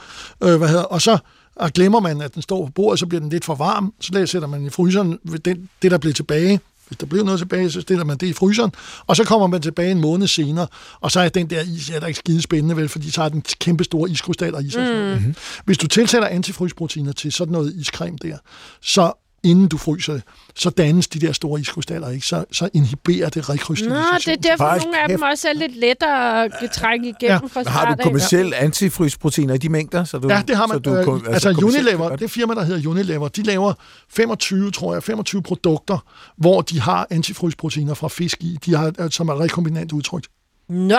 øh, 0.43 0.57
hvad 0.57 0.69
hedder, 0.69 0.83
og 0.83 1.03
så 1.03 1.19
og 1.57 1.73
glemmer 1.73 2.01
man, 2.01 2.21
at 2.21 2.35
den 2.35 2.43
står 2.43 2.67
på 2.67 2.73
bordet, 2.73 2.99
så 2.99 3.07
bliver 3.07 3.21
den 3.21 3.31
lidt 3.31 3.45
for 3.45 3.55
varm, 3.55 3.93
så 4.01 4.11
der 4.13 4.27
sætter 4.27 4.49
man 4.49 4.67
i 4.67 4.71
fryseren 4.71 5.19
den, 5.45 5.69
det, 5.83 5.91
der 5.91 5.99
bliver 5.99 6.15
tilbage. 6.15 6.61
Hvis 6.91 6.99
der 6.99 7.07
bliver 7.07 7.25
noget 7.25 7.39
tilbage, 7.39 7.71
så 7.71 7.81
stiller 7.81 8.05
man 8.05 8.17
det 8.17 8.27
i 8.27 8.33
fryseren, 8.33 8.73
og 9.07 9.17
så 9.17 9.25
kommer 9.25 9.47
man 9.47 9.63
tilbage 9.63 9.91
en 9.91 10.01
måned 10.01 10.27
senere, 10.27 10.67
og 11.01 11.11
så 11.11 11.21
er 11.21 11.29
den 11.29 11.51
der 11.51 11.61
is, 11.61 11.91
er 11.91 12.01
der 12.01 12.07
ikke 12.07 12.19
skide 12.19 12.43
spændende, 12.43 12.77
vel, 12.77 12.89
fordi 12.89 13.11
så 13.11 13.23
har 13.23 13.29
den 13.29 13.43
kæmpe 13.61 13.85
store 13.85 14.11
iskrystaller 14.11 14.61
i 14.61 14.71
sig. 14.71 14.83
Mm. 14.83 15.13
Mm-hmm. 15.13 15.35
Hvis 15.65 15.79
du 15.79 15.87
tilsætter 15.87 16.29
antifrysproteiner 16.29 17.13
til 17.13 17.33
sådan 17.33 17.53
noget 17.53 17.75
iscreme 17.75 18.19
der, 18.23 18.37
så 18.81 19.13
inden 19.45 19.69
du 19.69 19.77
fryser 19.79 20.13
det, 20.13 20.23
så 20.57 20.71
dannes 20.71 21.09
de 21.09 21.19
der 21.21 21.33
store 21.33 21.61
iskrystaller, 21.61 22.11
ikke? 22.11 22.27
Så, 22.27 22.45
så 22.53 22.69
inhiberer 22.75 23.29
det 23.29 23.49
Nå, 23.49 23.55
rekrystallisation. 23.55 24.19
det 24.35 24.47
er 24.47 24.51
derfor, 24.51 24.65
Hold 24.65 24.81
nogle 24.83 25.03
af 25.03 25.09
dem 25.09 25.23
også 25.23 25.49
er 25.49 25.53
lidt 25.53 25.77
lettere 25.77 26.45
at 26.45 26.53
trænge 26.75 27.09
igennem 27.09 27.49
Ja. 27.55 27.61
fra 27.61 27.71
Har 27.71 27.81
du 27.81 27.87
start 27.87 27.99
af. 27.99 28.03
kommersielle 28.05 28.57
antifrysproteiner 28.57 29.55
i 29.55 29.59
de 29.59 29.69
mængder? 29.69 30.05
Så 30.05 30.19
du, 30.19 30.29
Ja, 30.29 30.43
det 30.49 30.57
har 30.57 30.67
man. 30.67 30.75
Så 30.75 30.79
du, 30.79 30.97
øh, 30.97 31.05
kun- 31.05 31.27
altså, 31.27 31.55
kommercielt 31.55 31.87
Unilever, 31.89 32.17
det 32.17 32.31
firma, 32.31 32.55
der 32.55 32.63
hedder 32.65 32.89
Unilever, 32.91 33.29
de 33.29 33.43
laver 33.43 33.73
25, 34.11 34.71
tror 34.71 34.93
jeg, 34.93 35.03
25 35.03 35.43
produkter, 35.43 35.99
hvor 36.37 36.61
de 36.61 36.81
har 36.81 37.07
antifrysproteiner 37.11 37.95
fra 37.95 38.09
fisk 38.09 38.37
i, 38.41 38.59
de 38.67 38.75
har, 38.77 38.93
øh, 38.99 39.11
som 39.11 39.29
er 39.29 39.41
rekombinant 39.41 39.93
udtrykt. 39.93 40.27
Nå, 40.69 40.99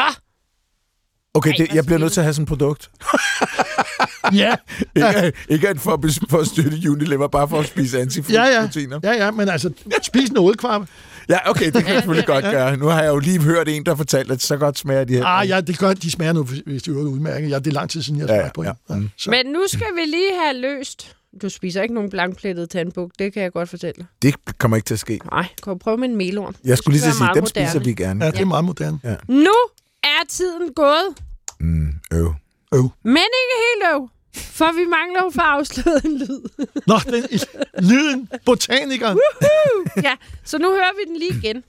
Okay, 1.34 1.50
Ej, 1.52 1.56
det, 1.58 1.76
jeg 1.76 1.86
bliver 1.86 2.00
nødt 2.00 2.14
til 2.14 2.20
at 2.20 2.26
have 2.26 2.34
sådan 2.34 2.44
et 2.44 2.48
produkt. 2.48 2.92
Ja, 4.34 4.56
Ikke, 4.96 5.32
ikke 5.50 5.70
at 5.70 5.80
for, 5.80 6.04
for 6.30 6.38
at 6.38 6.48
støtte 6.48 6.92
Unilever, 6.92 7.28
bare 7.28 7.48
for 7.50 7.60
at 7.60 7.66
spise 7.68 7.96
ja, 7.96 8.00
ja. 8.00 8.02
antifrysproteiner. 8.04 9.00
ja, 9.04 9.12
ja, 9.26 9.32
men 9.32 9.50
altså, 9.50 9.72
spis 10.04 10.30
en 10.30 10.38
ålkvarpe. 10.38 10.88
Ja, 11.30 11.50
okay, 11.50 11.66
det 11.66 11.74
kan 11.74 11.88
jeg 11.88 11.96
selvfølgelig 11.96 12.28
godt 12.28 12.44
gøre. 12.46 12.78
Nu 12.78 12.86
har 12.86 13.02
jeg 13.02 13.10
jo 13.10 13.20
lige 13.20 13.42
hørt 13.42 13.68
en, 13.70 13.86
der 13.86 13.96
fortalte, 13.96 14.34
at 14.34 14.42
så 14.42 14.58
godt 14.58 14.78
smager 14.78 15.04
de 15.04 15.14
her. 15.14 15.26
Ah, 15.26 15.50
ja, 15.50 15.62
det 15.62 15.80
gør, 15.80 15.94
de 15.94 16.12
smager 16.12 16.34
nu, 16.34 16.44
hvis 16.66 16.84
de 16.84 16.92
er 16.92 16.96
udmærket. 16.96 17.50
Ja, 17.50 17.60
det 17.60 17.68
er 17.68 17.72
lang 17.72 17.90
tid 17.90 18.02
siden, 18.02 18.20
jeg 18.20 18.28
har 18.28 18.34
Ja, 18.36 18.42
smagt 18.42 18.56
på 18.56 18.64
ja, 18.64 18.72
ja, 18.90 18.96
ja. 18.96 19.02
Så. 19.18 19.30
men 19.30 19.46
nu 19.46 19.60
skal 19.68 19.88
vi 19.96 20.02
lige 20.06 20.32
have 20.46 20.62
løst... 20.62 21.16
Du 21.42 21.50
spiser 21.50 21.82
ikke 21.82 21.94
nogen 21.94 22.10
blankplettet 22.10 22.70
tandbuk, 22.70 23.12
det 23.20 23.34
kan 23.34 23.44
jeg 23.44 23.52
godt 23.52 23.70
fortælle. 23.70 24.06
Det 24.22 24.36
kommer 24.58 24.78
ikke 24.78 24.86
til 24.88 24.94
at 24.94 25.00
ske. 25.00 25.20
Nej, 25.32 25.46
kan 25.64 25.74
du 25.74 25.78
prøve 25.78 25.98
med 25.98 26.10
en 26.10 26.16
melorm? 26.16 26.56
Jeg 26.64 26.78
skulle 26.78 26.94
lige 26.94 27.02
så 27.02 27.12
sige, 27.12 27.28
dem 27.28 27.34
meget 27.36 27.50
spiser 27.50 27.66
moderne. 27.68 27.86
vi 27.86 27.94
gerne. 27.94 28.26
Ja, 28.26 28.32
det 28.32 28.42
er 28.42 28.46
meget 28.46 28.66
moderne. 28.66 29.00
Ja. 29.04 29.16
Nu 29.28 29.54
er 30.04 30.26
tiden 30.30 30.74
gået, 30.76 31.06
Mm, 31.60 31.88
øv. 32.14 32.34
Øv. 32.74 32.90
men 33.04 33.18
ikke 33.42 33.58
helt 33.68 33.94
øv. 33.96 34.10
For 34.36 34.72
vi 34.72 34.86
mangler 34.86 35.24
jo 35.24 35.30
for 35.30 35.42
afsløret 35.42 36.06
en 36.06 36.18
lyd. 36.18 36.42
Nå, 36.88 37.00
den, 37.06 37.24
lyden, 37.90 38.30
botanikeren. 38.46 39.20
ja, 40.04 40.16
så 40.44 40.58
nu 40.58 40.70
hører 40.70 40.92
vi 40.98 41.12
den 41.12 41.18
lige 41.20 41.34
igen. 41.44 41.64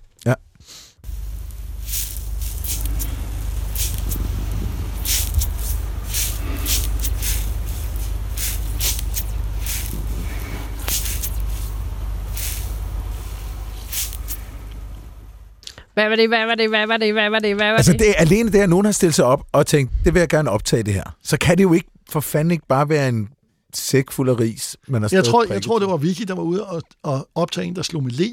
Hvad 15.95 16.09
var 16.09 16.16
det, 16.16 16.28
hvad 16.28 16.47
var 16.47 16.55
det, 16.55 16.68
hvad 16.68 16.86
var 16.86 16.97
det, 16.97 17.12
hvad 17.12 17.30
var 17.30 17.38
det, 17.38 17.55
hvad 17.57 17.70
var 17.70 17.76
Altså, 17.76 17.93
det? 17.93 18.01
det 18.01 18.09
er 18.11 18.14
alene 18.14 18.53
det, 18.53 18.59
at 18.59 18.68
nogen 18.68 18.84
har 18.84 18.93
stillet 18.93 19.14
sig 19.14 19.24
op 19.24 19.43
og 19.53 19.66
tænkt, 19.66 19.93
det 20.05 20.14
vil 20.14 20.20
jeg 20.20 20.28
gerne 20.28 20.51
optage 20.51 20.82
det 20.82 20.95
her. 20.95 21.16
Så 21.22 21.36
kan 21.38 21.57
det 21.59 21.62
jo 21.64 21.72
ikke 21.72 21.88
for 22.11 22.20
fanden 22.20 22.51
ikke 22.51 22.66
bare 22.68 22.88
være 22.88 23.09
en 23.09 23.28
sæk 23.74 24.11
fuld 24.11 24.28
af 24.30 24.40
ris, 24.40 24.76
man 24.88 25.03
har 25.03 25.09
Jeg 25.12 25.24
tror, 25.24 25.45
jeg 25.53 25.62
tror, 25.62 25.78
det 25.78 25.88
var 25.88 25.97
Vicky, 25.97 26.22
der 26.22 26.34
var 26.34 26.43
ude 26.43 26.66
og, 26.66 26.82
og 27.03 27.28
optage 27.34 27.66
en, 27.66 27.76
der 27.76 27.82
slog 27.82 28.03
med 28.05 28.12
le. 28.12 28.28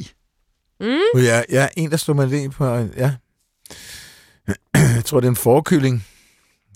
Ja, 1.15 1.41
ja, 1.49 1.67
en, 1.77 1.91
der 1.91 1.97
slår 1.97 2.15
mig 2.15 2.27
lige 2.27 2.49
på... 2.49 2.75
Ja. 2.75 3.11
Jeg 4.73 5.05
tror, 5.05 5.19
det 5.19 5.27
er 5.27 5.31
en 5.31 5.35
forkylling. 5.35 6.05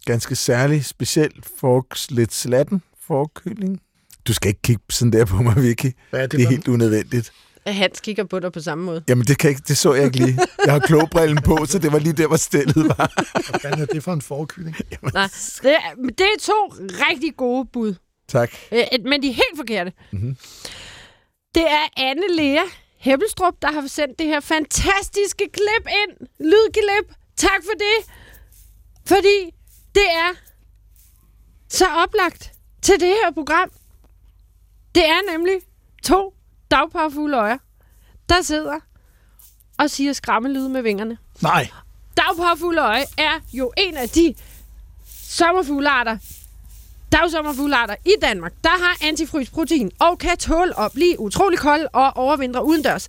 Ganske 0.06 0.36
særlig, 0.36 0.86
speciel 0.86 1.32
for 1.60 1.88
lidt 2.14 2.34
slatten 2.34 2.82
forkylling. 3.08 3.80
Du 4.28 4.34
skal 4.34 4.48
ikke 4.50 4.62
kigge 4.62 4.84
sådan 4.90 5.14
der 5.14 5.26
på 5.26 5.36
mig, 5.42 5.56
Vicky. 5.64 5.92
Hvad 6.10 6.20
er 6.24 6.28
Det 6.28 6.40
er 6.40 6.46
for- 6.46 6.50
helt 6.52 6.68
unødvendigt. 6.68 7.32
Hans 7.68 8.00
kigger 8.00 8.24
på 8.24 8.40
dig 8.40 8.52
på 8.52 8.60
samme 8.60 8.84
måde. 8.84 9.04
Jamen, 9.08 9.26
det, 9.26 9.38
kan 9.38 9.50
ikke, 9.50 9.62
det 9.68 9.78
så 9.78 9.94
jeg 9.94 10.06
ikke 10.06 10.18
lige. 10.18 10.40
Jeg 10.66 10.74
har 10.74 10.80
klogbrillen 10.80 11.42
på, 11.42 11.66
så 11.66 11.80
det 11.80 11.92
var 11.92 12.00
lige 12.00 12.14
der, 12.14 12.28
hvor 12.28 12.38
stillet 12.38 12.76
var. 12.76 13.14
Hvad 13.50 13.60
fanden 13.60 13.82
er 13.82 13.86
det 13.86 14.04
for 14.04 14.14
en 14.14 14.22
forkylling? 14.22 14.76
Nej, 15.14 15.30
det, 15.62 15.72
er, 15.72 15.96
det 16.18 16.22
er 16.22 16.40
to 16.42 16.74
rigtig 17.10 17.36
gode 17.38 17.66
bud. 17.74 17.96
Tak. 18.28 18.52
Øh, 18.72 18.84
men 19.06 19.22
de 19.22 19.30
er 19.30 19.34
helt 19.34 19.58
forkerte. 19.58 19.94
Mm-hmm. 20.12 20.38
Det 21.56 21.64
er 21.64 21.88
Anne 21.98 22.36
Lea 22.36 22.64
Hebbelstrup, 22.98 23.54
der 23.62 23.72
har 23.72 23.88
sendt 23.88 24.20
det 24.20 24.28
her 24.28 24.40
fantastiske 24.40 25.50
klip 25.54 25.88
ind. 25.88 26.28
Lydklip. 26.40 27.16
Tak 27.38 27.62
for 27.64 27.78
det. 27.80 28.14
Fordi 29.06 29.52
det 29.96 30.06
er 30.24 30.32
så 31.70 31.86
oplagt 32.04 32.52
til 32.82 33.00
det 33.00 33.08
her 33.08 33.32
program. 33.34 33.72
Det 34.96 35.06
er 35.06 35.32
nemlig 35.32 35.56
to 36.04 36.34
dagparfulde 36.74 37.38
øjer, 37.38 37.58
der 38.30 38.42
sidder 38.42 38.80
og 39.80 39.90
siger 39.90 40.14
skræmmelyde 40.14 40.70
med 40.70 40.82
vingerne. 40.82 41.18
Nej. 41.42 41.68
Dagparfugleøje 42.18 43.04
er 43.18 43.40
jo 43.54 43.72
en 43.78 43.98
af 43.98 44.10
de 44.10 44.36
sommerfuglearter, 45.08 46.18
dagsommerfuglearter 47.12 47.96
i 48.06 48.14
Danmark, 48.22 48.54
der 48.64 48.70
har 48.70 49.08
antifrysprotein 49.08 49.92
og 50.00 50.18
kan 50.18 50.38
tåle 50.38 50.80
at 50.80 50.92
blive 50.92 51.20
utrolig 51.20 51.60
kold 51.60 51.88
og 51.94 52.18
overvintre 52.18 52.66
udendørs. 52.66 53.08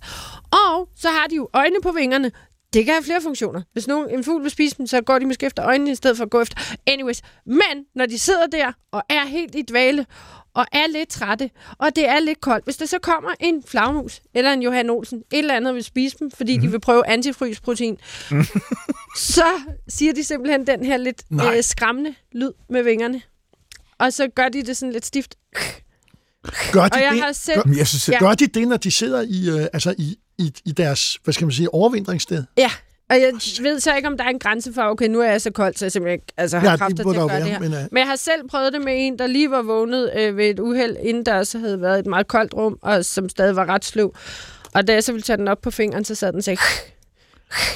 Og 0.51 0.89
så 0.95 1.09
har 1.09 1.27
de 1.27 1.35
jo 1.35 1.49
øjne 1.53 1.75
på 1.83 1.91
vingerne. 1.91 2.31
det 2.73 2.85
kan 2.85 2.93
have 2.93 3.03
flere 3.03 3.21
funktioner. 3.21 3.61
Hvis 3.73 3.87
nogen, 3.87 4.09
en 4.09 4.23
fugl 4.23 4.43
vil 4.43 4.51
spise 4.51 4.77
dem, 4.77 4.87
så 4.87 5.01
går 5.01 5.19
de 5.19 5.25
måske 5.25 5.45
efter 5.45 5.65
øjnene 5.65 5.91
i 5.91 5.95
stedet 5.95 6.17
for 6.17 6.23
at 6.23 6.29
gå 6.29 6.41
efter. 6.41 6.57
Anyways, 6.87 7.21
men 7.45 7.85
når 7.95 8.05
de 8.05 8.19
sidder 8.19 8.47
der 8.47 8.71
og 8.91 9.03
er 9.09 9.25
helt 9.25 9.55
i 9.55 9.61
dvale, 9.61 10.05
og 10.55 10.65
er 10.71 10.87
lidt 10.93 11.09
trætte, 11.09 11.49
og 11.77 11.95
det 11.95 12.09
er 12.09 12.19
lidt 12.19 12.41
koldt. 12.41 12.63
Hvis 12.65 12.77
der 12.77 12.85
så 12.85 12.99
kommer 12.99 13.29
en 13.39 13.63
flagmus, 13.67 14.21
eller 14.33 14.53
en 14.53 14.61
Johan 14.61 14.89
Olsen, 14.89 15.17
et 15.17 15.37
eller 15.39 15.55
andet 15.55 15.75
vil 15.75 15.83
spise 15.83 16.17
dem, 16.19 16.31
fordi 16.31 16.57
mm. 16.57 16.61
de 16.63 16.71
vil 16.71 16.79
prøve 16.79 17.07
antifrysprotein, 17.07 17.97
så 19.17 19.45
siger 19.87 20.13
de 20.13 20.23
simpelthen 20.23 20.67
den 20.67 20.85
her 20.85 20.97
lidt 20.97 21.23
øh, 21.31 21.63
skræmmende 21.63 22.15
lyd 22.31 22.51
med 22.69 22.83
vingerne. 22.83 23.21
Og 23.99 24.13
så 24.13 24.27
gør 24.35 24.49
de 24.49 24.63
det 24.63 24.77
sådan 24.77 24.93
lidt 24.93 25.05
stift. 25.05 25.35
Gør 26.71 26.87
de, 26.87 26.89
Og 26.93 27.01
jeg 27.01 27.11
det, 27.11 27.21
har 27.21 27.31
selv... 27.31 27.61
gør, 27.63 27.73
Jeg 27.77 27.87
synes, 27.87 28.09
Ja. 28.09 28.19
gør 28.19 28.33
de 28.33 28.47
det, 28.47 28.67
når 28.67 28.77
de 28.77 28.91
sidder 28.91 29.21
i, 29.21 29.49
øh, 29.49 29.67
altså 29.73 29.95
i, 29.97 30.17
i, 30.37 30.53
i 30.65 30.71
deres, 30.71 31.19
hvad 31.23 31.33
skal 31.33 31.45
man 31.45 31.51
sige, 31.51 31.73
overvintringssted? 31.73 32.43
Ja, 32.57 32.71
og 33.09 33.15
jeg 33.21 33.31
ved 33.61 33.79
så 33.79 33.95
ikke, 33.95 34.07
om 34.07 34.17
der 34.17 34.23
er 34.23 34.29
en 34.29 34.39
grænse 34.39 34.73
for, 34.73 34.81
okay, 34.81 35.07
nu 35.07 35.21
er 35.21 35.29
jeg 35.29 35.41
så 35.41 35.51
kold, 35.51 35.75
så 35.75 35.85
jeg 35.85 35.91
simpelthen 35.91 36.13
ikke 36.13 36.33
altså, 36.37 36.59
har 36.59 36.69
Ja, 36.71 36.77
kræfter 36.77 37.03
til 37.03 37.09
at 37.09 37.15
gøre 37.15 37.27
være, 37.29 37.39
det 37.39 37.47
her. 37.47 37.59
men, 37.59 37.73
øh, 37.73 37.79
Men 37.91 37.97
jeg 37.97 38.07
har 38.07 38.15
selv 38.15 38.47
prøvet 38.49 38.73
det 38.73 38.81
med 38.81 38.93
en, 38.97 39.19
der 39.19 39.27
lige 39.27 39.51
var 39.51 39.61
vågnet 39.61 40.11
øh, 40.17 40.37
ved 40.37 40.49
et 40.49 40.59
uheld, 40.59 40.97
inden 41.03 41.25
der 41.25 41.43
så 41.43 41.59
havde 41.59 41.81
været 41.81 41.99
et 41.99 42.05
meget 42.05 42.27
koldt 42.27 42.53
rum, 42.53 42.77
og 42.81 43.05
som 43.05 43.29
stadig 43.29 43.55
var 43.55 43.65
ret 43.65 43.85
sløv. 43.85 44.15
Og 44.73 44.87
da 44.87 44.93
jeg 44.93 45.03
så 45.03 45.11
ville 45.11 45.23
tage 45.23 45.37
den 45.37 45.47
op 45.47 45.61
på 45.61 45.71
fingeren, 45.71 46.05
så 46.05 46.15
sad 46.15 46.31
den 46.31 46.37
og 46.37 46.43
sagde... 46.43 46.59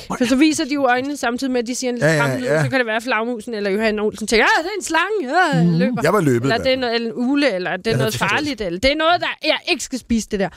For 0.08 0.26
så 0.28 0.36
viser 0.36 0.66
de 0.66 0.74
jo 0.74 0.86
øjnene 0.86 1.18
samtidig 1.18 1.52
med, 1.52 1.62
at 1.62 1.68
de 1.68 1.76
siger 1.76 1.92
en 1.92 1.98
Ja, 1.98 2.08
ja, 2.14 2.28
ja, 2.38 2.64
så 2.64 2.70
kan 2.70 2.80
det 2.80 2.86
være 2.86 2.96
at 2.96 3.04
flagmusen 3.04 3.54
eller 3.54 3.70
Johan 3.70 4.00
Olsen 4.00 4.28
tænker, 4.28 4.46
ja, 4.58 4.64
det 4.64 4.70
er 4.70 4.78
en 4.78 4.84
slange, 4.84 5.40
ja, 5.56 5.64
mm. 5.64 5.78
løber. 5.80 6.02
Jeg 6.04 6.14
var 6.14 6.22
løbet. 6.22 6.52
Eller 6.52 6.64
det 6.64 6.74
er 6.74 6.78
noget, 6.78 6.96
eller 6.96 7.08
en 7.10 7.16
ule, 7.16 7.54
eller 7.54 7.78
det 7.78 7.88
er 7.88 7.92
Ja, 7.92 7.98
noget 7.98 8.16
farligt, 8.18 8.62
eller 8.62 8.80
det 8.80 8.92
er 8.92 8.96
noget, 8.96 9.22
der 9.22 9.28
jeg 9.44 9.58
ikke 9.68 9.84
skal 9.84 10.00
spise 10.00 10.28
det 10.32 10.40
der. 10.40 10.50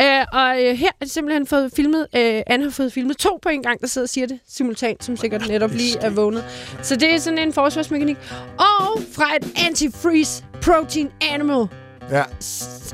Øh, 0.00 0.26
og 0.32 0.62
øh, 0.64 0.74
her 0.76 0.88
er 1.00 1.04
det 1.04 1.10
simpelthen 1.10 1.46
fået 1.46 1.72
filmet, 1.76 2.06
øh, 2.16 2.42
Anne 2.46 2.64
har 2.64 2.70
fået 2.70 2.92
filmet 2.92 3.16
to 3.16 3.38
på 3.42 3.48
en 3.48 3.62
gang, 3.62 3.80
der 3.80 3.86
sidder 3.86 4.04
og 4.04 4.08
siger 4.08 4.26
det 4.26 4.38
simultant, 4.48 5.04
som 5.04 5.16
sikkert 5.16 5.48
netop 5.48 5.70
lige 5.70 5.98
er 5.98 6.10
vågnet. 6.10 6.44
Så 6.82 6.96
det 6.96 7.14
er 7.14 7.18
sådan 7.18 7.38
en 7.38 7.52
forsvarsmekanik. 7.52 8.16
Og 8.58 9.02
fra 9.12 9.36
et 9.36 9.46
antifreeze 9.68 10.44
protein 10.62 11.10
animal, 11.32 11.66
Ja. 12.10 12.22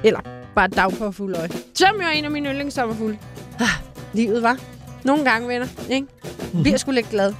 Eller 0.04 0.20
bare 0.54 0.64
et 0.66 0.76
dagpåfuldøje, 0.76 1.48
som 1.74 1.94
jo 1.94 2.02
er 2.02 2.08
en 2.10 2.24
af 2.24 2.30
mine 2.30 2.48
yndlingssommerfugle. 2.48 3.18
Ah, 3.60 3.66
livet 4.12 4.42
var. 4.42 4.58
Nogle 5.04 5.30
gange, 5.30 5.48
venner, 5.48 5.66
ikke? 5.90 6.06
Bliver 6.62 6.76
sgu 6.78 6.90
lidt 6.90 7.10
glad. 7.10 7.32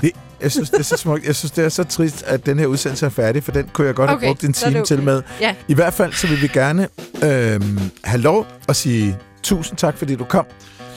Det, 0.00 0.12
jeg 0.40 0.52
synes, 0.52 0.70
det 0.70 0.78
er 0.78 0.82
så 0.82 0.96
smukt. 0.96 1.24
Jeg 1.26 1.36
synes, 1.36 1.52
det 1.52 1.64
er 1.64 1.68
så 1.68 1.84
trist, 1.84 2.22
at 2.22 2.46
den 2.46 2.58
her 2.58 2.66
udsendelse 2.66 3.06
er 3.06 3.10
færdig, 3.10 3.44
for 3.44 3.52
den 3.52 3.68
kunne 3.72 3.86
jeg 3.86 3.94
godt 3.94 4.10
Okay, 4.10 4.20
have 4.20 4.34
brugt 4.34 4.44
en 4.44 4.52
time 4.52 4.70
okay. 4.76 4.84
til 4.86 5.02
med. 5.02 5.22
Ja. 5.40 5.54
I 5.68 5.74
hvert 5.74 5.94
fald, 5.94 6.12
så 6.12 6.26
vil 6.26 6.42
vi 6.42 6.46
gerne 6.46 6.88
øhm, 7.24 7.78
have 8.04 8.20
lov 8.20 8.46
at 8.68 8.76
sige 8.76 9.18
tusind 9.42 9.78
tak, 9.78 9.98
fordi 9.98 10.14
du 10.14 10.24
kom. 10.24 10.46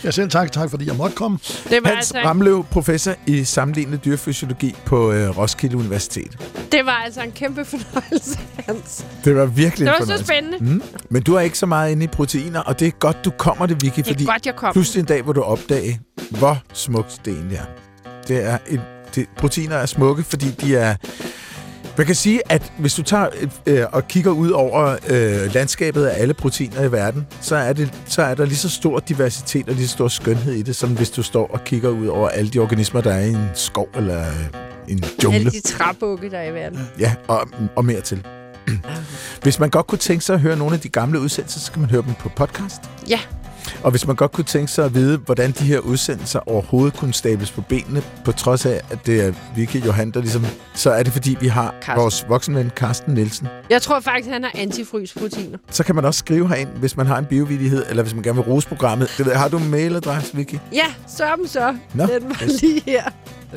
Ja, 0.04 0.12
selv 0.12 0.30
tak, 0.30 0.52
tak 0.52 0.70
fordi 0.70 0.88
jeg 0.88 0.96
måtte 0.96 1.16
komme. 1.16 1.38
Det 1.70 1.80
var, 1.84 1.90
Hans 1.90 2.12
altså, 2.12 2.18
Ramløv, 2.30 2.66
professor 2.72 3.14
i 3.28 3.44
sammenlignende 3.44 3.98
dyrefysiologi 3.98 4.76
på 4.86 5.12
øh, 5.12 5.38
Roskilde 5.38 5.78
Universitet. 5.78 6.38
det 6.72 6.86
var 6.86 6.92
altså 7.06 7.22
en 7.22 7.32
kæmpe 7.32 7.66
fornøjelse, 7.74 8.40
Hans. 8.66 9.06
Det 9.26 9.36
var 9.36 9.46
virkelig 9.46 9.88
Det 9.88 9.96
en 10.02 10.08
var 10.10 10.18
så 10.18 10.24
spændende. 10.24 10.58
Mm. 10.62 10.82
Men 11.10 11.24
du 11.24 11.36
er 11.36 11.40
ikke 11.40 11.58
så 11.58 11.66
meget 11.66 11.92
inde 11.92 12.04
i 12.04 12.08
proteiner, 12.08 12.60
og 12.60 12.80
det 12.80 12.88
er 12.88 12.92
godt, 12.92 13.26
du 13.26 13.32
kommer 13.38 13.66
det, 13.66 13.82
Vicky, 13.84 13.96
Det 13.98 14.08
fordi 14.08 14.24
er 14.24 14.28
godt, 14.28 14.46
jeg 14.46 14.56
kom. 14.56 14.74
pludselig 14.74 15.00
en 15.00 15.06
dag, 15.06 15.22
hvor 15.22 15.34
du 15.34 15.42
opdage, 15.42 16.00
hvor 16.30 16.62
smukt 16.74 17.22
det 17.26 17.34
egentlig 17.34 17.58
er. 17.58 17.66
Det 18.28 18.44
er 18.46 18.58
et, 18.68 18.82
det, 19.16 19.26
proteiner 19.38 19.76
er 19.76 19.86
smukke, 19.86 20.24
fordi 20.24 20.52
de 20.52 20.76
er... 20.76 20.96
Man 21.98 22.06
kan 22.06 22.16
sige, 22.16 22.42
at 22.52 22.74
hvis 22.78 22.94
du 22.94 23.04
tager 23.04 23.28
øh, 23.66 23.86
og 23.92 24.08
kigger 24.08 24.32
ud 24.32 24.50
over 24.50 24.98
øh, 25.10 25.54
landskabet 25.54 26.06
af 26.06 26.22
alle 26.22 26.34
proteiner 26.34 26.84
i 26.84 26.92
verden, 26.92 27.28
så 27.42 27.56
er, 27.56 27.74
det, 27.74 27.94
så 28.06 28.22
er 28.22 28.36
der 28.36 28.46
lige 28.46 28.56
så 28.56 28.70
stor 28.70 29.00
diversitet 29.00 29.70
og 29.70 29.76
lige 29.76 29.88
så 29.88 29.94
stor 29.94 30.08
skønhed 30.08 30.54
i 30.54 30.62
det, 30.62 30.76
som 30.76 30.90
hvis 30.98 31.10
du 31.10 31.24
står 31.24 31.48
og 31.48 31.64
kigger 31.64 31.90
ud 31.90 32.08
over 32.08 32.30
alle 32.30 32.52
de 32.52 32.60
organismer, 32.60 33.02
der 33.02 33.14
er 33.14 33.26
i 33.26 33.30
en 33.30 33.50
skov 33.54 33.90
eller 33.96 34.20
øh, 34.20 34.46
en 34.88 35.04
jungle. 35.24 35.40
Alle 35.40 35.52
de 35.52 35.62
træbukke, 35.62 36.30
der 36.30 36.38
er 36.38 36.50
i 36.50 36.54
verden. 36.54 36.80
Ja, 37.00 37.14
og, 37.28 37.48
og 37.76 37.86
mere 37.86 38.02
til. 38.02 38.26
Hvis 39.44 39.60
man 39.60 39.70
godt 39.70 39.88
kunne 39.88 40.00
tænke 40.00 40.26
sig 40.26 40.34
at 40.34 40.40
høre 40.40 40.58
nogle 40.58 40.76
af 40.76 40.82
de 40.82 40.90
gamle 40.90 41.20
udsendelser, 41.20 41.60
så 41.60 41.72
kan 41.72 41.82
man 41.82 41.90
høre 41.90 42.02
dem 42.02 42.14
på 42.20 42.30
podcast. 42.30 42.82
Ja, 43.10 43.20
Og 43.84 43.92
hvis 43.92 44.08
man 44.08 44.16
godt 44.16 44.32
kunne 44.32 44.44
tænke 44.44 44.72
sig 44.72 44.86
at 44.86 44.94
vide, 44.96 45.18
hvordan 45.18 45.52
de 45.52 45.64
her 45.64 45.80
udsendelser 45.80 46.50
overhovedet 46.50 46.98
kunne 46.98 47.14
stables 47.14 47.52
på 47.52 47.62
benene, 47.62 48.02
på 48.26 48.32
trods 48.32 48.66
af, 48.66 48.82
at 48.90 49.06
det 49.06 49.26
er 49.26 49.34
Vicky 49.56 49.86
Johan, 49.86 50.12
der 50.12 50.20
ligesom, 50.22 50.46
så 50.74 50.92
er 50.92 51.04
det 51.04 51.14
fordi, 51.14 51.38
vi 51.42 51.48
har 51.48 51.76
Carsten. 51.82 52.02
vores 52.02 52.26
voksenven 52.30 52.70
Carsten 52.76 53.14
Nielsen. 53.14 53.48
jeg 53.70 53.82
tror 53.82 54.00
faktisk, 54.00 54.30
han 54.30 54.44
har 54.44 54.52
antifrysproteiner. 54.56 55.58
Så 55.72 55.84
kan 55.84 55.96
man 55.96 56.06
også 56.06 56.18
skrive 56.20 56.48
herind, 56.48 56.70
hvis 56.70 56.98
man 56.98 57.08
har 57.08 57.18
en 57.18 57.26
biovidighed, 57.26 57.86
eller 57.90 58.04
hvis 58.04 58.14
man 58.14 58.24
gerne 58.24 58.36
vil 58.36 58.46
rose 58.54 58.68
programmet. 58.68 59.14
Det 59.18 59.26
ved, 59.26 59.34
har 59.34 59.48
du 59.48 59.58
en 59.58 59.72
mailadresse, 59.72 60.36
Vicky? 60.36 60.56
Ja, 60.74 60.86
så 61.08 61.24
dem 61.38 61.48
så. 61.48 61.76
Nå, 61.94 62.04
Den 62.06 62.30
var 62.30 62.46
lige 62.62 62.82
her. 62.86 63.04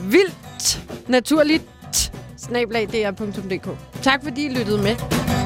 Vildt. 0.03 0.81
Naturligt. 1.09 1.63
snablag.dr.dk 2.39 3.69
Tak 4.03 4.21
fordi 4.25 4.47
I 4.47 4.49
lyttede 4.49 4.83
med. 4.83 5.45